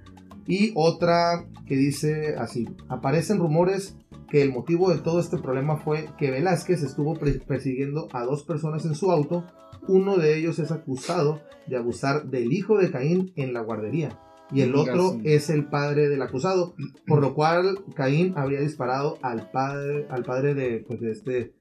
Y 0.46 0.72
otra 0.74 1.46
que 1.66 1.76
dice 1.76 2.36
así, 2.38 2.68
aparecen 2.88 3.38
rumores 3.38 3.96
que 4.30 4.42
el 4.42 4.52
motivo 4.52 4.90
de 4.90 4.98
todo 4.98 5.20
este 5.20 5.38
problema 5.38 5.76
fue 5.76 6.08
que 6.18 6.30
Velázquez 6.30 6.82
estuvo 6.82 7.14
persiguiendo 7.14 8.08
a 8.12 8.24
dos 8.24 8.44
personas 8.44 8.84
en 8.84 8.94
su 8.94 9.10
auto. 9.10 9.44
Uno 9.86 10.16
de 10.16 10.38
ellos 10.38 10.58
es 10.58 10.70
acusado 10.70 11.40
de 11.66 11.76
abusar 11.76 12.24
del 12.24 12.52
hijo 12.52 12.78
de 12.78 12.90
Caín 12.90 13.32
en 13.36 13.52
la 13.52 13.60
guardería. 13.60 14.18
Y 14.50 14.62
el 14.62 14.74
otro 14.74 15.12
sí. 15.12 15.20
es 15.24 15.50
el 15.50 15.66
padre 15.66 16.08
del 16.08 16.22
acusado, 16.22 16.74
por 17.06 17.20
lo 17.20 17.34
cual 17.34 17.80
Caín 17.94 18.32
habría 18.36 18.60
disparado 18.60 19.18
al 19.20 19.50
padre, 19.50 20.06
al 20.08 20.24
padre 20.24 20.54
de, 20.54 20.84
pues, 20.86 21.00
de 21.00 21.10
este 21.10 21.52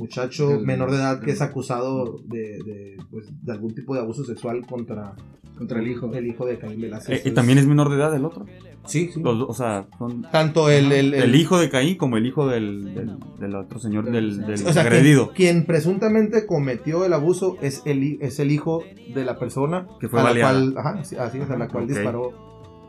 muchacho 0.00 0.50
El- 0.52 0.66
menor 0.66 0.90
de 0.90 0.96
edad 0.96 1.20
que 1.20 1.30
es 1.30 1.40
acusado 1.42 2.20
de, 2.26 2.58
de, 2.64 2.96
pues, 3.10 3.26
de 3.42 3.52
algún 3.52 3.74
tipo 3.74 3.94
de 3.94 4.00
abuso 4.00 4.24
sexual 4.24 4.66
contra, 4.66 5.14
Contra 5.56 5.78
el 5.80 5.88
hijo. 5.88 6.12
el 6.14 6.26
hijo 6.26 6.46
de 6.46 6.58
Caín 6.58 6.80
Velázquez. 6.80 7.18
Eh, 7.18 7.28
eh, 7.28 7.30
también 7.32 7.58
es 7.58 7.66
menor 7.66 7.90
de 7.90 7.96
edad 7.96 8.14
el 8.14 8.24
otro. 8.24 8.46
Sí, 8.86 9.10
sí. 9.12 9.20
Los 9.22 9.42
o 9.46 9.52
sea, 9.52 9.86
son 9.98 10.22
Tanto 10.32 10.70
el, 10.70 10.90
el, 10.90 11.12
el 11.12 11.34
hijo 11.34 11.58
de 11.58 11.68
Caín 11.68 11.96
como 11.98 12.16
el 12.16 12.24
hijo 12.26 12.48
del, 12.48 12.94
del, 12.94 13.18
del 13.38 13.54
otro 13.54 13.78
señor, 13.78 14.10
del, 14.10 14.38
del 14.46 14.66
O 14.66 14.72
sea, 14.72 14.82
agredido. 14.82 15.32
Quien, 15.32 15.56
quien 15.56 15.66
presuntamente 15.66 16.46
cometió 16.46 17.04
el 17.04 17.12
abuso 17.12 17.58
es 17.60 17.82
el, 17.84 18.16
es 18.22 18.40
el 18.40 18.50
hijo 18.50 18.82
de 19.14 19.24
la 19.26 19.38
persona 19.38 19.86
Que 20.00 20.08
fue 20.08 20.20
a 20.20 20.32
la 20.32 20.40
cual, 20.40 20.74
ajá, 20.78 21.04
sí, 21.04 21.16
así 21.16 21.38
es, 21.38 21.50
a 21.50 21.58
la 21.58 21.68
cual 21.68 21.86
disparó 21.86 22.32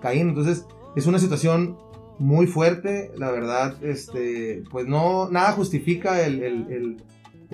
Caín. 0.01 0.29
Entonces, 0.29 0.65
es 0.95 1.05
una 1.07 1.19
situación 1.19 1.75
muy 2.21 2.45
fuerte, 2.47 3.11
la 3.17 3.31
verdad, 3.31 3.83
este, 3.83 4.63
pues 4.69 4.87
no, 4.87 5.29
nada 5.29 5.51
justifica 5.53 6.25
el, 6.25 6.41
el- 6.43 6.67
el- 6.71 6.97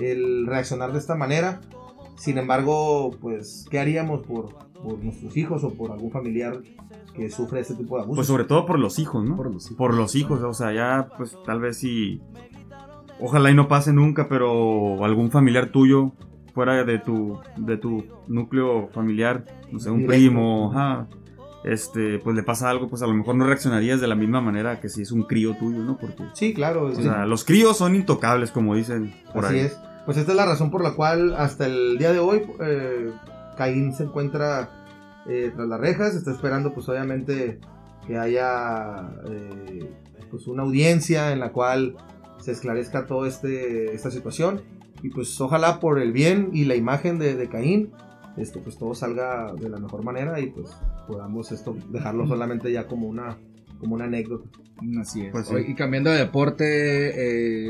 el 0.04 0.46
reaccionar 0.46 0.92
de 0.92 1.00
esta 1.00 1.16
manera. 1.16 1.62
Sin 2.18 2.38
embargo, 2.38 3.12
pues, 3.22 3.66
¿qué 3.72 3.80
haríamos 3.80 4.26
por, 4.28 4.54
por 4.84 5.04
nuestros 5.04 5.36
hijos 5.38 5.64
o 5.64 5.74
por 5.74 5.92
algún 5.92 6.12
familiar 6.12 6.60
que 7.16 7.30
sufre 7.30 7.62
este 7.62 7.76
tipo 7.76 7.96
de 7.96 8.02
abusos? 8.04 8.18
Pues 8.18 8.28
sobre 8.28 8.44
todo 8.44 8.66
por 8.66 8.78
los 8.80 9.00
hijos, 9.00 9.24
¿no? 9.24 9.36
Por 9.38 9.52
los 9.52 9.66
hijos. 9.66 9.78
Por 9.78 9.94
los 9.94 10.16
hijos, 10.16 10.42
o 10.44 10.54
sea, 10.54 10.74
ya 10.74 11.08
pues 11.18 11.38
tal 11.46 11.60
vez 11.62 11.78
si... 11.78 12.22
Ojalá 13.20 13.50
y 13.50 13.56
no 13.56 13.68
pase 13.68 13.94
nunca, 13.94 14.28
pero 14.30 15.04
algún 15.04 15.32
familiar 15.32 15.70
tuyo 15.72 16.12
fuera 16.54 16.84
de 16.84 17.00
tu, 17.00 17.40
de 17.56 17.78
tu 17.78 18.04
núcleo 18.28 18.90
familiar, 18.90 19.46
no 19.72 19.80
sé, 19.80 19.90
un 19.90 20.00
Directo. 20.02 20.16
primo, 20.18 20.72
ajá, 20.72 21.08
este, 21.72 22.20
pues 22.20 22.36
le 22.36 22.44
pasa 22.44 22.70
algo, 22.70 22.88
pues 22.88 23.02
a 23.02 23.08
lo 23.08 23.14
mejor 23.14 23.36
no 23.36 23.46
reaccionarías 23.46 24.00
de 24.00 24.08
la 24.08 24.16
misma 24.16 24.42
manera 24.42 24.80
que 24.80 24.90
si 24.90 25.02
es 25.02 25.12
un 25.12 25.24
crío 25.24 25.56
tuyo, 25.58 25.80
¿no? 25.80 25.98
Porque, 25.98 26.24
sí, 26.34 26.54
claro. 26.54 26.86
o 26.86 26.96
sí. 26.96 27.04
sea, 27.04 27.26
los 27.26 27.44
críos 27.44 27.78
son 27.78 27.96
intocables, 27.96 28.52
como 28.52 28.76
dicen 28.76 29.14
por 29.34 29.46
Así 29.46 29.56
ahí. 29.56 29.60
es. 29.62 29.78
Pues 30.06 30.18
esta 30.18 30.32
es 30.32 30.38
la 30.38 30.46
razón 30.46 30.72
por 30.72 30.82
la 30.82 30.92
cual 30.92 31.36
hasta 31.36 31.66
el 31.66 31.98
día 31.98 32.14
de 32.14 32.20
hoy 32.20 32.44
eh, 32.62 33.12
Caín 33.58 33.94
se 33.94 34.04
encuentra 34.04 34.70
eh, 35.28 35.52
tras 35.54 35.68
las 35.68 35.80
rejas. 35.82 36.16
Está 36.16 36.32
esperando 36.32 36.74
pues 36.74 36.88
obviamente 36.88 37.60
que 38.08 38.18
haya 38.18 39.10
eh, 39.30 39.92
pues 40.32 40.48
una 40.48 40.64
audiencia 40.64 41.34
en 41.34 41.42
la 41.42 41.52
cual 41.52 41.98
se 42.40 42.54
esclarezca 42.54 43.06
toda 43.06 43.28
este, 43.28 43.94
esta 43.94 44.10
situación. 44.10 44.62
Y 45.04 45.10
pues 45.10 45.40
ojalá 45.42 45.82
por 45.82 46.00
el 46.00 46.14
bien 46.14 46.52
y 46.54 46.64
la 46.64 46.76
imagen 46.76 47.20
de, 47.20 47.36
de 47.36 47.50
Caín, 47.50 47.92
este, 48.38 48.60
pues 48.60 48.78
todo 48.78 48.94
salga 48.96 49.54
de 49.54 49.70
la 49.70 49.78
mejor 49.80 50.04
manera 50.04 50.40
y 50.40 50.48
pues 50.48 50.70
podamos 51.08 51.52
esto 51.52 51.76
dejarlo 51.90 52.28
solamente 52.28 52.72
ya 52.72 52.88
como 52.88 53.08
una, 53.08 53.38
como 53.80 53.96
una 53.96 54.06
anécdota. 54.06 54.48
Así 55.00 55.26
es. 55.26 55.32
Pues 55.32 55.48
sí. 55.48 55.56
Y 55.68 55.74
cambiando 55.76 56.12
de 56.12 56.18
deporte, 56.20 56.64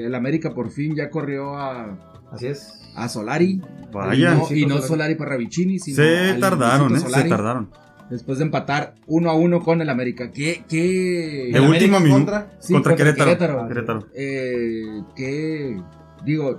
eh, 0.04 0.06
el 0.06 0.14
América 0.16 0.54
por 0.54 0.70
fin 0.72 0.96
ya 0.96 1.10
corrió 1.10 1.56
a, 1.56 1.98
Así 2.32 2.48
es. 2.48 2.92
a 2.96 3.08
Solari. 3.08 3.62
Vaya, 3.94 4.34
Y 4.34 4.38
no, 4.38 4.48
y 4.56 4.62
no 4.66 4.70
Solari. 4.76 4.88
Solari 4.88 5.16
Parravicini, 5.16 5.80
sino 5.80 5.96
se 5.98 6.34
tardaron, 6.40 6.94
¿eh? 6.96 7.00
Se 7.00 7.06
Solari, 7.06 7.30
tardaron. 7.30 7.70
Después 8.10 8.38
de 8.38 8.46
empatar 8.46 8.96
uno 9.08 9.30
a 9.30 9.34
uno 9.36 9.62
con 9.62 9.82
el 9.82 9.90
América. 9.90 10.32
¿Qué? 10.32 10.64
qué 10.68 11.50
El 11.52 11.62
último 11.68 12.00
minuto. 12.00 12.20
contra- 12.20 12.52
Sí, 12.60 12.74
contra 12.74 12.96
Querétaro. 12.96 13.26
Querétaro. 13.26 13.68
Querétaro. 13.68 14.08
Eh, 14.16 15.02
que 15.16 15.78
digo, 16.26 16.58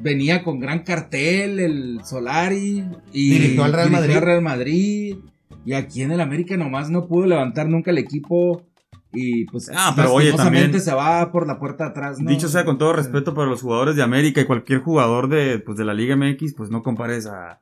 venía 0.00 0.42
con 0.42 0.58
gran 0.60 0.80
cartel 0.80 1.58
el 1.60 2.00
Solari 2.04 2.84
y 3.12 3.30
Dirigió 3.30 3.64
al 3.64 3.72
Real 3.72 3.90
Madrid. 3.90 4.16
al 4.16 4.22
Real 4.22 4.42
Madrid 4.42 5.16
y 5.64 5.72
aquí 5.72 6.02
en 6.02 6.12
el 6.12 6.20
América 6.20 6.56
nomás 6.56 6.90
no 6.90 7.06
pudo 7.06 7.26
levantar 7.26 7.68
nunca 7.68 7.90
el 7.90 7.98
equipo 7.98 8.62
y 9.12 9.44
pues 9.46 9.70
Ah, 9.74 9.92
pero 9.96 10.12
oye, 10.12 10.32
también- 10.32 10.78
se 10.80 10.92
va 10.92 11.32
por 11.32 11.46
la 11.46 11.58
puerta 11.58 11.86
atrás. 11.86 12.18
¿no? 12.20 12.28
Dicho 12.30 12.48
sea 12.48 12.64
con 12.64 12.76
todo 12.78 12.92
respeto 12.92 13.32
para 13.34 13.48
los 13.48 13.62
jugadores 13.62 13.96
de 13.96 14.02
América 14.02 14.40
y 14.40 14.44
cualquier 14.44 14.80
jugador 14.80 15.28
de, 15.28 15.58
pues, 15.58 15.78
de 15.78 15.84
la 15.84 15.94
Liga 15.94 16.16
MX, 16.16 16.54
pues 16.54 16.70
no 16.70 16.82
compares 16.82 17.26
a, 17.26 17.60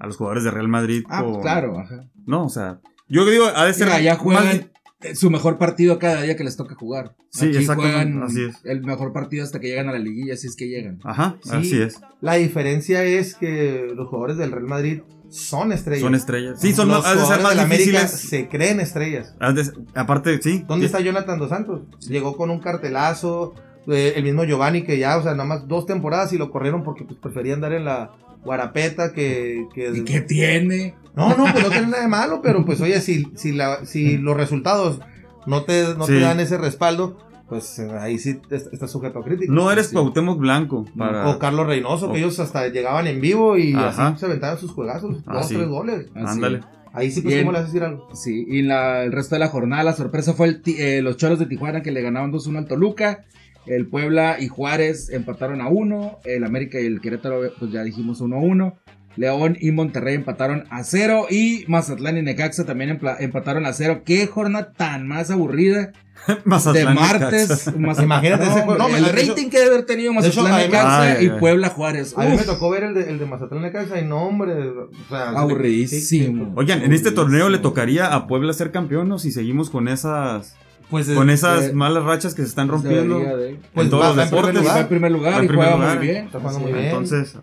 a 0.00 0.06
los 0.06 0.16
jugadores 0.16 0.42
de 0.44 0.50
Real 0.50 0.68
Madrid. 0.68 1.04
Ah, 1.08 1.20
pues 1.22 1.32
con- 1.34 1.42
claro, 1.42 1.78
ajá. 1.78 2.04
No, 2.26 2.44
o 2.46 2.48
sea, 2.48 2.80
yo 3.08 3.24
digo, 3.24 3.44
ha 3.54 3.64
de 3.66 3.72
ser. 3.74 3.86
Mira, 3.86 4.00
ya 4.00 4.14
más 4.14 4.22
juegan 4.22 4.70
su 5.14 5.30
mejor 5.30 5.58
partido 5.58 5.98
cada 5.98 6.22
día 6.22 6.36
que 6.36 6.44
les 6.44 6.56
toca 6.56 6.74
jugar. 6.74 7.14
Sí, 7.30 7.48
Aquí 7.48 7.58
exactamente, 7.58 7.98
juegan 8.12 8.22
así 8.22 8.44
es. 8.44 8.56
el 8.64 8.82
mejor 8.82 9.12
partido 9.12 9.44
hasta 9.44 9.60
que 9.60 9.68
llegan 9.68 9.88
a 9.88 9.92
la 9.92 9.98
liguilla, 9.98 10.36
si 10.36 10.46
es 10.46 10.56
que 10.56 10.68
llegan. 10.68 10.98
Ajá, 11.04 11.36
Sí. 11.42 11.50
así 11.52 11.82
es. 11.82 12.00
La 12.20 12.34
diferencia 12.34 13.04
es 13.04 13.34
que 13.34 13.88
los 13.94 14.08
jugadores 14.08 14.36
del 14.38 14.52
Real 14.52 14.66
Madrid 14.66 15.02
son 15.28 15.72
estrellas. 15.72 16.02
Son 16.02 16.14
estrellas. 16.14 16.60
Sí, 16.60 16.72
son 16.72 16.88
los 16.88 17.02
de 17.02 17.10
ser 17.10 17.18
jugadores 17.18 17.42
más 17.42 17.50
del 17.56 17.60
América 17.64 18.08
se 18.08 18.48
creen 18.48 18.80
estrellas. 18.80 19.34
de- 19.38 19.72
aparte, 19.94 20.40
sí. 20.40 20.64
¿Dónde 20.66 20.86
está 20.86 21.00
Jonathan 21.00 21.38
Dos 21.38 21.50
Santos? 21.50 21.82
Llegó 22.08 22.36
con 22.36 22.50
un 22.50 22.60
cartelazo. 22.60 23.54
eh, 23.88 24.14
el 24.16 24.24
mismo 24.24 24.42
Giovanni 24.42 24.82
que 24.82 24.98
ya, 24.98 25.16
o 25.16 25.22
sea, 25.22 25.30
nada 25.32 25.44
más 25.44 25.68
dos 25.68 25.86
temporadas 25.86 26.32
y 26.32 26.38
lo 26.38 26.50
corrieron 26.50 26.82
porque 26.82 27.04
pues, 27.04 27.20
preferían 27.20 27.60
dar 27.60 27.72
en 27.72 27.84
la 27.84 28.10
guarapeta 28.46 29.12
que... 29.12 29.66
que 29.74 29.90
¿Y 29.94 30.04
qué 30.04 30.22
tiene? 30.22 30.94
No, 31.14 31.28
no, 31.36 31.44
pues 31.52 31.62
no 31.64 31.70
tiene 31.70 31.88
nada 31.88 32.02
de 32.02 32.08
malo, 32.08 32.40
pero 32.42 32.64
pues 32.64 32.80
oye, 32.80 33.00
si, 33.00 33.26
si, 33.36 33.52
la, 33.52 33.84
si 33.84 34.16
los 34.18 34.36
resultados 34.36 35.00
no 35.46 35.64
te, 35.64 35.94
no 35.96 36.06
te 36.06 36.18
dan 36.20 36.40
ese 36.40 36.56
respaldo, 36.58 37.18
pues 37.48 37.78
eh, 37.78 37.88
ahí 38.00 38.18
sí 38.18 38.40
est- 38.50 38.72
estás 38.72 38.90
sujeto 38.90 39.18
a 39.20 39.24
crítica. 39.24 39.52
No 39.52 39.70
eres 39.70 39.88
Sí. 39.88 39.92
Cuauhtémoc 39.94 40.38
Blanco. 40.38 40.84
Para... 40.96 41.28
O 41.28 41.38
Carlos 41.38 41.66
Reynoso, 41.66 42.08
O- 42.08 42.12
que 42.12 42.18
ellos 42.18 42.38
hasta 42.40 42.68
llegaban 42.68 43.06
en 43.06 43.20
vivo 43.20 43.56
y 43.56 43.72
Ajá. 43.74 44.08
así 44.08 44.20
se 44.20 44.26
aventaban 44.26 44.58
sus 44.58 44.72
juegazos, 44.72 45.16
Ah, 45.26 45.34
dos, 45.34 45.48
sí. 45.48 45.54
tres 45.54 45.68
goles. 45.68 46.06
Ándale. 46.14 46.60
Ahí 46.92 47.10
sí, 47.10 47.20
pues, 47.20 47.34
Bien. 47.34 47.44
¿cómo 47.46 47.52
le 47.52 47.58
haces 47.58 47.72
decir 47.72 47.84
algo? 47.86 48.08
Sí, 48.14 48.44
y 48.48 48.62
la- 48.62 49.04
el 49.04 49.12
resto 49.12 49.34
de 49.34 49.38
la 49.40 49.48
jornada, 49.48 49.82
la 49.84 49.92
sorpresa 49.92 50.32
fue 50.34 50.48
el 50.48 50.62
ti- 50.62 50.76
eh, 50.78 51.02
los 51.02 51.16
Cholos 51.18 51.38
de 51.38 51.46
Tijuana 51.46 51.82
que 51.82 51.92
le 51.92 52.02
ganaban 52.02 52.32
2-1 52.32 52.58
al 52.58 52.66
Toluca. 52.66 53.24
El 53.66 53.86
Puebla 53.86 54.36
y 54.38 54.48
Juárez 54.48 55.10
empataron 55.10 55.60
a 55.60 55.68
1. 55.68 56.18
El 56.24 56.44
América 56.44 56.80
y 56.80 56.86
el 56.86 57.00
Querétaro, 57.00 57.40
pues 57.58 57.70
ya 57.72 57.82
dijimos 57.82 58.20
1-1. 58.20 58.74
León 59.16 59.56
y 59.58 59.70
Monterrey 59.72 60.14
empataron 60.14 60.64
a 60.70 60.84
0. 60.84 61.26
Y 61.30 61.64
Mazatlán 61.68 62.18
y 62.18 62.22
Necaxa 62.22 62.64
también 62.66 63.00
empataron 63.18 63.64
a 63.66 63.72
0. 63.72 64.02
Qué 64.04 64.26
jornada 64.26 64.72
tan 64.76 65.06
más 65.08 65.30
aburrida. 65.30 65.92
De 66.26 66.36
Mazatlán, 66.44 66.94
martes. 66.94 67.48
Necaxa. 67.48 67.72
Mazatlán- 67.76 68.02
Imagínate 68.04 68.42
ese 68.44 68.52
juego. 68.62 68.84
hombre, 68.84 69.00
No, 69.00 69.06
el 69.08 69.14
de 69.14 69.20
hecho- 69.22 69.30
rating 69.32 69.48
que 69.50 69.58
debe 69.58 69.70
haber 69.74 69.86
tenido 69.86 70.12
de 70.12 70.18
hecho, 70.28 70.42
Mazatlán 70.42 70.56
me- 70.60 70.66
Necaxa 70.66 71.02
Ay, 71.02 71.26
y. 71.26 71.30
Puebla 71.40 71.68
Juárez. 71.70 72.14
A 72.16 72.24
mí 72.24 72.36
me 72.36 72.42
tocó 72.42 72.68
ver 72.70 72.84
el 72.84 72.94
de, 72.94 73.10
el 73.10 73.18
de 73.18 73.26
Mazatlán 73.26 73.62
Necaxa 73.62 73.98
y 74.00 74.04
no, 74.04 74.22
hombre. 74.22 74.52
O 74.68 74.90
sea, 75.08 75.30
Aburridísimo. 75.30 76.52
Oigan, 76.56 76.82
en 76.82 76.92
este 76.92 77.10
torneo 77.10 77.48
le 77.48 77.58
tocaría 77.58 78.14
a 78.14 78.26
Puebla 78.26 78.52
ser 78.52 78.70
campeón, 78.70 79.08
¿no? 79.08 79.18
Si 79.18 79.30
seguimos 79.32 79.70
con 79.70 79.88
esas, 79.88 80.56
Pues, 80.90 81.08
con 81.10 81.30
esas 81.30 81.66
eh, 81.66 81.72
malas 81.72 82.04
rachas 82.04 82.34
que 82.34 82.42
se 82.42 82.48
están 82.48 82.68
rompiendo. 82.68 83.18
De- 83.18 83.58
Pues 83.74 83.86
en 83.86 83.90
todos 83.90 84.04
va- 84.04 84.08
los 84.14 84.18
en 84.18 84.24
deportes. 84.30 84.56
Va 84.56 84.60
lugar. 84.62 84.80
en 84.80 84.88
primer 84.88 85.12
lugar 85.12 85.32
Va 85.34 85.38
en 85.38 85.44
y 85.44 85.48
primer 85.48 85.64
juega 85.66 85.80
lugar. 85.80 85.96
muy 85.98 86.06
bien. 86.06 86.24
Está 86.26 86.38
jugando 86.38 86.58
Sí. 86.60 86.64
muy 86.64 86.72
bien. 86.74 86.84
Entonces, 86.86 87.34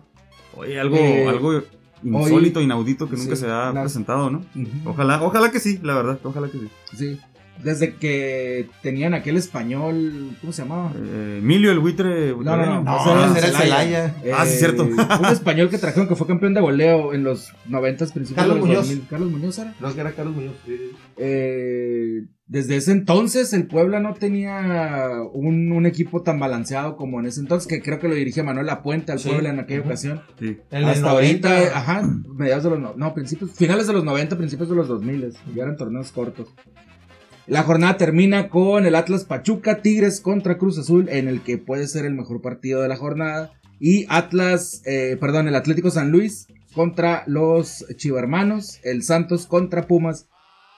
oye, 0.56 0.80
algo, 0.80 0.96
Eh, 0.96 1.28
algo 1.28 1.62
insólito, 2.02 2.60
inaudito 2.60 3.08
que 3.08 3.16
nunca 3.16 3.34
sí, 3.36 3.42
se 3.42 3.50
ha 3.50 3.72
presentado, 3.72 4.30
¿no? 4.30 4.42
Ojalá, 4.84 5.22
ojalá 5.22 5.50
que 5.50 5.60
sí, 5.60 5.78
la 5.82 5.94
verdad, 5.94 6.18
ojalá 6.22 6.48
que 6.48 6.58
sí. 6.58 6.68
Sí. 6.96 7.20
Desde 7.62 7.94
que 7.94 8.68
tenían 8.82 9.14
aquel 9.14 9.36
español, 9.36 10.30
¿cómo 10.40 10.52
se 10.52 10.62
llamaba? 10.62 10.90
Eh, 10.96 11.36
Emilio 11.40 11.70
el 11.70 11.78
buitre. 11.78 12.30
No, 12.32 12.42
no, 12.56 12.66
no. 12.66 12.82
No, 12.82 13.12
era 13.12 13.26
ese 13.28 13.38
era 13.38 13.46
el 13.48 13.54
Celaya. 13.54 14.14
Ah, 14.36 14.44
sí, 14.44 14.58
cierto. 14.58 14.82
Un 14.82 15.26
español 15.26 15.70
que 15.70 15.78
trajeron 15.78 16.08
que 16.08 16.16
fue 16.16 16.26
campeón 16.26 16.52
de 16.52 16.60
goleo 16.60 17.14
en 17.14 17.22
los 17.22 17.52
90 17.66 18.06
principios 18.06 18.34
Carlos 18.34 18.56
de 18.56 18.60
los 18.60 18.68
Muñoz. 18.68 18.88
2000. 18.88 19.06
Carlos 19.08 19.30
Muñoz 19.30 19.58
era. 19.60 19.72
Creo 19.78 19.94
que 19.94 20.00
era 20.00 20.12
Carlos 20.12 20.34
Muñoz. 20.34 20.54
sí. 20.66 20.72
Eh, 22.22 22.26
desde 22.46 22.76
ese 22.76 22.92
entonces 22.92 23.52
el 23.54 23.66
Puebla 23.66 24.00
no 24.00 24.14
tenía 24.14 25.10
un, 25.32 25.72
un 25.72 25.86
equipo 25.86 26.22
tan 26.22 26.38
balanceado 26.38 26.96
como 26.96 27.18
en 27.20 27.26
ese 27.26 27.40
entonces, 27.40 27.66
que 27.66 27.80
creo 27.82 27.98
que 27.98 28.08
lo 28.08 28.14
dirigía 28.14 28.42
Manuel 28.44 28.66
Lapuente 28.66 29.12
al 29.12 29.18
Sí. 29.18 29.28
Puebla 29.30 29.50
en 29.50 29.60
aquella 29.60 29.80
ocasión. 29.80 30.22
Sí. 30.38 30.58
El 30.70 30.84
Hasta 30.84 31.10
ahorita, 31.10 31.48
90. 31.48 31.78
ajá, 31.78 32.02
mediados 32.36 32.64
de 32.64 32.70
los, 32.70 32.80
no, 32.80 32.94
no, 32.96 33.14
principios, 33.14 33.52
finales 33.52 33.86
de 33.86 33.92
los 33.94 34.04
90, 34.04 34.36
principios 34.36 34.68
de 34.68 34.74
los 34.76 34.88
2000, 34.88 35.32
ya 35.54 35.62
eran 35.62 35.76
torneos 35.76 36.12
cortos. 36.12 36.48
La 37.46 37.62
jornada 37.62 37.96
termina 37.98 38.48
con 38.48 38.86
el 38.86 38.94
Atlas 38.94 39.24
Pachuca, 39.24 39.82
Tigres 39.82 40.20
contra 40.20 40.56
Cruz 40.56 40.78
Azul, 40.78 41.08
en 41.10 41.28
el 41.28 41.42
que 41.42 41.58
puede 41.58 41.86
ser 41.88 42.06
el 42.06 42.14
mejor 42.14 42.40
partido 42.40 42.80
de 42.80 42.88
la 42.88 42.96
jornada. 42.96 43.52
Y 43.80 44.06
Atlas, 44.08 44.80
eh, 44.86 45.18
perdón, 45.20 45.48
el 45.48 45.54
Atlético 45.54 45.90
San 45.90 46.10
Luis 46.10 46.46
contra 46.74 47.22
los 47.26 47.84
Chivermanos, 47.96 48.80
el 48.82 49.02
Santos 49.02 49.46
contra 49.46 49.86
Pumas, 49.86 50.26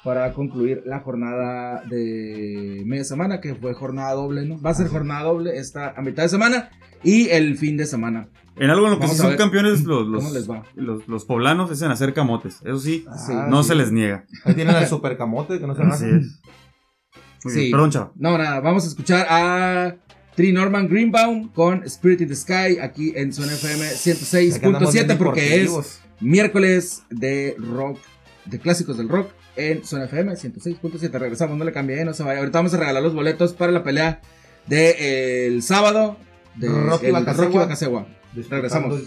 para 0.06 0.32
concluir 0.34 0.84
la 0.86 1.00
jornada 1.00 1.82
de 1.90 2.82
media 2.86 3.02
semana, 3.02 3.40
que 3.40 3.56
fue 3.56 3.74
jornada 3.74 4.12
doble, 4.12 4.46
¿no? 4.46 4.60
Va 4.62 4.70
a 4.70 4.74
ser 4.74 4.86
jornada 4.86 5.24
doble 5.24 5.58
esta 5.58 5.94
a 5.96 6.00
mitad 6.00 6.22
de 6.22 6.28
semana 6.28 6.70
y 7.02 7.28
el 7.30 7.58
fin 7.58 7.76
de 7.76 7.86
semana. 7.86 8.28
En 8.54 8.70
algo 8.70 8.86
en 8.86 8.92
lo 8.92 9.00
que 9.00 9.08
sí 9.08 9.16
son 9.16 9.36
campeones 9.36 9.82
los, 9.82 10.06
los, 10.06 10.22
cómo 10.22 10.32
les 10.32 10.48
va. 10.48 10.62
los, 10.76 11.08
los 11.08 11.24
poblanos 11.24 11.72
es 11.72 11.82
en 11.82 11.90
hacer 11.90 12.14
camotes. 12.14 12.60
Eso 12.64 12.78
sí, 12.78 13.04
Sí. 13.26 13.32
Ah, 13.34 13.48
no 13.50 13.64
sí. 13.64 13.70
se 13.70 13.74
les 13.74 13.90
niega. 13.90 14.24
Ahí 14.44 14.54
tienen 14.54 14.76
al 14.76 14.86
supercamote 14.86 15.58
que 15.58 15.66
no 15.66 15.74
se 15.74 15.82
Así 15.82 16.04
es. 16.04 16.40
Muy 17.42 17.52
Sí. 17.52 17.58
bien. 17.58 17.70
Perdón, 17.72 17.90
chavo. 17.90 18.12
No, 18.14 18.38
nada, 18.38 18.60
vamos 18.60 18.84
a 18.84 18.86
escuchar 18.86 19.26
a 19.28 19.96
Tri 20.36 20.52
Norman 20.52 20.86
Greenbaum 20.86 21.48
con 21.48 21.82
Spirit 21.82 22.20
in 22.20 22.28
the 22.28 22.36
Sky 22.36 22.78
aquí 22.80 23.12
en 23.16 23.32
Zona 23.32 23.54
FM 23.54 23.84
Acá 23.84 24.66
andamos 24.68 24.92
bien 24.92 25.08
106.7 25.08 25.18
porque 25.18 25.62
es 25.64 26.00
miércoles 26.20 27.02
de 27.10 27.56
rock, 27.58 27.98
de 28.44 28.60
clásicos 28.60 28.98
del 28.98 29.08
rock 29.08 29.30
en 29.56 29.84
Zona 29.84 30.04
FM 30.04 30.32
106.7. 30.32 31.10
Regresamos, 31.10 31.56
no 31.56 31.64
le 31.64 31.72
cambié, 31.72 32.04
no 32.04 32.14
se 32.14 32.22
vaya. 32.22 32.40
Ahorita 32.40 32.58
vamos 32.58 32.74
a 32.74 32.76
regalar 32.76 33.02
los 33.02 33.14
boletos 33.14 33.52
para 33.54 33.72
la 33.72 33.82
pelea 33.82 34.20
del 34.66 35.62
sábado 35.62 36.16
de 36.56 36.68
Rocky. 36.68 37.06
Disputando 37.06 37.32
Regresamos. 38.48 39.02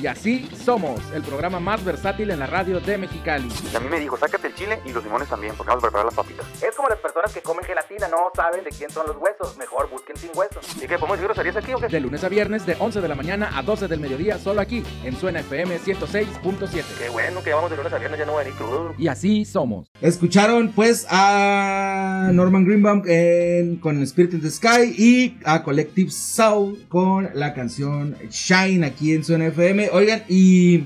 Y 0.00 0.06
así 0.06 0.48
somos, 0.64 1.00
el 1.12 1.22
programa 1.22 1.58
más 1.58 1.84
versátil 1.84 2.30
en 2.30 2.38
la 2.38 2.46
radio 2.46 2.78
de 2.80 2.98
Mexicali. 2.98 3.48
Y 3.72 3.76
a 3.76 3.80
mí 3.80 3.88
me 3.88 3.98
dijo, 3.98 4.16
sácate 4.16 4.46
el 4.46 4.54
chile 4.54 4.78
y 4.86 4.92
los 4.92 5.02
limones 5.02 5.28
también, 5.28 5.54
porque 5.56 5.68
vamos 5.70 5.82
a 5.82 5.86
preparar 5.88 6.04
las 6.06 6.14
papitas. 6.14 6.46
Es 6.62 6.74
como 6.76 6.88
las 6.88 6.98
personas 6.98 7.32
que 7.32 7.40
comen 7.42 7.64
gelatina, 7.64 8.06
no 8.08 8.30
saben 8.34 8.62
de 8.62 8.70
quién 8.70 8.90
son 8.90 9.06
los 9.08 9.16
huesos. 9.16 9.56
Mejor 9.58 9.90
busquen 9.90 10.16
sin 10.16 10.30
huesos. 10.36 10.64
¿Y 10.76 10.80
qué, 10.86 10.98
podemos 10.98 11.12
decir 11.18 11.24
groserías 11.26 11.56
aquí 11.56 11.72
o 11.74 11.78
qué? 11.78 11.88
De 11.88 12.00
lunes 12.00 12.22
a 12.22 12.28
viernes, 12.28 12.64
de 12.64 12.76
11 12.78 13.00
de 13.00 13.08
la 13.08 13.14
mañana 13.16 13.50
a 13.58 13.62
12 13.62 13.88
del 13.88 13.98
mediodía, 14.00 14.38
solo 14.38 14.60
aquí, 14.60 14.84
en 15.04 15.16
Suena 15.16 15.40
FM 15.40 15.78
106.7. 15.80 16.84
Qué 16.98 17.08
bueno 17.08 17.42
que 17.42 17.52
vamos 17.52 17.70
de 17.70 17.76
lunes 17.76 17.92
a 17.92 17.98
viernes, 17.98 18.20
ya 18.20 18.26
no 18.26 18.32
voy 18.32 18.42
a 18.42 18.44
venir 18.44 18.58
crudo. 18.58 18.94
Y 18.98 19.08
así 19.08 19.44
somos. 19.44 19.88
Escucharon 20.00 20.70
pues 20.72 21.06
a 21.10 22.30
Norman 22.32 22.64
Greenbaum 22.64 23.02
en- 23.06 23.76
con 23.78 24.00
Spirit 24.02 24.34
in 24.34 24.42
the 24.42 24.50
Sky 24.50 24.94
y 24.96 25.38
a 25.44 25.62
Collective 25.64 26.10
Soul 26.10 26.86
con 26.88 27.30
la 27.34 27.52
canción 27.54 28.16
Shine 28.30 28.84
aquí 28.86 29.14
en 29.14 29.24
Suena 29.24 29.46
FM. 29.46 29.87
Oigan, 29.92 30.22
y 30.28 30.84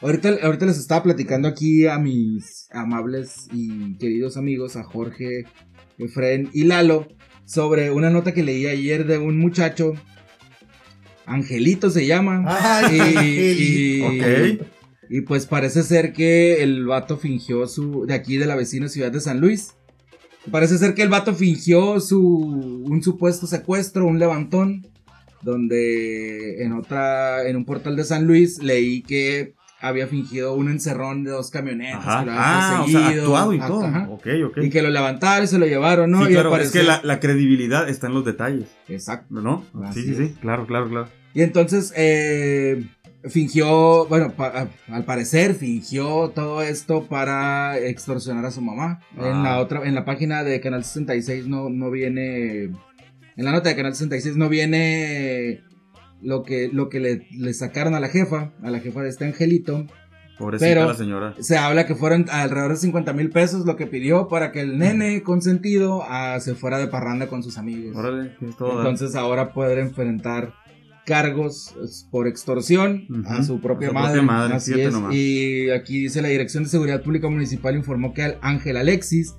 ahorita, 0.00 0.36
ahorita 0.42 0.66
les 0.66 0.78
estaba 0.78 1.02
platicando 1.02 1.48
aquí 1.48 1.86
a 1.86 1.98
mis 1.98 2.68
amables 2.72 3.48
y 3.52 3.96
queridos 3.98 4.36
amigos, 4.36 4.76
a 4.76 4.82
Jorge, 4.84 5.44
Efren 5.98 6.50
y 6.52 6.64
Lalo, 6.64 7.08
sobre 7.44 7.90
una 7.90 8.10
nota 8.10 8.32
que 8.32 8.42
leí 8.42 8.66
ayer 8.66 9.06
de 9.06 9.18
un 9.18 9.38
muchacho. 9.38 9.92
Angelito 11.26 11.90
se 11.90 12.06
llama. 12.06 12.44
Ay, 12.46 12.98
y, 13.24 14.02
y- 14.02 14.60
y 15.10 15.20
pues 15.22 15.46
parece 15.46 15.82
ser 15.82 16.12
que 16.12 16.62
el 16.62 16.84
vato 16.86 17.16
fingió 17.16 17.66
su. 17.66 18.04
de 18.06 18.14
aquí 18.14 18.36
de 18.36 18.46
la 18.46 18.56
vecina 18.56 18.88
ciudad 18.88 19.10
de 19.10 19.20
San 19.20 19.40
Luis. 19.40 19.74
Parece 20.50 20.78
ser 20.78 20.94
que 20.94 21.02
el 21.02 21.08
vato 21.08 21.34
fingió 21.34 21.98
su. 22.00 22.20
un 22.20 23.02
supuesto 23.02 23.46
secuestro, 23.46 24.06
un 24.06 24.18
levantón. 24.18 24.86
Donde 25.42 26.62
en 26.62 26.72
otra. 26.72 27.46
en 27.48 27.56
un 27.56 27.64
portal 27.64 27.96
de 27.96 28.04
San 28.04 28.26
Luis 28.26 28.62
leí 28.62 29.02
que 29.02 29.54
había 29.80 30.08
fingido 30.08 30.54
un 30.54 30.68
encerrón 30.70 31.22
de 31.22 31.30
dos 31.30 31.50
camionetas. 31.50 32.00
Ajá. 32.04 32.20
que 32.20 32.26
lo 32.26 32.32
habían 32.32 32.44
Ah, 32.44 32.82
o 32.84 32.88
sea, 32.88 33.00
perseguido. 33.00 33.22
actuado 33.36 33.52
y 33.54 33.58
todo. 33.60 33.84
ajá. 33.84 34.08
Y 34.62 34.70
que 34.70 34.82
lo 34.82 34.90
levantaron 34.90 35.44
y 35.44 35.46
se 35.46 35.58
lo 35.58 35.66
llevaron, 35.66 36.10
¿no? 36.10 36.24
Sí, 36.24 36.30
y 36.30 36.34
claro, 36.34 36.52
al 36.54 36.60
es 36.62 36.72
que 36.72 36.82
la, 36.82 37.00
la 37.04 37.20
credibilidad 37.20 37.88
está 37.88 38.08
en 38.08 38.14
los 38.14 38.24
detalles, 38.24 38.66
Exacto. 38.88 39.32
¿no? 39.40 39.64
Así 39.84 40.02
Sí, 40.02 40.14
sí, 40.14 40.26
sí, 40.28 40.34
claro, 40.40 40.66
claro, 40.66 40.88
claro. 40.88 41.08
Y 41.32 41.42
entonces 41.42 41.92
eh, 41.96 42.86
fingió, 43.28 44.06
bueno, 44.06 44.32
pa- 44.32 44.68
al 44.90 45.04
parecer 45.04 45.54
fingió 45.54 46.30
todo 46.34 46.62
esto 46.62 47.04
para 47.04 47.78
extorsionar 47.78 48.44
a 48.46 48.50
su 48.50 48.60
mamá. 48.60 49.00
En 49.16 49.24
Ah. 49.26 49.42
la 49.44 49.58
otra, 49.60 49.84
en 49.86 49.94
la 49.94 50.04
página 50.04 50.42
de 50.42 50.60
Canal 50.60 50.82
66 50.84 51.46
no, 51.46 51.68
no 51.70 51.90
viene, 51.90 52.70
en 53.38 53.44
la 53.46 53.52
nota 53.52 53.70
de 53.70 53.76
Canal 53.76 53.94
66 53.94 54.36
no 54.36 54.48
viene 54.50 55.62
lo 56.20 56.42
que, 56.42 56.68
lo 56.72 56.88
que 56.90 57.00
le, 57.00 57.26
le 57.30 57.54
sacaron 57.54 57.94
a 57.94 58.00
la 58.00 58.08
jefa, 58.08 58.52
a 58.62 58.70
la 58.70 58.80
jefa 58.80 59.02
de 59.02 59.08
este 59.08 59.24
angelito. 59.24 59.86
Pobrecita 60.38 60.68
Pero- 60.68 60.86
la 60.88 60.94
señora. 60.94 61.34
Se 61.40 61.56
habla 61.56 61.86
que 61.86 61.94
fueron 61.94 62.26
alrededor 62.30 62.72
de 62.72 62.76
50 62.76 63.12
mil 63.12 63.30
pesos 63.30 63.64
lo 63.66 63.74
que 63.76 63.86
pidió 63.86 64.28
para 64.28 64.52
que 64.52 64.60
el 64.60 64.78
nene 64.78 65.22
consentido 65.22 66.02
ah, 66.06 66.38
se 66.40 66.54
fuera 66.54 66.78
de 66.78 66.86
parranda 66.88 67.26
con 67.28 67.42
sus 67.42 67.58
amigos. 67.58 67.96
Órale, 67.96 68.32
todo 68.58 68.74
da. 68.74 68.88
Entonces 68.88 69.16
ahora 69.16 69.52
poder 69.52 69.78
enfrentar 69.78 70.52
cargos 71.06 71.74
por 72.10 72.26
extorsión 72.28 73.06
a 73.26 73.42
su 73.42 73.60
propia 73.60 73.88
a 73.88 73.90
su 73.90 73.94
madre. 73.94 74.08
propia 74.18 74.22
madre, 74.22 74.54
Así 74.54 74.78
es. 74.80 74.92
nomás. 74.92 75.14
Y 75.14 75.70
aquí 75.70 76.00
dice 76.02 76.20
la 76.22 76.28
Dirección 76.28 76.64
de 76.64 76.68
Seguridad 76.70 77.02
Pública 77.02 77.28
Municipal 77.28 77.74
informó 77.74 78.12
que 78.12 78.22
al 78.22 78.38
Ángel 78.42 78.76
Alexis 78.76 79.34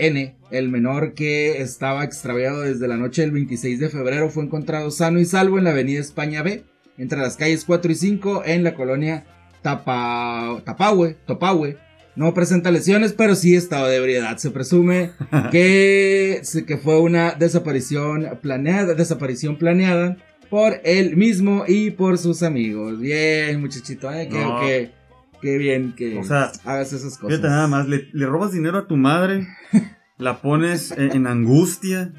N, 0.00 0.36
el 0.50 0.68
menor 0.68 1.14
que 1.14 1.60
estaba 1.62 2.04
extraviado 2.04 2.62
desde 2.62 2.88
la 2.88 2.96
noche 2.96 3.22
del 3.22 3.30
26 3.32 3.78
de 3.78 3.88
febrero, 3.88 4.30
fue 4.30 4.44
encontrado 4.44 4.90
sano 4.90 5.20
y 5.20 5.24
salvo 5.24 5.58
en 5.58 5.64
la 5.64 5.70
avenida 5.70 6.00
España 6.00 6.42
B, 6.42 6.64
entre 6.98 7.18
las 7.18 7.36
calles 7.36 7.64
4 7.64 7.92
y 7.92 7.94
5 7.94 8.42
en 8.46 8.64
la 8.64 8.74
colonia 8.74 9.24
Tapa, 9.62 10.60
Tapahue, 10.64 11.16
Topahue. 11.26 11.76
No 12.16 12.34
presenta 12.34 12.70
lesiones, 12.70 13.12
pero 13.12 13.34
sí 13.36 13.54
estado 13.54 13.86
de 13.86 13.96
ebriedad. 13.96 14.36
Se 14.38 14.50
presume 14.50 15.12
que, 15.52 16.42
que 16.66 16.76
fue 16.76 17.00
una 17.00 17.32
desaparición 17.32 18.38
planeada, 18.42 18.94
desaparición 18.94 19.56
planeada 19.56 20.16
por 20.50 20.80
él 20.84 21.16
mismo 21.16 21.64
y 21.68 21.92
por 21.92 22.18
sus 22.18 22.42
amigos. 22.42 22.98
Bien, 22.98 23.60
muchachito, 23.60 24.12
¿eh? 24.12 24.28
No. 24.30 24.60
qué- 24.60 24.90
qué 25.40 25.58
bien 25.58 25.94
que 25.96 26.18
O 26.18 26.24
sea, 26.24 26.52
hagas 26.64 26.92
esas 26.92 27.16
cosas. 27.18 27.36
Fíjate 27.38 27.48
nada 27.48 27.66
más, 27.68 27.88
le, 27.88 28.08
le 28.12 28.26
robas 28.26 28.52
dinero 28.52 28.78
a 28.78 28.86
tu 28.86 28.96
madre, 28.96 29.46
la 30.18 30.40
pones 30.42 30.90
en, 30.92 31.12
en 31.12 31.26
angustia, 31.26 32.12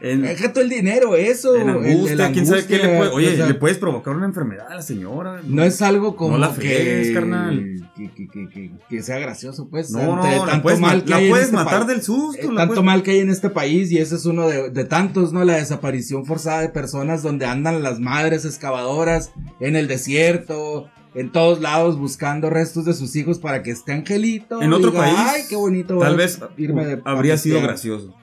en, 0.00 0.22
Deja 0.22 0.52
todo 0.52 0.62
el 0.62 0.70
dinero, 0.70 1.16
eso. 1.16 1.56
en 1.56 1.62
el- 1.62 1.68
angustia, 1.70 2.26
el 2.28 2.32
quién 2.32 2.46
sabe 2.46 2.66
qué 2.66 2.76
le 2.76 2.82
angustia, 2.84 2.98
puede... 2.98 3.10
Oye, 3.10 3.32
o 3.32 3.36
sea, 3.36 3.46
le 3.48 3.54
puedes 3.54 3.78
provocar 3.78 4.14
una 4.14 4.26
enfermedad 4.26 4.68
a 4.70 4.76
la 4.76 4.82
señora. 4.82 5.40
No 5.44 5.64
es 5.64 5.82
algo 5.82 6.14
como 6.14 6.34
No 6.34 6.38
la 6.38 6.50
que, 6.50 6.54
friegues, 6.54 7.10
carnal. 7.12 7.74
Que, 7.96 8.12
que- 8.14 8.28
que- 8.28 8.48
que- 8.48 8.70
que 8.88 9.02
sea 9.02 9.18
gracioso, 9.18 9.68
pues. 9.68 9.90
No, 9.90 10.14
no, 10.14 10.22
la 10.22 10.44
tanto 10.46 10.62
puedes, 10.62 10.78
mal 10.78 10.98
ma- 10.98 11.04
que 11.04 11.10
la 11.10 11.16
puedes 11.28 11.46
este 11.46 11.56
matar 11.56 11.84
del 11.86 12.02
susto. 12.02 12.40
Eh, 12.40 12.44
la 12.52 12.60
tanto 12.60 12.74
puedes- 12.74 12.84
mal 12.84 13.02
que 13.02 13.10
hay 13.10 13.18
en 13.18 13.30
este 13.30 13.50
país 13.50 13.90
y 13.90 13.98
ese 13.98 14.14
es 14.14 14.24
uno 14.24 14.46
de, 14.46 14.70
de 14.70 14.84
tantos, 14.84 15.32
¿no? 15.32 15.42
La 15.44 15.56
desaparición 15.56 16.26
forzada 16.26 16.60
de 16.60 16.68
personas 16.68 17.24
donde 17.24 17.46
andan 17.46 17.82
las 17.82 17.98
madres 17.98 18.44
excavadoras 18.44 19.32
en 19.58 19.74
el 19.74 19.88
desierto, 19.88 20.88
en 21.20 21.30
todos 21.32 21.60
lados 21.60 21.98
buscando 21.98 22.50
restos 22.50 22.84
de 22.84 22.94
sus 22.94 23.14
hijos 23.16 23.38
para 23.38 23.62
que 23.62 23.70
esté 23.70 23.92
Angelito. 23.92 24.62
En 24.62 24.72
otro 24.72 24.90
diga, 24.90 25.02
país, 25.02 25.16
Ay, 25.18 25.42
qué 25.48 25.56
bonito. 25.56 25.98
Tal 25.98 26.16
vez 26.16 26.40
irme 26.56 26.86
de- 26.86 27.02
habría 27.04 27.36
sido 27.36 27.56
pistear". 27.56 27.70
gracioso. 27.72 28.14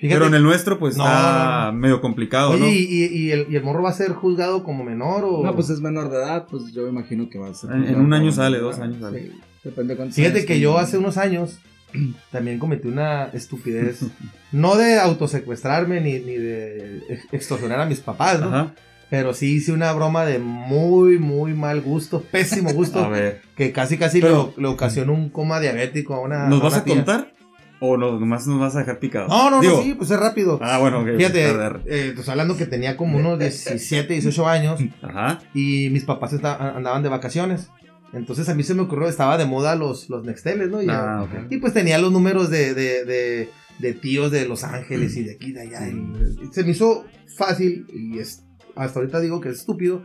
Fíjate, 0.00 0.16
Pero 0.16 0.26
en 0.26 0.34
el 0.34 0.42
nuestro, 0.42 0.78
pues 0.78 0.96
No, 0.98 1.04
está 1.04 1.70
no, 1.72 1.78
medio 1.78 2.00
complicado, 2.00 2.50
Oye, 2.50 2.60
¿no? 2.60 2.66
¿y, 2.68 2.72
y- 2.78 3.04
y 3.16 3.30
el, 3.30 3.46
y 3.48 3.56
el 3.56 3.62
morro 3.62 3.82
va 3.82 3.90
a 3.90 3.94
ser 3.94 4.12
juzgado 4.12 4.62
como 4.62 4.84
menor 4.84 5.24
o...? 5.24 5.42
No, 5.42 5.54
pues 5.54 5.70
es 5.70 5.80
menor 5.80 6.10
de 6.10 6.16
edad, 6.18 6.46
pues 6.50 6.72
yo 6.74 6.82
me 6.82 6.90
imagino 6.90 7.30
que 7.30 7.38
va 7.38 7.48
a 7.48 7.54
ser. 7.54 7.70
En- 7.72 7.84
en 7.86 8.00
un 8.00 8.12
año 8.12 8.30
sale, 8.30 8.58
dos 8.58 8.78
años 8.80 8.98
sale. 9.00 9.22
Sí, 9.22 9.32
depende 9.62 9.94
de 9.94 10.10
Fíjate 10.10 10.44
que 10.44 10.60
yo 10.60 10.76
hace 10.78 10.98
unos 10.98 11.16
años 11.16 11.58
también 12.32 12.58
cometí 12.58 12.86
una 12.88 13.26
estupidez. 13.32 14.00
no 14.52 14.76
de 14.76 14.98
autosecuestrarme 14.98 16.00
ni, 16.02 16.18
ni 16.18 16.34
de 16.36 16.98
ex- 17.08 17.26
extorsionar 17.32 17.80
a 17.80 17.86
mis 17.86 18.00
papás, 18.00 18.40
¿no? 18.40 18.48
Ajá. 18.48 18.74
Pero 19.16 19.32
sí 19.32 19.54
hice 19.54 19.70
una 19.70 19.92
broma 19.92 20.24
de 20.24 20.40
muy, 20.40 21.18
muy 21.20 21.54
mal 21.54 21.80
gusto, 21.82 22.20
pésimo 22.20 22.72
gusto, 22.74 22.98
A 22.98 23.08
ver, 23.08 23.42
que 23.56 23.70
casi, 23.70 23.96
casi 23.96 24.20
Pero- 24.20 24.52
le, 24.56 24.62
le 24.62 24.68
ocasionó 24.68 25.12
un 25.12 25.28
coma 25.30 25.60
diabético 25.60 26.14
a 26.14 26.20
una. 26.20 26.48
¿nos 26.48 26.60
a 26.60 26.64
vas 26.64 26.74
a 26.74 26.84
tía. 26.84 26.96
contar? 26.96 27.32
¿O 27.78 27.96
no, 27.96 28.18
nomás 28.18 28.46
nos 28.48 28.58
vas 28.58 28.74
a 28.74 28.80
dejar 28.80 28.98
picados? 28.98 29.28
No, 29.28 29.50
no, 29.50 29.60
Digo, 29.60 29.76
no, 29.76 29.82
sí, 29.84 29.94
pues 29.94 30.10
es 30.10 30.18
rápido. 30.18 30.58
Ah, 30.62 30.78
bueno, 30.78 31.00
ok. 31.02 31.16
Fíjate, 31.16 31.48
eh, 31.86 32.12
pues 32.14 32.28
hablando 32.28 32.56
que 32.56 32.66
tenía 32.66 32.96
como 32.96 33.18
unos 33.18 33.38
17, 33.38 34.12
18 34.14 34.48
años 34.48 34.80
Ajá. 35.02 35.40
y 35.54 35.90
mis 35.90 36.04
papás 36.04 36.32
andaban 36.32 37.02
de 37.04 37.08
vacaciones. 37.08 37.68
Entonces 38.12 38.48
a 38.48 38.54
mí 38.54 38.62
se 38.64 38.74
me 38.74 38.82
ocurrió, 38.82 39.08
estaba 39.08 39.36
de 39.38 39.44
moda 39.44 39.74
los, 39.76 40.08
los 40.10 40.24
Nexteles, 40.24 40.70
¿no? 40.70 40.82
Y, 40.82 40.86
Ah, 40.88 41.22
ok. 41.24 41.50
y 41.52 41.58
pues 41.58 41.72
tenía 41.72 41.98
los 41.98 42.10
números 42.12 42.48
de, 42.50 42.74
de, 42.74 43.04
de, 43.04 43.48
de 43.78 43.92
tíos 43.92 44.30
de 44.30 44.46
Los 44.48 44.64
Ángeles 44.64 45.16
y 45.16 45.24
de 45.24 45.34
aquí, 45.34 45.52
de 45.52 45.60
allá. 45.62 45.86
y 45.88 46.52
se 46.52 46.64
me 46.64 46.70
hizo 46.70 47.04
fácil 47.36 47.86
y 47.92 48.18
es, 48.20 48.44
hasta 48.76 49.00
ahorita 49.00 49.20
digo 49.20 49.40
que 49.40 49.50
es 49.50 49.60
estúpido 49.60 50.04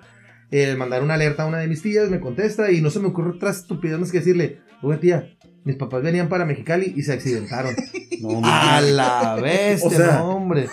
el 0.51 0.77
mandar 0.77 1.03
una 1.03 1.13
alerta 1.13 1.43
a 1.43 1.45
una 1.45 1.59
de 1.59 1.67
mis 1.67 1.81
tías, 1.81 2.09
me 2.09 2.19
contesta 2.19 2.71
y 2.71 2.81
no 2.81 2.89
se 2.89 2.99
me 2.99 3.07
ocurre 3.07 3.31
otra 3.31 3.51
estupidez 3.51 3.99
más 3.99 4.11
que 4.11 4.19
decirle, 4.19 4.61
oye 4.81 4.97
tía, 4.97 5.37
mis 5.69 5.77
papás 5.77 6.01
venían 6.03 6.27
para 6.29 6.45
Mexicali 6.45 6.93
y 6.95 7.03
se 7.03 7.13
accidentaron. 7.13 7.75
No, 8.21 8.41
a 8.43 8.81
la 8.81 9.35
bestia, 9.41 9.87
O 9.87 9.89
sea- 9.91 10.17
no, 10.17 10.31
hombre. 10.35 10.67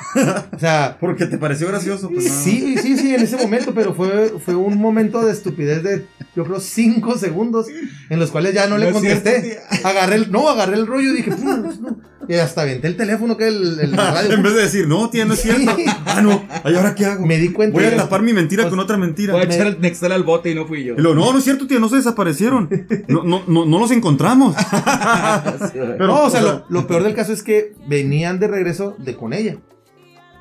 O 0.53 0.59
sea, 0.59 0.97
Porque 1.01 1.27
te 1.27 1.39
pareció 1.39 1.69
gracioso, 1.69 2.09
pues 2.11 2.25
nada 2.25 2.35
más. 2.35 2.45
Sí, 2.45 2.75
sí, 2.83 2.97
sí, 2.97 3.15
en 3.15 3.21
ese 3.21 3.37
momento, 3.37 3.73
pero 3.73 3.95
fue, 3.95 4.33
fue 4.45 4.57
un 4.57 4.77
momento 4.79 5.25
de 5.25 5.31
estupidez 5.31 5.85
de, 5.85 6.07
yo 6.35 6.43
creo, 6.43 6.59
cinco 6.59 7.17
segundos 7.17 7.67
en 8.11 8.19
los 8.19 8.33
cuales 8.33 8.53
ya 8.53 8.67
no 8.67 8.79
le 8.79 8.87
No 8.87 8.89
es 8.89 8.95
contesté. 8.95 9.43
cierto, 9.43 9.89
Agarré 9.89 10.17
el, 10.17 10.33
no, 10.33 10.49
agarré 10.49 10.75
el 10.75 10.89
rollo 10.89 11.13
y 11.13 11.17
dije, 11.19 11.31
"Pum, 11.31 11.63
pues, 11.63 11.79
no". 11.81 11.97
y 12.29 12.35
hasta 12.35 12.63
aventé 12.63 12.89
el 12.89 12.97
teléfono 12.97 13.37
que 13.37 13.47
el, 13.47 13.79
el 13.79 13.93
radio. 13.97 14.33
en 14.33 14.43
vez 14.43 14.55
de 14.57 14.63
decir, 14.63 14.89
no, 14.89 15.09
tía, 15.11 15.25
no 15.25 15.35
es 15.35 15.43
cierto. 15.43 15.77
Sí. 15.77 15.85
Ah, 16.05 16.21
no. 16.23 16.45
Ay, 16.65 16.75
¿ahora 16.75 16.97
qué 16.97 17.07
hago? 17.07 17.25
Me 17.25 17.39
di 17.39 17.51
cuenta. 17.53 17.79
Voy 17.79 17.87
a 17.87 17.97
tapar 17.97 18.23
mi 18.23 18.33
mentira 18.33 18.65
Pues, 18.65 18.71
con 18.71 18.81
otra 18.81 18.97
mentira. 18.97 19.35
Voy 19.35 19.43
a 19.43 19.45
echar 19.45 19.69
el 19.69 19.81
Nextel 19.81 20.11
al 20.11 20.25
bote 20.25 20.51
y 20.51 20.57
no 20.57 20.67
fui 20.67 20.83
yo. 20.83 20.95
Y 20.99 21.01
no, 21.01 21.15
no 21.15 21.39
es 21.39 21.45
cierto, 21.45 21.69
tía, 21.69 21.79
no 21.79 21.89
se 21.89 21.95
desaparecieron. 21.95 22.69
No, 23.07 23.23
no, 23.23 23.45
no, 23.47 23.67
no 23.67 23.79
los 23.79 23.93
encontramos. 23.93 24.57
Pero, 25.73 26.07
no, 26.07 26.25
o 26.25 26.31
sea, 26.31 26.41
lo, 26.43 26.65
lo 26.69 26.87
peor 26.87 27.03
del 27.03 27.15
caso 27.15 27.33
es 27.33 27.43
que 27.43 27.75
venían 27.87 28.39
de 28.39 28.49
regreso 28.49 28.95
de 28.99 29.17
con 29.17 29.33
ella. 29.33 29.57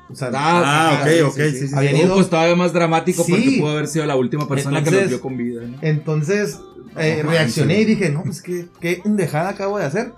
O 0.08 0.14
sea, 0.14 0.30
Ah, 0.34 1.00
ok, 1.02 1.08
sí, 1.08 1.20
ok, 1.20 1.34
sí, 1.34 1.50
sí, 1.50 1.58
sí. 1.58 1.68
sí. 1.68 1.74
Habían 1.76 1.96
ido- 1.96 2.14
pues 2.14 2.30
todavía 2.30 2.54
más 2.54 2.72
dramático 2.72 3.24
Sí. 3.24 3.32
porque 3.32 3.56
pudo 3.60 3.70
haber 3.72 3.88
sido 3.88 4.06
la 4.06 4.14
última 4.16 4.46
persona 4.48 4.82
que 4.84 4.90
nos 4.92 5.08
vio 5.08 5.20
con 5.20 5.36
vida. 5.36 5.62
¿no? 5.66 5.78
Entonces 5.82 6.60
eh, 6.96 7.22
reaccioné 7.26 7.80
y 7.80 7.84
dije, 7.84 8.10
no, 8.10 8.22
pues 8.22 8.40
qué, 8.40 8.66
qué 8.80 9.00
pendejada 9.02 9.48
acabo 9.50 9.78
de 9.78 9.84
hacer. 9.84 10.12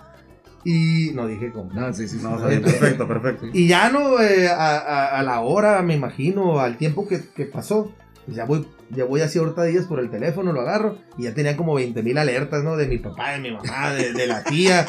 Y 0.65 1.13
no 1.15 1.27
dije 1.27 1.51
cómo. 1.53 1.73
No, 1.73 1.91
sí, 1.95 2.07
sí, 2.07 2.19
sí. 2.19 2.23
No, 2.23 2.37
bien, 2.47 2.61
perfecto, 2.63 3.09
perfecto. 3.09 3.47
Y 3.55 3.67
ya 3.69 3.89
no, 3.91 4.21
eh, 4.21 4.49
a, 4.49 4.77
a- 4.77 5.19
a 5.19 5.23
la 5.23 5.41
hora, 5.41 5.81
me 5.83 5.95
imagino, 5.95 6.61
al 6.61 6.77
tiempo 6.77 7.09
que, 7.09 7.23
que 7.35 7.47
pasó, 7.47 7.93
ya 8.33 8.45
voy, 8.45 8.67
ya 8.91 9.05
voy 9.05 9.21
así 9.21 9.39
ahorita 9.39 9.65
días 9.65 9.87
por 9.87 10.01
el 10.01 10.11
teléfono, 10.11 10.53
lo 10.53 10.61
agarro, 10.61 10.99
y 11.17 11.25
ya 11.25 11.35
tenía 11.35 11.57
como 11.57 11.75
20 11.75 12.03
mil 12.03 12.17
alertas, 12.19 12.63
¿no? 12.65 12.77
De 12.77 12.87
mi 12.87 12.99
papá, 12.99 13.33
de 13.33 13.39
mi 13.41 13.51
mamá, 13.51 13.93
de, 13.93 14.13
de 14.13 14.27
la 14.27 14.43
tía. 14.45 14.87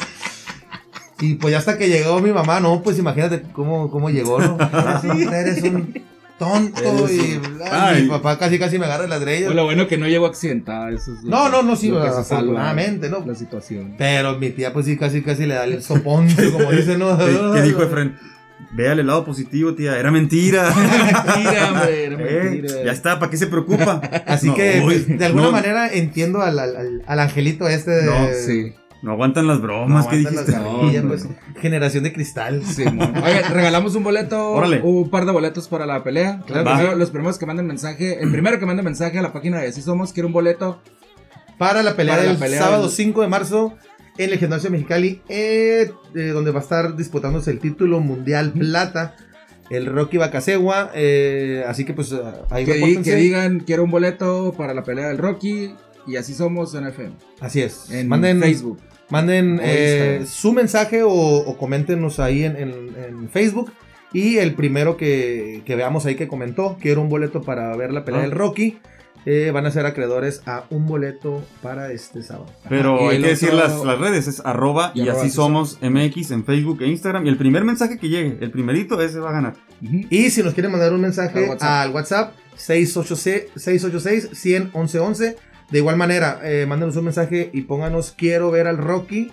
Y 1.20 1.34
pues 1.34 1.52
ya 1.52 1.58
hasta 1.58 1.76
que 1.76 1.88
llegó 1.88 2.20
mi 2.20 2.32
mamá, 2.32 2.60
no, 2.60 2.82
pues 2.82 2.98
imagínate 2.98 3.42
cómo, 3.52 3.90
cómo 3.90 4.08
llegó, 4.10 4.40
¿no? 4.40 4.56
Eres 4.58 5.04
un, 5.04 5.34
eres 5.34 5.62
un 5.64 6.02
tonto 6.38 7.06
y 7.10 7.38
mi 8.02 8.08
papá 8.08 8.38
casi 8.38 8.58
casi 8.58 8.78
me 8.78 8.86
agarra 8.86 9.06
las 9.06 9.22
de 9.22 9.34
ellos. 9.36 9.46
Pues 9.48 9.56
lo 9.56 9.64
bueno 9.64 9.86
que 9.86 9.98
no 9.98 10.06
llegó 10.08 10.24
accidentada. 10.24 10.88
Eso 10.90 11.12
es 11.12 11.22
No, 11.24 11.44
que- 11.44 11.50
no, 11.50 11.62
no, 11.62 11.76
sí, 11.76 11.90
afortunadamente, 11.94 13.10
¿no? 13.10 13.22
La 13.26 13.34
situación. 13.34 13.96
Pero 13.98 14.38
mi 14.38 14.48
tía 14.48 14.72
pues 14.72 14.86
sí 14.86 14.96
casi 14.96 15.20
casi 15.20 15.44
le 15.44 15.54
da 15.56 15.64
el 15.64 15.82
soponcio, 15.82 16.50
como 16.52 16.70
dicen, 16.72 16.98
¿no? 16.98 17.18
¿Qué, 17.18 17.38
qué 17.54 17.62
dijo 17.62 17.82
Efren? 17.82 18.16
Véale 18.72 19.00
el 19.00 19.08
lado 19.08 19.24
positivo, 19.24 19.74
tía. 19.74 19.98
Era 19.98 20.10
mentira. 20.10 20.72
Mentira, 20.74 21.68
hombre, 21.72 22.04
era 22.04 22.14
Eh, 22.20 22.40
mentira. 22.50 22.84
ya 22.84 22.92
está, 22.92 23.18
¿para 23.18 23.30
qué 23.30 23.36
se 23.36 23.48
preocupa? 23.48 24.00
Así 24.26 24.46
No, 24.46 24.54
que, 24.54 24.80
uy, 24.84 24.98
pues, 25.06 25.18
de 25.18 25.24
alguna 25.24 25.44
no, 25.46 25.52
manera 25.52 25.88
entiendo 25.92 26.40
al, 26.40 26.58
al, 26.58 26.76
al- 26.76 27.02
al 27.06 27.18
angelito 27.20 27.68
este 27.68 27.90
de... 27.90 28.04
No, 28.06 28.28
Sí, 28.46 28.74
No 29.02 29.12
aguantan 29.12 29.46
las 29.48 29.56
No 29.58 29.62
bromas, 29.64 30.06
¿qué 30.06 30.16
aguantan 30.18 30.46
dijiste? 30.46 30.52
las 30.52 31.02
No, 31.02 31.08
pues, 31.08 31.26
generación 31.60 32.04
de 32.04 32.12
cristal. 32.12 32.62
sí. 32.64 32.84
Oye, 32.84 33.42
regalamos 33.52 33.96
un 33.96 34.04
boleto, 34.04 34.50
Órale. 34.52 34.80
un 34.82 35.10
par 35.10 35.26
de 35.26 35.32
boletos 35.32 35.66
para 35.66 35.84
la 35.86 36.04
pelea. 36.04 36.42
Claro, 36.46 36.64
primero- 36.70 36.94
los 36.94 37.10
primeros 37.10 37.38
que 37.38 37.46
manden 37.46 37.66
mensaje, 37.66 38.22
el 38.22 38.30
primero 38.30 38.58
que 38.60 38.66
mande 38.66 38.82
mensaje 38.84 39.18
a 39.18 39.22
la 39.22 39.32
página 39.32 39.58
de 39.58 39.66
Así 39.68 39.82
Somos, 39.82 40.12
quiere 40.12 40.26
un 40.28 40.32
boleto. 40.32 40.80
Para 41.58 41.82
la 41.82 41.94
pelea 41.96 42.14
Para 42.14 42.24
la 42.24 42.30
del 42.32 42.38
pelea 42.40 42.62
sábado 42.62 42.82
del- 42.84 42.92
5 42.92 43.20
de 43.22 43.28
marzo 43.28 43.74
en 44.24 44.32
el 44.32 44.38
gimnasio 44.38 44.70
Mexicali, 44.70 45.20
eh, 45.28 45.90
eh, 46.14 46.20
donde 46.28 46.50
va 46.50 46.60
a 46.60 46.62
estar 46.62 46.96
disputándose 46.96 47.50
el 47.50 47.58
título 47.58 48.00
mundial 48.00 48.52
plata, 48.52 49.16
el 49.70 49.86
Rocky 49.86 50.16
Bacasegua. 50.18 50.90
eh, 50.94 51.64
así 51.66 51.84
que, 51.84 51.92
pues, 51.92 52.12
ah, 52.12 52.42
ahí 52.50 52.64
Que, 52.64 52.74
di- 52.74 52.96
que 53.02 53.14
digan, 53.14 53.60
quiero 53.60 53.84
un 53.84 53.90
boleto 53.90 54.54
para 54.56 54.74
la 54.74 54.82
pelea 54.82 55.08
del 55.08 55.18
Rocky. 55.18 55.74
Y 56.06 56.16
así 56.16 56.34
somos 56.34 56.74
en 56.74 56.86
FM. 56.86 57.14
Así 57.40 57.60
es. 57.62 57.90
En 57.90 58.08
Manden, 58.08 58.40
Facebook. 58.40 58.78
manden 59.10 59.60
su 60.26 60.52
mensaje 60.52 61.02
o, 61.02 61.10
o 61.12 61.56
coméntenos 61.58 62.18
ahí 62.20 62.42
en, 62.44 62.56
en- 62.56 62.94
en 63.08 63.28
Facebook. 63.28 63.70
Y 64.12 64.38
el 64.38 64.54
primero 64.54 64.96
que, 64.96 65.62
que 65.64 65.76
veamos 65.76 66.04
ahí 66.06 66.16
que 66.16 66.26
comentó, 66.26 66.76
quiero 66.80 67.00
un 67.02 67.08
boleto 67.08 67.42
para 67.42 67.76
ver 67.76 67.92
la 67.92 68.04
pelea 68.04 68.20
Ah. 68.20 68.24
del 68.24 68.32
Rocky. 68.32 68.78
Eh, 69.26 69.50
van 69.52 69.66
a 69.66 69.70
ser 69.70 69.84
acreedores 69.86 70.40
a 70.46 70.64
un 70.70 70.86
boleto 70.86 71.42
para 71.62 71.92
este 71.92 72.22
sábado. 72.22 72.46
Pero 72.68 72.96
Ajá, 72.96 73.10
hay 73.10 73.20
que 73.20 73.28
decir 73.28 73.50
otro- 73.50 73.60
las, 73.66 73.84
las 73.84 73.98
redes, 73.98 74.26
es 74.28 74.40
arroba 74.44 74.92
Y 74.94 75.02
y, 75.02 75.08
arroba 75.08 75.22
así 75.22 75.30
somos 75.30 75.78
MX 75.82 76.30
en 76.30 76.44
Facebook 76.44 76.80
e 76.82 76.86
Instagram. 76.88 77.26
Y 77.26 77.28
el 77.28 77.36
primer 77.36 77.64
mensaje 77.64 77.98
que 77.98 78.08
llegue, 78.08 78.38
el 78.40 78.50
primerito, 78.50 79.00
ese 79.00 79.18
va 79.20 79.30
a 79.30 79.32
ganar. 79.32 79.54
Y 79.82 80.30
si 80.30 80.42
nos 80.42 80.54
quieren 80.54 80.72
mandar 80.72 80.92
un 80.92 81.00
mensaje 81.02 81.44
Al 81.44 81.50
WhatsApp. 81.50 81.70
al 81.70 81.90
WhatsApp 81.94 82.34
686-111-11. 82.56 85.36
De 85.70 85.78
igual 85.78 85.96
manera, 85.96 86.40
eh, 86.42 86.66
mándenos 86.66 86.96
un 86.96 87.04
mensaje 87.04 87.50
y 87.52 87.60
pónganos 87.62 88.12
quiero 88.16 88.50
ver 88.50 88.66
al 88.66 88.78
Rocky. 88.78 89.30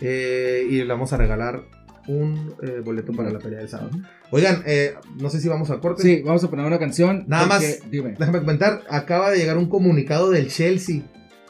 eh, 0.00 0.64
y 0.70 0.76
le 0.76 0.84
vamos 0.86 1.12
a 1.12 1.16
regalar 1.16 1.64
un 2.08 2.54
eh, 2.62 2.80
boleto 2.84 3.12
para 3.12 3.30
la 3.30 3.38
pelea 3.38 3.60
del 3.60 3.68
sábado. 3.68 3.90
Oigan, 4.30 4.62
eh, 4.66 4.94
no 5.20 5.30
sé 5.30 5.40
si 5.40 5.48
vamos 5.48 5.70
al 5.70 5.80
corte. 5.80 6.02
Sí, 6.02 6.22
vamos 6.24 6.42
a 6.42 6.50
poner 6.50 6.66
una 6.66 6.78
canción. 6.78 7.24
Nada 7.28 7.48
porque- 7.48 7.78
más. 7.80 7.90
Dime. 7.90 8.14
Déjame 8.18 8.40
comentar, 8.40 8.82
acaba 8.90 9.30
de 9.30 9.38
llegar 9.38 9.56
un 9.58 9.68
comunicado 9.68 10.30
del 10.30 10.48
Chelsea 10.48 11.02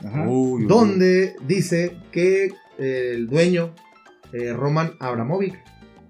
Ajá. 0.05 0.29
Uy, 0.29 0.63
uy, 0.63 0.67
donde 0.69 1.35
dice 1.47 1.97
que 2.13 2.53
eh, 2.79 3.13
el 3.15 3.27
dueño, 3.29 3.75
eh, 4.33 4.53
Roman 4.53 4.93
Abramovic, 5.01 5.55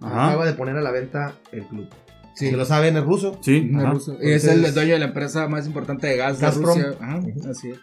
Ajá. 0.00 0.28
acaba 0.28 0.44
de 0.46 0.52
poner 0.54 0.76
a 0.76 0.80
la 0.82 0.90
venta 0.90 1.34
el 1.52 1.62
club. 1.66 1.88
Sí. 2.34 2.50
Si 2.50 2.52
lo 2.56 2.64
saben, 2.64 2.96
es 2.96 3.02
ruso. 3.04 3.38
Sí, 3.42 3.70
ajá. 3.74 3.90
ruso. 3.90 4.12
es 4.20 4.44
el 4.44 4.50
Entonces- 4.50 4.74
dueño 4.74 4.92
de 4.92 4.98
la 5.00 5.06
empresa 5.06 5.48
más 5.48 5.66
importante 5.66 6.06
de 6.06 6.16
gas 6.16 6.38
de 6.38 6.46
Gazprom. 6.46 6.78
Rusia. 6.78 6.96
Ajá, 7.00 7.20
así 7.50 7.70
es. 7.70 7.78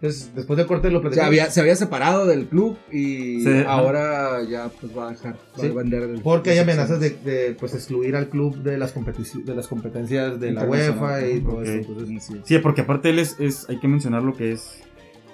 Entonces, 0.00 0.30
después 0.34 0.56
del 0.58 0.66
corte 0.66 0.90
lo 0.90 0.98
Se 0.98 1.02
platicamos. 1.02 1.28
había, 1.28 1.50
se 1.50 1.60
había 1.60 1.74
separado 1.74 2.26
del 2.26 2.46
club 2.46 2.76
y 2.92 3.40
Sí, 3.42 3.48
ajá. 3.60 3.72
ahora 3.72 4.42
ya 4.48 4.68
pues 4.80 4.96
va 4.96 5.08
a 5.08 5.10
dejar, 5.12 5.32
va 5.34 5.60
Sí, 5.62 5.66
a 5.68 5.72
vender. 5.72 6.02
el- 6.02 6.20
Porque 6.20 6.50
hay 6.50 6.58
amenazas 6.58 7.00
de, 7.00 7.10
de, 7.10 7.56
pues, 7.58 7.72
excluir 7.74 8.14
al 8.14 8.28
club 8.28 8.56
de 8.62 8.76
las, 8.76 8.94
de 8.94 9.54
las 9.54 9.66
competencias 9.68 10.38
de 10.38 10.52
la. 10.52 10.64
UEFA 10.64 11.26
y 11.26 11.40
todo 11.40 11.62
eso. 11.62 11.72
Entonces. 11.72 12.30
Sí, 12.44 12.58
porque 12.58 12.82
aparte 12.82 13.08
él 13.10 13.18
es, 13.18 13.36
es- 13.40 13.68
hay 13.70 13.78
que 13.80 13.88
mencionar 13.88 14.22
lo 14.22 14.34
que 14.34 14.52
es 14.52 14.80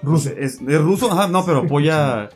ruso. 0.03 0.31
Es, 0.39 0.61
es 0.67 0.81
ruso, 0.81 1.11
ajá, 1.11 1.27
no, 1.29 1.45
pero 1.45 1.59
apoya 1.59 2.29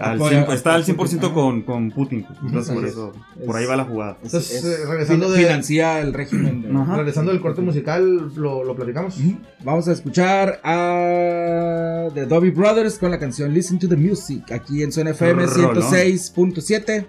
al 0.00 0.16
Apoya 0.16 0.46
100%, 0.46 0.52
está 0.54 0.74
al 0.74 0.82
a 0.82 0.84
100% 0.84 0.96
Putin, 0.96 1.18
con, 1.32 1.62
con 1.62 1.90
Putin. 1.90 2.26
Entonces, 2.42 2.70
Así 2.70 2.74
por 2.74 2.84
es. 2.84 2.92
eso, 2.92 3.12
Es- 3.38 3.46
por 3.46 3.56
ahí 3.56 3.66
va 3.66 3.76
la 3.76 3.84
jugada. 3.84 4.18
Es- 4.22 4.34
Entonces, 4.34 4.64
es- 4.64 4.64
eh, 4.80 4.86
regresando 4.88 5.30
de- 5.30 5.38
financia 5.42 6.00
el 6.00 6.12
régimen. 6.12 6.62
de- 6.62 6.80
Ajá. 6.80 6.96
regresando 6.96 7.30
del 7.32 7.40
corte 7.40 7.60
musical, 7.62 8.32
lo, 8.34 8.64
lo 8.64 8.74
platicamos. 8.74 9.16
Vamos 9.62 9.86
a 9.88 9.92
escuchar 9.92 10.60
a 10.64 12.08
The 12.14 12.26
Dobby 12.26 12.50
Brothers 12.50 12.98
con 12.98 13.10
la 13.10 13.18
canción 13.18 13.52
Listen 13.54 13.78
to 13.78 13.88
the 13.88 13.96
Music 13.96 14.50
aquí 14.52 14.82
en 14.82 14.90
Zona 14.92 15.10
FM 15.10 15.46
Rolón. 15.46 15.74
106.7. 15.76 17.06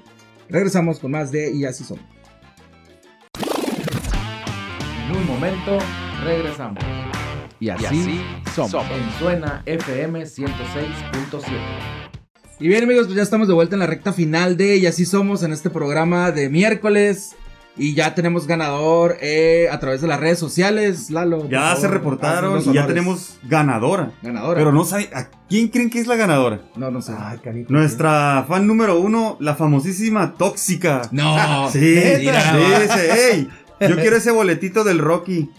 Regresamos 0.50 1.00
con 1.00 1.12
más 1.12 1.32
de 1.32 1.52
Y 1.52 1.66
así 1.66 1.84
somos. 1.84 2.04
En 5.10 5.16
un 5.18 5.26
momento 5.28 5.80
regresamos. 6.24 6.84
Y 7.60 7.70
así, 7.70 8.22
somos. 8.54 8.74
En 8.74 9.20
Suena 9.20 9.64
FM 9.66 10.26
106.7. 10.26 12.05
Y 12.60 12.70
bien 12.70 12.84
amigos, 12.84 13.06
pues 13.06 13.18
ya 13.18 13.24
estamos 13.24 13.48
de 13.50 13.54
vuelta 13.54 13.76
en 13.76 13.82
la 13.82 13.88
recta 13.88 14.14
final 14.14 14.56
de 14.56 14.78
Y 14.78 14.86
así 14.86 15.06
somos 15.06 15.44
en 15.44 15.52
este 15.52 15.70
programa 15.70 16.32
de 16.32 16.50
miércoles. 16.50 17.36
Y 17.78 17.94
ya 17.94 18.16
tenemos 18.16 18.48
ganador 18.48 19.18
eh, 19.20 19.68
a 19.70 19.78
través 19.82 20.00
de 20.00 20.08
las 20.08 20.18
redes 20.18 20.40
sociales, 20.40 21.10
Lalo. 21.10 21.50
Ya 21.50 21.60
favor, 21.60 21.82
se 21.82 21.88
reportaron 21.90 22.64
y 22.66 22.74
ya 22.74 22.88
tenemos 22.88 23.38
ganadora. 23.44 24.14
ganadora. 24.22 24.58
Pero 24.58 24.72
no 24.72 24.86
sabe, 24.86 25.10
¿a 25.14 25.28
quién 25.50 25.68
creen 25.68 25.90
que 25.90 26.00
es 26.00 26.08
la 26.08 26.16
ganadora? 26.16 26.62
No, 26.78 26.90
no 26.90 27.02
sé. 27.02 27.12
Ay. 27.20 27.66
Nuestra 27.68 28.46
fan 28.48 28.66
número 28.66 28.98
uno, 28.98 29.36
la 29.42 29.56
famosísima 29.56 30.36
Tóxica. 30.36 31.02
No. 31.12 31.70
Sí, 31.70 32.02
Mira, 32.20 32.54
sí, 32.54 32.82
dice, 32.82 33.10
hey, 33.12 33.50
yo 33.82 33.98
quiero 33.98 34.16
ese 34.16 34.32
boletito 34.32 34.86
del 34.86 35.00
Rocky. 35.00 35.50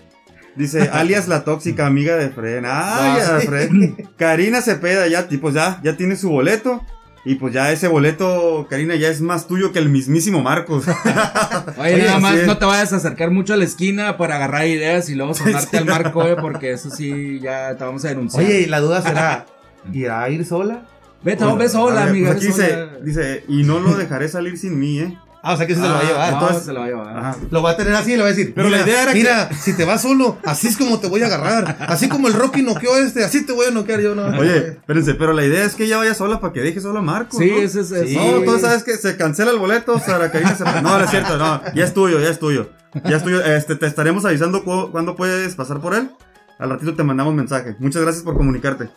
Dice, 0.56 0.88
alias 0.92 1.28
la 1.28 1.44
tóxica 1.44 1.86
amiga 1.86 2.16
de 2.16 2.30
Fred. 2.30 2.58
Ay, 2.58 2.62
Ah, 2.66 3.18
ya, 3.18 3.40
Fred. 3.40 3.70
Karina 4.16 4.60
Cepeda 4.62 5.06
ya, 5.06 5.28
tipo, 5.28 5.50
ya, 5.50 5.80
ya 5.82 5.96
tiene 5.96 6.16
su 6.16 6.30
boleto. 6.30 6.82
Y 7.28 7.34
pues 7.34 7.52
ya 7.52 7.72
ese 7.72 7.88
boleto, 7.88 8.68
Karina, 8.70 8.94
ya 8.94 9.08
es 9.08 9.20
más 9.20 9.48
tuyo 9.48 9.72
que 9.72 9.80
el 9.80 9.88
mismísimo 9.88 10.42
Marcos. 10.44 10.84
Oye, 11.76 11.94
Oye, 11.94 12.04
nada 12.04 12.20
más 12.20 12.36
es. 12.36 12.46
no 12.46 12.56
te 12.56 12.64
vayas 12.64 12.92
a 12.92 12.96
acercar 12.96 13.32
mucho 13.32 13.52
a 13.52 13.56
la 13.56 13.64
esquina 13.64 14.16
para 14.16 14.36
agarrar 14.36 14.66
ideas 14.68 15.08
y 15.10 15.16
luego 15.16 15.34
sonarte 15.34 15.76
al 15.78 15.86
marco, 15.86 16.24
eh, 16.24 16.36
porque 16.40 16.70
eso 16.72 16.88
sí, 16.88 17.40
ya 17.40 17.76
te 17.76 17.82
vamos 17.82 18.04
a 18.04 18.08
denunciar. 18.10 18.44
Oye, 18.44 18.60
y 18.60 18.66
la 18.66 18.78
duda 18.78 19.02
será, 19.02 19.44
¿irá 19.92 20.22
a 20.22 20.30
ir 20.30 20.44
sola? 20.46 20.86
vete, 21.24 21.44
ve 21.44 21.68
sola, 21.68 22.02
ver, 22.02 22.10
amiga. 22.10 22.32
pues 22.32 22.36
aquí 22.36 22.46
ve 22.46 22.52
dice, 22.52 22.70
sola. 22.70 22.98
dice, 23.04 23.44
y 23.48 23.64
no 23.64 23.80
lo 23.80 23.96
dejaré 23.96 24.28
salir 24.28 24.56
sin 24.56 24.78
mí, 24.78 25.00
¿eh? 25.00 25.18
Ah, 25.46 25.54
o 25.54 25.56
sea 25.56 25.66
que 25.66 25.74
sí 25.74 25.80
se 25.80 25.86
lo 25.86 25.92
va 25.94 26.00
a 26.00 26.02
Ah, 26.02 26.06
llevar. 26.08 26.32
No, 26.32 26.40
entonces- 26.40 26.64
se 26.66 26.72
lo 26.72 26.80
va 26.80 26.86
a 26.86 26.88
llevar. 26.88 27.16
Ajá. 27.18 27.36
Lo 27.50 27.62
va 27.62 27.70
a 27.70 27.76
tener 27.76 27.94
así 27.94 28.12
y 28.12 28.16
le 28.16 28.22
va 28.22 28.28
a 28.28 28.30
decir. 28.32 28.52
Pero 28.54 28.68
la 28.68 28.78
"Mira, 28.78 28.88
idea 28.88 29.02
era 29.04 29.12
que- 29.12 29.18
Mira, 29.18 29.48
si 29.54 29.72
te 29.74 29.84
vas 29.84 30.02
solo, 30.02 30.38
así 30.44 30.66
es 30.68 30.76
como 30.76 30.98
te 30.98 31.08
voy 31.08 31.22
a 31.22 31.26
agarrar. 31.26 31.76
Así 31.88 32.08
como 32.08 32.28
el 32.28 32.34
Rocky 32.34 32.62
noqueó 32.62 32.96
este, 32.96 33.24
así 33.24 33.46
te 33.46 33.52
voy 33.52 33.66
a 33.66 33.70
noquear 33.70 34.00
yo. 34.00 34.14
No, 34.14 34.24
Oye, 34.38 34.68
espérense, 34.78 35.14
pero 35.14 35.32
la 35.32 35.44
idea 35.44 35.64
es 35.64 35.74
que 35.74 35.84
ella 35.84 35.98
vaya 35.98 36.14
sola 36.14 36.40
para 36.40 36.52
que 36.52 36.60
deje 36.60 36.80
solo 36.80 36.98
a 36.98 37.02
Marcos. 37.02 37.38
Sí, 37.38 37.50
¿no? 37.50 37.58
ese 37.58 37.80
es. 37.80 37.88
Sí. 37.88 38.16
No, 38.16 38.42
tú 38.42 38.58
sabes 38.58 38.82
que 38.82 38.96
se 38.96 39.16
cancela 39.16 39.50
el 39.52 39.58
boleto, 39.58 39.98
Sara 40.00 40.30
Karina 40.32 40.54
Cepeda. 40.54 40.82
No, 40.82 40.98
no 40.98 41.04
es 41.04 41.10
cierto, 41.10 41.36
no. 41.38 41.60
Ya 41.74 41.84
es 41.84 41.94
tuyo, 41.94 42.18
ya 42.20 42.28
es 42.30 42.38
tuyo. 42.38 42.70
Ya 43.04 43.16
es 43.18 43.22
tuyo. 43.22 43.44
Este, 43.44 43.76
te 43.76 43.86
estaremos 43.86 44.24
avisando 44.24 44.64
cu- 44.64 44.90
cuándo 44.90 45.14
puedes 45.16 45.54
pasar 45.54 45.80
por 45.80 45.94
él. 45.94 46.10
Al 46.58 46.70
ratito 46.70 46.94
te 46.94 47.02
mandamos 47.02 47.34
mensaje. 47.34 47.76
Muchas 47.78 48.00
gracias 48.02 48.24
por 48.24 48.34
comunicarte. 48.36 48.88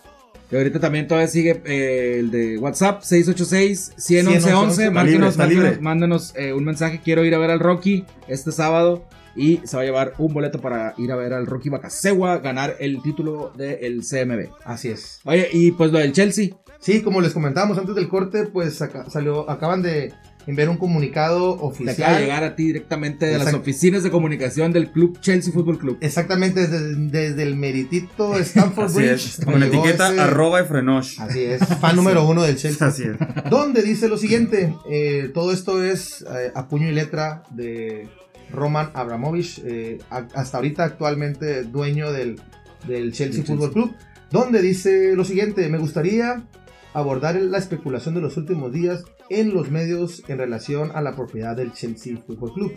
Y 0.51 0.55
ahorita 0.55 0.79
también 0.79 1.07
todavía 1.07 1.27
sigue 1.27 1.61
eh, 1.65 2.17
el 2.19 2.31
de 2.31 2.57
WhatsApp, 2.57 3.01
686-111-11. 3.03 3.93
111, 3.97 4.91
Mándenos, 4.91 5.37
mándenos, 5.37 5.81
mándenos, 5.81 6.33
eh, 6.35 6.53
un 6.53 6.63
mensaje. 6.65 7.01
Quiero 7.03 7.23
ir 7.23 7.35
a 7.35 7.37
ver 7.37 7.51
al 7.51 7.59
Rocky 7.59 8.05
este 8.27 8.51
sábado. 8.51 9.05
Y 9.35 9.61
se 9.63 9.77
va 9.77 9.83
a 9.83 9.85
llevar 9.85 10.13
un 10.17 10.33
boleto 10.33 10.59
para 10.59 10.95
ir 10.97 11.11
a 11.11 11.15
ver 11.15 11.33
al 11.33 11.45
Rocky 11.45 11.69
Bacasegua, 11.69 12.39
ganar 12.39 12.75
el 12.79 13.01
título 13.03 13.53
del 13.55 14.01
CMB. 14.03 14.49
Así 14.65 14.89
es. 14.89 15.21
Oye, 15.23 15.47
y 15.53 15.71
pues 15.71 15.91
lo 15.91 15.99
del 15.99 16.11
Chelsea. 16.13 16.49
Sí, 16.79 17.01
como 17.03 17.21
les 17.21 17.31
comentábamos 17.33 17.77
antes 17.77 17.93
del 17.95 18.09
corte, 18.09 18.45
pues 18.45 18.81
acá- 18.81 19.07
salió, 19.09 19.49
acaban 19.49 19.81
de 19.83 20.13
enviar 20.49 20.69
un 20.69 20.77
comunicado 20.77 21.55
Te 21.57 21.63
oficial. 21.65 21.93
acaba 21.95 22.15
de 22.17 22.21
llegar 22.23 22.43
a 22.43 22.55
ti 22.55 22.63
directamente 22.65 23.25
de 23.27 23.37
las 23.37 23.53
oficinas 23.53 24.03
de 24.03 24.09
comunicación 24.11 24.73
del 24.73 24.89
club 24.91 25.19
Chelsea 25.21 25.53
Fútbol 25.53 25.77
Club. 25.77 25.97
Exactamente 26.01 26.67
desde, 26.67 26.95
desde 26.95 27.43
el 27.43 27.55
meritito 27.55 28.33
Stanford 28.39 28.85
Así 28.85 28.97
Bridge. 28.97 29.11
es. 29.39 29.41
Con 29.45 29.59
llegó 29.61 29.65
etiqueta 29.83 30.11
ese- 30.11 30.21
arroba 30.21 30.59
Efrenosh. 30.61 31.19
Así 31.21 31.43
es, 31.43 31.59
fan 31.79 31.95
número 31.95 32.27
uno 32.27 32.43
del 32.43 32.57
Chelsea. 32.57 32.87
Así 32.87 33.03
es. 33.03 33.49
Donde 33.49 33.81
dice 33.83 34.07
lo 34.09 34.17
siguiente: 34.17 34.75
eh, 34.89 35.29
todo 35.33 35.51
esto 35.53 35.83
es 35.83 36.25
eh, 36.29 36.51
a 36.55 36.67
puño 36.67 36.89
y 36.89 36.93
letra 36.93 37.43
de 37.51 38.07
Roman 38.51 38.89
Abramovich, 38.95 39.61
eh, 39.65 39.99
a- 40.09 40.27
hasta 40.33 40.57
ahorita 40.57 40.83
actualmente 40.83 41.63
dueño 41.63 42.11
del, 42.11 42.39
del 42.87 43.11
Chelsea 43.13 43.43
Del 43.43 43.45
Football 43.47 43.71
Club. 43.73 43.95
Donde 44.31 44.61
dice 44.61 45.15
lo 45.15 45.23
siguiente: 45.23 45.67
me 45.69 45.77
gustaría 45.77 46.43
abordar 46.93 47.35
la 47.35 47.57
especulación 47.57 48.15
de 48.15 48.21
los 48.21 48.37
últimos 48.37 48.71
días 48.71 49.03
en 49.29 49.53
los 49.53 49.69
medios 49.69 50.23
en 50.27 50.37
relación 50.37 50.91
a 50.93 51.01
la 51.01 51.15
propiedad 51.15 51.55
del 51.55 51.73
Chelsea 51.73 52.17
Football 52.25 52.53
Club. 52.53 52.73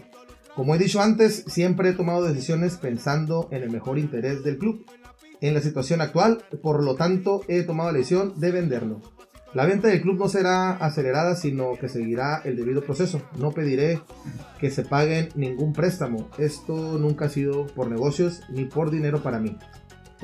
Como 0.55 0.75
he 0.75 0.79
dicho 0.79 1.01
antes, 1.01 1.45
siempre 1.47 1.91
he 1.91 1.95
tomado 1.95 2.25
decisiones 2.25 2.77
pensando 2.77 3.49
en 3.51 3.63
el 3.63 3.71
mejor 3.71 3.99
interés 3.99 4.45
del 4.45 4.59
club. 4.59 4.85
En 5.41 5.55
la 5.55 5.61
situación 5.61 6.01
actual, 6.01 6.45
por 6.63 6.85
lo 6.85 6.95
tanto, 6.95 7.43
he 7.49 7.63
tomado 7.63 7.91
la 7.91 7.99
decisión 7.99 8.39
de 8.39 8.53
venderlo. 8.53 9.01
La 9.55 9.67
venta 9.67 9.89
del 9.89 10.01
club 10.01 10.19
no 10.19 10.29
será 10.29 10.73
acelerada, 10.73 11.37
sino 11.37 11.77
que 11.79 11.89
seguirá 11.89 12.41
el 12.45 12.57
debido 12.57 12.83
proceso. 12.83 13.21
No 13.39 13.53
pediré 13.53 14.01
que 14.59 14.71
se 14.71 14.83
paguen 14.83 15.29
ningún 15.35 15.75
préstamo. 15.75 16.31
Esto 16.39 16.99
nunca 16.99 17.27
ha 17.27 17.29
sido 17.29 17.67
por 17.67 17.91
negocios 17.91 18.41
ni 18.49 18.65
por 18.65 18.91
dinero 18.91 19.23
para 19.23 19.41
mí. 19.41 19.57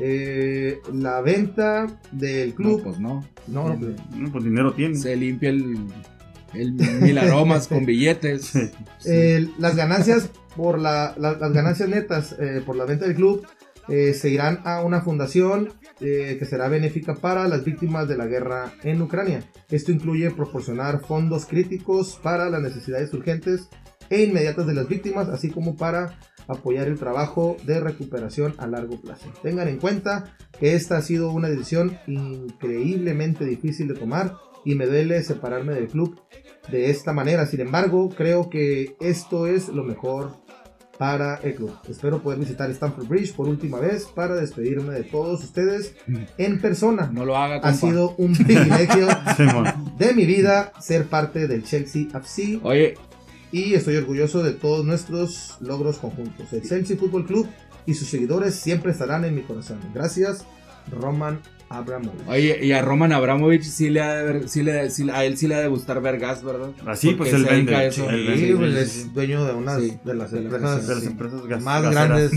Eh, 0.01 0.81
la 0.93 1.21
venta 1.21 1.87
del 2.13 2.51
No, 2.51 2.55
club. 2.57 2.83
pues 2.85 3.01
no. 3.01 3.25
No, 3.47 3.69
no, 3.69 3.79
pues, 3.79 3.91
No, 4.17 4.31
pues 4.33 4.45
dinero 4.45 4.73
tiene. 4.73 4.95
Se 4.97 5.17
limpia 5.17 5.51
el, 5.51 5.77
el 6.55 6.73
mil 6.73 7.19
aromas 7.19 7.67
con 7.69 7.85
billetes. 7.85 8.47
Sí. 8.47 8.71
Eh, 9.07 9.49
las 9.59 9.77
ganancias 9.77 10.31
por 10.57 10.79
la, 10.79 11.15
la- 11.19 11.35
las 11.39 11.53
ganancias 11.53 11.89
netas 11.89 12.35
eh, 12.39 12.63
por 12.65 12.77
la 12.77 12.85
venta 12.85 13.07
del 13.07 13.15
club 13.17 13.47
eh, 13.89 14.13
se 14.13 14.29
irán 14.29 14.61
a 14.65 14.83
una 14.83 15.01
fundación 15.01 15.71
eh, 16.01 16.37
que 16.39 16.45
será 16.45 16.69
benéfica 16.69 17.15
para 17.15 17.49
las 17.49 17.65
víctimas 17.65 18.07
de 18.07 18.17
la 18.19 18.27
guerra 18.27 18.73
en 18.85 19.01
Ucrania. 19.03 19.43
Esto 19.71 19.93
incluye 19.93 20.31
proporcionar 20.31 21.01
fondos 21.01 21.47
críticos 21.47 22.19
para 22.23 22.51
las 22.51 22.61
necesidades 22.63 23.13
urgentes 23.15 23.69
e 24.11 24.23
inmediatas 24.25 24.67
de 24.67 24.75
las 24.75 24.89
víctimas, 24.89 25.29
así 25.29 25.51
como 25.51 25.77
para 25.77 26.19
apoyar 26.47 26.89
el 26.89 26.99
trabajo 26.99 27.57
de 27.65 27.79
recuperación 27.81 28.55
a 28.59 28.67
largo 28.67 29.01
plazo. 29.01 29.31
Tengan 29.43 29.69
en 29.69 29.77
cuenta 29.79 30.37
que 30.59 30.75
esta 30.75 30.97
ha 30.97 31.03
sido 31.03 31.31
una 31.31 31.49
decisión 31.49 31.99
increíblemente 32.07 33.45
difícil 33.45 33.89
de 33.89 33.95
tomar 33.95 34.35
y 34.65 34.75
me 34.75 34.87
duele 34.87 35.23
separarme 35.23 35.75
del 35.75 35.89
club 35.89 36.21
de 36.71 36.91
esta 36.91 37.13
manera. 37.13 37.47
Sin 37.47 37.61
embargo, 37.61 38.09
creo 38.11 38.51
que 38.51 38.97
esto 39.01 39.47
es 39.47 39.69
lo 39.69 39.85
mejor 39.85 40.37
para 40.99 41.37
el 41.37 41.55
club. 41.55 41.73
Espero 41.89 42.21
poder 42.21 42.41
visitar 42.41 42.69
Stamford 42.71 43.07
Bridge 43.07 43.33
por 43.33 43.49
última 43.49 43.79
vez 43.79 44.07
para 44.07 44.35
despedirme 44.35 44.93
de 44.95 45.05
todos 45.05 45.45
ustedes 45.45 45.95
en 46.39 46.61
persona. 46.61 47.09
No 47.13 47.25
lo 47.25 47.37
haga, 47.37 47.57
Ha 47.59 47.61
compa. 47.61 47.77
sido 47.77 48.15
un 48.19 48.33
privilegio 48.35 49.07
Simón. 49.37 49.67
de 49.97 50.13
mi 50.15 50.27
vida 50.27 50.73
ser 50.81 51.05
parte 51.07 51.47
del 51.47 51.63
Chelsea 51.63 52.09
FC 52.13 52.59
Oye, 52.65 52.95
y 53.53 53.75
estoy 53.75 53.97
orgulloso 53.97 54.43
de 54.43 54.53
todos 54.53 54.85
nuestros 54.85 55.57
logros 55.61 55.99
conjuntos. 55.99 56.53
El 56.53 56.63
Chelsea 56.63 56.97
Football 56.97 57.27
Club 57.27 57.49
y 57.87 57.95
sus 57.95 58.09
seguidores 58.09 58.55
siempre 58.55 58.93
estarán 58.93 59.25
en 59.25 59.35
mi 59.35 59.43
corazón. 59.43 59.79
Gracias, 59.95 60.45
Roman 60.91 61.41
Abramovich. 61.71 62.27
oye, 62.29 62.65
y 62.65 62.73
a 62.73 62.81
Roman 62.83 63.13
Abramovich 63.13 63.63
sí 63.63 63.91
le 63.91 64.01
ha 64.01 64.15
de 64.17 64.25
ver- 64.25 64.49
sí 64.49 64.63
le, 64.63 64.91
sí- 64.91 65.09
a 65.11 65.25
él 65.25 65.37
sí 65.37 65.47
le 65.49 65.55
ha 65.55 65.61
de 65.61 65.69
gustar 65.69 66.01
ver 66.01 66.19
gas, 66.19 66.43
¿verdad? 66.43 66.71
Así, 66.87 67.09
Porque 67.15 67.31
pues 67.31 67.35
él 67.35 67.45
vende. 67.45 67.87
eso. 67.87 68.09
Él 68.09 68.25
Sí, 68.37 68.53
vende, 68.53 68.57
pues 68.57 68.91
sí, 68.91 69.01
es 69.01 69.15
dueño 69.15 69.45
de 69.45 69.53
una 69.53 69.79
Sí, 69.79 69.99
de 70.05 70.15
las 70.15 70.31
de 70.31 70.41
las 70.43 70.53
empresas, 70.53 70.87
De 70.89 70.95
las 70.95 71.03
sí, 71.03 71.09
empresas 71.11 71.47
gas- 71.47 71.63
más 71.63 71.83
gaseras. 71.83 72.09
grandes 72.09 72.33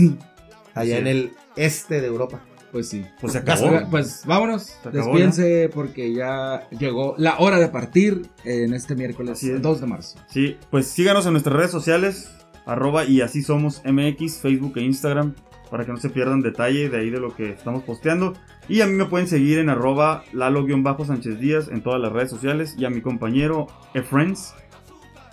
allá 0.74 0.94
Sí. 0.96 1.00
en 1.00 1.06
el 1.06 1.32
este 1.56 2.00
de 2.02 2.06
Europa. 2.06 2.42
Pues 2.72 2.88
sí. 2.88 3.04
Pues 3.20 3.34
se 3.34 3.40
Oiga, 3.40 3.52
acabó. 3.54 3.90
Pues 3.90 4.22
vámonos, 4.24 4.62
Se 4.62 4.88
acabó, 4.88 4.96
despídense 4.96 5.70
porque 5.72 6.14
ya 6.14 6.66
llegó 6.70 7.14
la 7.18 7.38
hora 7.38 7.58
de 7.58 7.68
partir 7.68 8.22
en 8.44 8.72
este 8.72 8.96
miércoles 8.96 9.42
es. 9.44 9.60
2 9.60 9.80
de 9.80 9.86
marzo. 9.86 10.18
Sí, 10.28 10.56
pues 10.70 10.86
síganos 10.86 11.26
en 11.26 11.32
nuestras 11.32 11.54
redes 11.54 11.70
sociales, 11.70 12.30
arroba 12.64 13.04
y 13.04 13.20
así 13.20 13.42
somos 13.42 13.82
MX, 13.84 14.38
Facebook 14.38 14.72
e 14.76 14.82
Instagram, 14.82 15.34
para 15.70 15.84
que 15.84 15.92
no 15.92 15.98
se 15.98 16.08
pierdan 16.08 16.40
detalle 16.40 16.88
de 16.88 16.98
ahí 16.98 17.10
de 17.10 17.20
lo 17.20 17.36
que 17.36 17.50
estamos 17.50 17.82
posteando. 17.82 18.32
Y 18.68 18.80
a 18.80 18.86
mí 18.86 18.94
me 18.94 19.04
pueden 19.04 19.28
seguir 19.28 19.58
en 19.58 19.68
arroba 19.68 20.24
lalo-sánchez 20.32 21.38
díaz 21.38 21.68
en 21.68 21.82
todas 21.82 22.00
las 22.00 22.10
redes 22.10 22.30
sociales 22.30 22.74
y 22.78 22.86
a 22.86 22.90
mi 22.90 23.02
compañero 23.02 23.66
Efriends. 23.92 24.54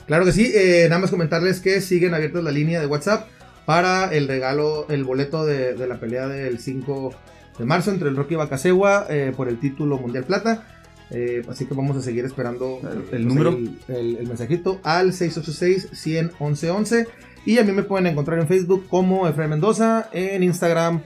Claro 0.08 0.26
que 0.26 0.32
sí, 0.34 0.52
eh, 0.54 0.88
nada 0.90 1.00
más 1.00 1.12
comentarles 1.12 1.62
que 1.62 1.80
siguen 1.80 2.16
abiertas 2.16 2.44
la 2.44 2.52
línea 2.52 2.82
de 2.82 2.88
WhatsApp 2.88 3.30
para 3.70 4.12
el 4.12 4.28
regalo, 4.28 4.88
el 4.90 5.04
boleto 5.04 5.46
de, 5.46 5.76
de 5.76 5.86
la 5.88 6.00
pelea 6.00 6.28
del 6.28 6.58
5 6.58 7.14
de 7.60 7.66
marzo 7.66 7.92
entre 7.92 8.10
el 8.10 8.16
Rocky 8.16 8.34
y 8.34 8.38
Bacasegua 8.38 9.06
eh, 9.12 9.32
por 9.38 9.48
el 9.48 9.60
título 9.60 10.00
Mundial 10.00 10.24
Plata. 10.24 10.64
Eh, 11.12 11.44
así 11.48 11.68
que 11.68 11.76
vamos 11.76 11.96
a 11.96 12.02
seguir 12.02 12.26
esperando 12.26 12.80
El- 12.82 12.88
el 12.98 13.04
pues, 13.04 13.22
número. 13.26 13.50
El, 13.52 13.78
el- 13.90 14.18
el 14.18 14.28
mensajito 14.28 14.80
al 14.82 15.12
686-100-1111. 15.14 17.08
Y 17.46 17.60
a 17.60 17.64
mí 17.64 17.72
me 17.72 17.84
pueden 17.84 18.08
encontrar 18.08 18.40
en 18.40 18.48
Facebook 18.48 18.88
como 18.90 19.28
Efraín 19.28 19.52
Mendoza, 19.52 20.10
en 20.14 20.42
Instagram 20.42 21.04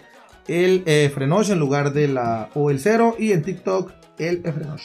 el 0.48 0.84
eh, 0.86 1.12
Frenosh 1.14 1.52
en 1.52 1.60
lugar 1.60 1.92
de 1.92 2.08
la 2.08 2.50
O 2.54 2.70
el 2.72 2.80
0 2.80 3.18
y 3.20 3.34
en 3.34 3.42
TikTok 3.44 3.92
el 4.20 4.42
Efrenosh. 4.46 4.84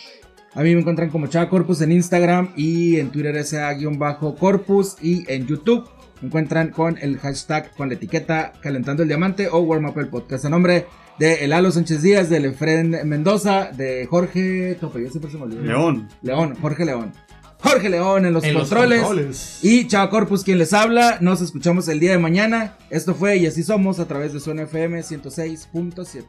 A 0.55 0.63
mí 0.65 0.75
me 0.75 0.81
encuentran 0.81 1.11
como 1.11 1.29
Chava 1.29 1.49
Corpus 1.49 1.81
en 1.83 1.93
Instagram 1.93 2.53
y 2.57 2.97
en 2.99 3.11
Twitter 3.11 3.37
SA-Corpus 3.45 4.97
y 5.01 5.25
en 5.33 5.47
YouTube 5.47 5.89
encuentran 6.23 6.71
con 6.71 6.99
el 6.99 7.19
hashtag 7.19 7.71
con 7.77 7.89
la 7.89 7.95
etiqueta 7.95 8.53
Calentando 8.61 9.03
el 9.03 9.09
Diamante 9.09 9.49
o 9.51 9.61
Warm 9.61 9.87
Up 9.87 9.99
el 9.99 10.09
Podcast 10.09 10.45
a 10.45 10.49
nombre 10.49 10.87
de 11.19 11.45
El 11.45 11.53
Alo 11.53 11.71
Sánchez 11.71 12.03
Díaz, 12.03 12.31
del 12.31 12.45
Efren 12.45 12.97
Mendoza, 13.05 13.71
de 13.73 14.07
Jorge 14.07 14.77
Tope, 14.81 15.03
yo 15.03 15.11
siempre 15.11 15.31
se 15.31 15.37
me 15.37 15.45
olvida. 15.45 15.63
León. 15.63 16.09
León, 16.23 16.57
Jorge 16.61 16.85
León. 16.85 17.13
Jorge 17.61 17.89
León 17.91 18.25
en 18.25 18.33
los 18.33 18.45
En 18.45 18.55
los 18.55 18.69
controles. 18.69 19.03
controles. 19.03 19.59
Y 19.63 19.89
Chava 19.89 20.11
Corpus 20.11 20.45
quien 20.45 20.59
les 20.59 20.73
habla. 20.73 21.19
Nos 21.21 21.41
escuchamos 21.41 21.89
el 21.89 21.99
día 21.99 22.13
de 22.13 22.19
mañana. 22.19 22.77
Esto 22.89 23.17
fue 23.17 23.37
Y 23.39 23.47
así 23.47 23.65
somos 23.65 23.99
a 23.99 24.07
través 24.07 24.33
de 24.33 24.39
Zona 24.39 24.63
FM 24.63 25.01
106.7. 25.01 26.25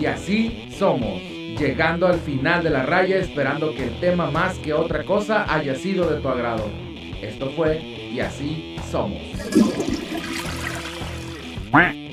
Y 0.00 0.06
así 0.06 0.72
somos, 0.78 1.20
llegando 1.58 2.06
al 2.06 2.20
final 2.20 2.62
de 2.62 2.70
la 2.70 2.84
raya 2.86 3.16
esperando 3.16 3.74
que 3.74 3.82
el 3.84 3.98
tema 4.00 4.30
más 4.30 4.56
que 4.58 4.72
otra 4.72 5.04
cosa 5.04 5.52
haya 5.52 5.74
sido 5.74 6.08
de 6.08 6.20
tu 6.20 6.28
agrado. 6.28 6.70
Esto 7.20 7.50
fue 7.56 7.80
Y 7.80 8.20
así 8.20 8.73
somos. 8.94 9.18
Quack. 11.72 12.03